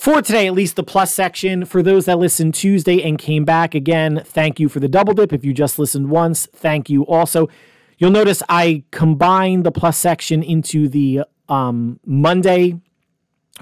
for 0.00 0.22
today, 0.22 0.46
at 0.46 0.54
least 0.54 0.76
the 0.76 0.82
plus 0.82 1.12
section. 1.12 1.66
For 1.66 1.82
those 1.82 2.06
that 2.06 2.18
listened 2.18 2.54
Tuesday 2.54 3.02
and 3.02 3.18
came 3.18 3.44
back 3.44 3.74
again, 3.74 4.22
thank 4.24 4.58
you 4.58 4.70
for 4.70 4.80
the 4.80 4.88
double 4.88 5.12
dip. 5.12 5.30
If 5.30 5.44
you 5.44 5.52
just 5.52 5.78
listened 5.78 6.08
once, 6.08 6.46
thank 6.54 6.88
you 6.88 7.02
also. 7.04 7.50
You'll 7.98 8.10
notice 8.10 8.42
I 8.48 8.82
combined 8.92 9.64
the 9.64 9.70
plus 9.70 9.98
section 9.98 10.42
into 10.42 10.88
the 10.88 11.24
um, 11.50 12.00
Monday 12.06 12.80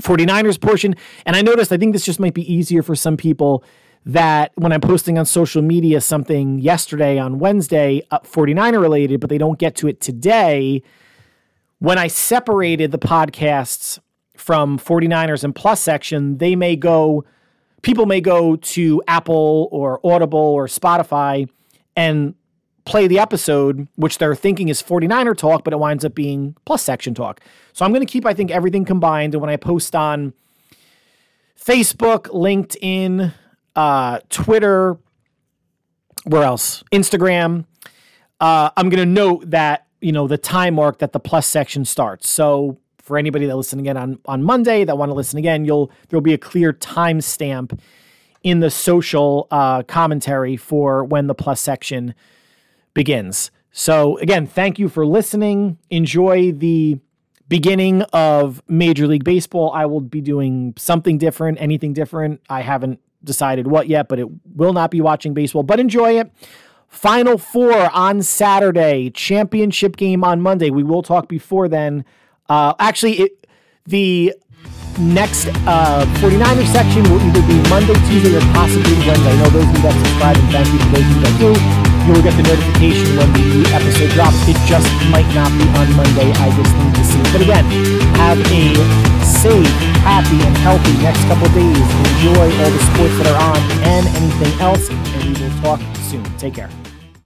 49ers 0.00 0.60
portion. 0.60 0.94
And 1.26 1.34
I 1.34 1.42
noticed, 1.42 1.72
I 1.72 1.76
think 1.76 1.92
this 1.92 2.04
just 2.04 2.20
might 2.20 2.34
be 2.34 2.52
easier 2.52 2.84
for 2.84 2.94
some 2.94 3.16
people 3.16 3.64
that 4.06 4.52
when 4.54 4.70
I'm 4.70 4.80
posting 4.80 5.18
on 5.18 5.26
social 5.26 5.60
media 5.60 6.00
something 6.00 6.60
yesterday 6.60 7.18
on 7.18 7.40
Wednesday, 7.40 8.02
uh, 8.12 8.20
49er 8.20 8.80
related, 8.80 9.18
but 9.18 9.28
they 9.28 9.38
don't 9.38 9.58
get 9.58 9.74
to 9.76 9.88
it 9.88 10.00
today, 10.00 10.84
when 11.80 11.98
I 11.98 12.06
separated 12.06 12.92
the 12.92 12.98
podcasts 13.00 13.98
from 14.48 14.78
49ers 14.78 15.44
and 15.44 15.54
plus 15.54 15.78
section, 15.78 16.38
they 16.38 16.56
may 16.56 16.74
go, 16.74 17.22
people 17.82 18.06
may 18.06 18.18
go 18.18 18.56
to 18.56 19.02
Apple 19.06 19.68
or 19.70 20.00
Audible 20.02 20.38
or 20.38 20.66
Spotify 20.66 21.46
and 21.94 22.34
play 22.86 23.06
the 23.06 23.18
episode, 23.18 23.86
which 23.96 24.16
they're 24.16 24.34
thinking 24.34 24.70
is 24.70 24.82
49er 24.82 25.36
talk, 25.36 25.64
but 25.64 25.74
it 25.74 25.78
winds 25.78 26.02
up 26.02 26.14
being 26.14 26.56
plus 26.64 26.82
section 26.82 27.12
talk. 27.12 27.42
So 27.74 27.84
I'm 27.84 27.92
going 27.92 28.00
to 28.00 28.10
keep, 28.10 28.24
I 28.24 28.32
think, 28.32 28.50
everything 28.50 28.86
combined. 28.86 29.34
And 29.34 29.42
when 29.42 29.50
I 29.50 29.56
post 29.56 29.94
on 29.94 30.32
Facebook, 31.62 32.28
LinkedIn, 32.28 33.34
uh, 33.76 34.20
Twitter, 34.30 34.96
where 36.24 36.44
else? 36.44 36.82
Instagram. 36.90 37.66
Uh, 38.40 38.70
I'm 38.78 38.88
going 38.88 39.06
to 39.06 39.12
note 39.12 39.50
that, 39.50 39.88
you 40.00 40.12
know, 40.12 40.26
the 40.26 40.38
time 40.38 40.76
mark 40.76 41.00
that 41.00 41.12
the 41.12 41.20
plus 41.20 41.46
section 41.46 41.84
starts. 41.84 42.30
So 42.30 42.78
for 43.08 43.18
anybody 43.18 43.46
that 43.46 43.56
listen 43.56 43.80
again 43.80 43.96
on, 43.96 44.18
on 44.26 44.44
Monday 44.44 44.84
that 44.84 44.96
want 44.96 45.10
to 45.10 45.14
listen 45.14 45.38
again, 45.38 45.64
you'll 45.64 45.90
there'll 46.08 46.20
be 46.20 46.34
a 46.34 46.38
clear 46.38 46.72
timestamp 46.72 47.76
in 48.44 48.60
the 48.60 48.70
social 48.70 49.48
uh, 49.50 49.82
commentary 49.82 50.56
for 50.56 51.02
when 51.04 51.26
the 51.26 51.34
plus 51.34 51.60
section 51.60 52.14
begins. 52.94 53.50
So 53.72 54.18
again, 54.18 54.46
thank 54.46 54.78
you 54.78 54.88
for 54.88 55.04
listening. 55.04 55.78
Enjoy 55.90 56.52
the 56.52 56.98
beginning 57.48 58.02
of 58.12 58.62
Major 58.68 59.06
League 59.06 59.24
Baseball. 59.24 59.72
I 59.72 59.86
will 59.86 60.00
be 60.00 60.20
doing 60.20 60.74
something 60.76 61.18
different, 61.18 61.60
anything 61.60 61.94
different. 61.94 62.40
I 62.48 62.60
haven't 62.60 63.00
decided 63.24 63.66
what 63.66 63.88
yet, 63.88 64.08
but 64.08 64.18
it 64.18 64.28
will 64.54 64.72
not 64.72 64.90
be 64.90 65.00
watching 65.00 65.34
baseball, 65.34 65.62
but 65.62 65.80
enjoy 65.80 66.18
it. 66.18 66.30
Final 66.88 67.36
four 67.36 67.90
on 67.94 68.22
Saturday, 68.22 69.10
championship 69.10 69.96
game 69.96 70.24
on 70.24 70.40
Monday. 70.40 70.70
We 70.70 70.82
will 70.82 71.02
talk 71.02 71.28
before 71.28 71.68
then. 71.68 72.04
Uh, 72.48 72.74
actually, 72.78 73.14
it, 73.20 73.46
the 73.86 74.32
next 74.98 75.46
uh, 75.68 76.04
49er 76.18 76.66
section 76.72 77.02
will 77.06 77.20
either 77.22 77.44
be 77.46 77.56
Monday, 77.68 77.94
Tuesday, 78.08 78.34
or 78.34 78.44
possibly 78.56 78.94
Wednesday. 79.04 79.30
I 79.30 79.36
know 79.36 79.50
those 79.50 79.68
of 79.68 79.76
you 79.76 79.82
that 79.84 79.94
subscribe, 79.94 80.36
and 80.36 80.48
thank 80.50 80.66
you 80.72 80.78
to 80.80 80.88
those 80.90 81.04
of 81.04 81.12
you 81.12 81.20
that 81.22 81.34
do. 81.38 81.50
You 82.08 82.16
will 82.16 82.24
get 82.24 82.34
the 82.40 82.46
notification 82.48 83.20
when 83.20 83.28
the 83.36 83.68
episode 83.76 84.10
drops. 84.16 84.40
It 84.48 84.56
just 84.64 84.88
might 85.12 85.28
not 85.36 85.52
be 85.60 85.68
on 85.76 85.92
Monday. 85.92 86.32
I 86.40 86.48
just 86.56 86.72
need 86.72 86.94
to 86.96 87.04
see. 87.04 87.20
But 87.36 87.44
again, 87.44 87.64
have 88.16 88.40
a 88.40 88.64
safe, 89.20 89.68
happy, 90.00 90.40
and 90.40 90.56
healthy 90.64 90.96
next 91.04 91.20
couple 91.28 91.52
days. 91.52 91.84
Enjoy 92.16 92.48
all 92.64 92.70
the 92.72 92.82
sports 92.96 93.14
that 93.20 93.28
are 93.28 93.40
on 93.52 93.60
and 93.84 94.08
anything 94.16 94.52
else, 94.60 94.88
and 94.88 95.20
we 95.28 95.36
will 95.36 95.52
talk 95.60 95.80
soon. 96.08 96.24
Take 96.40 96.54
care. 96.54 96.87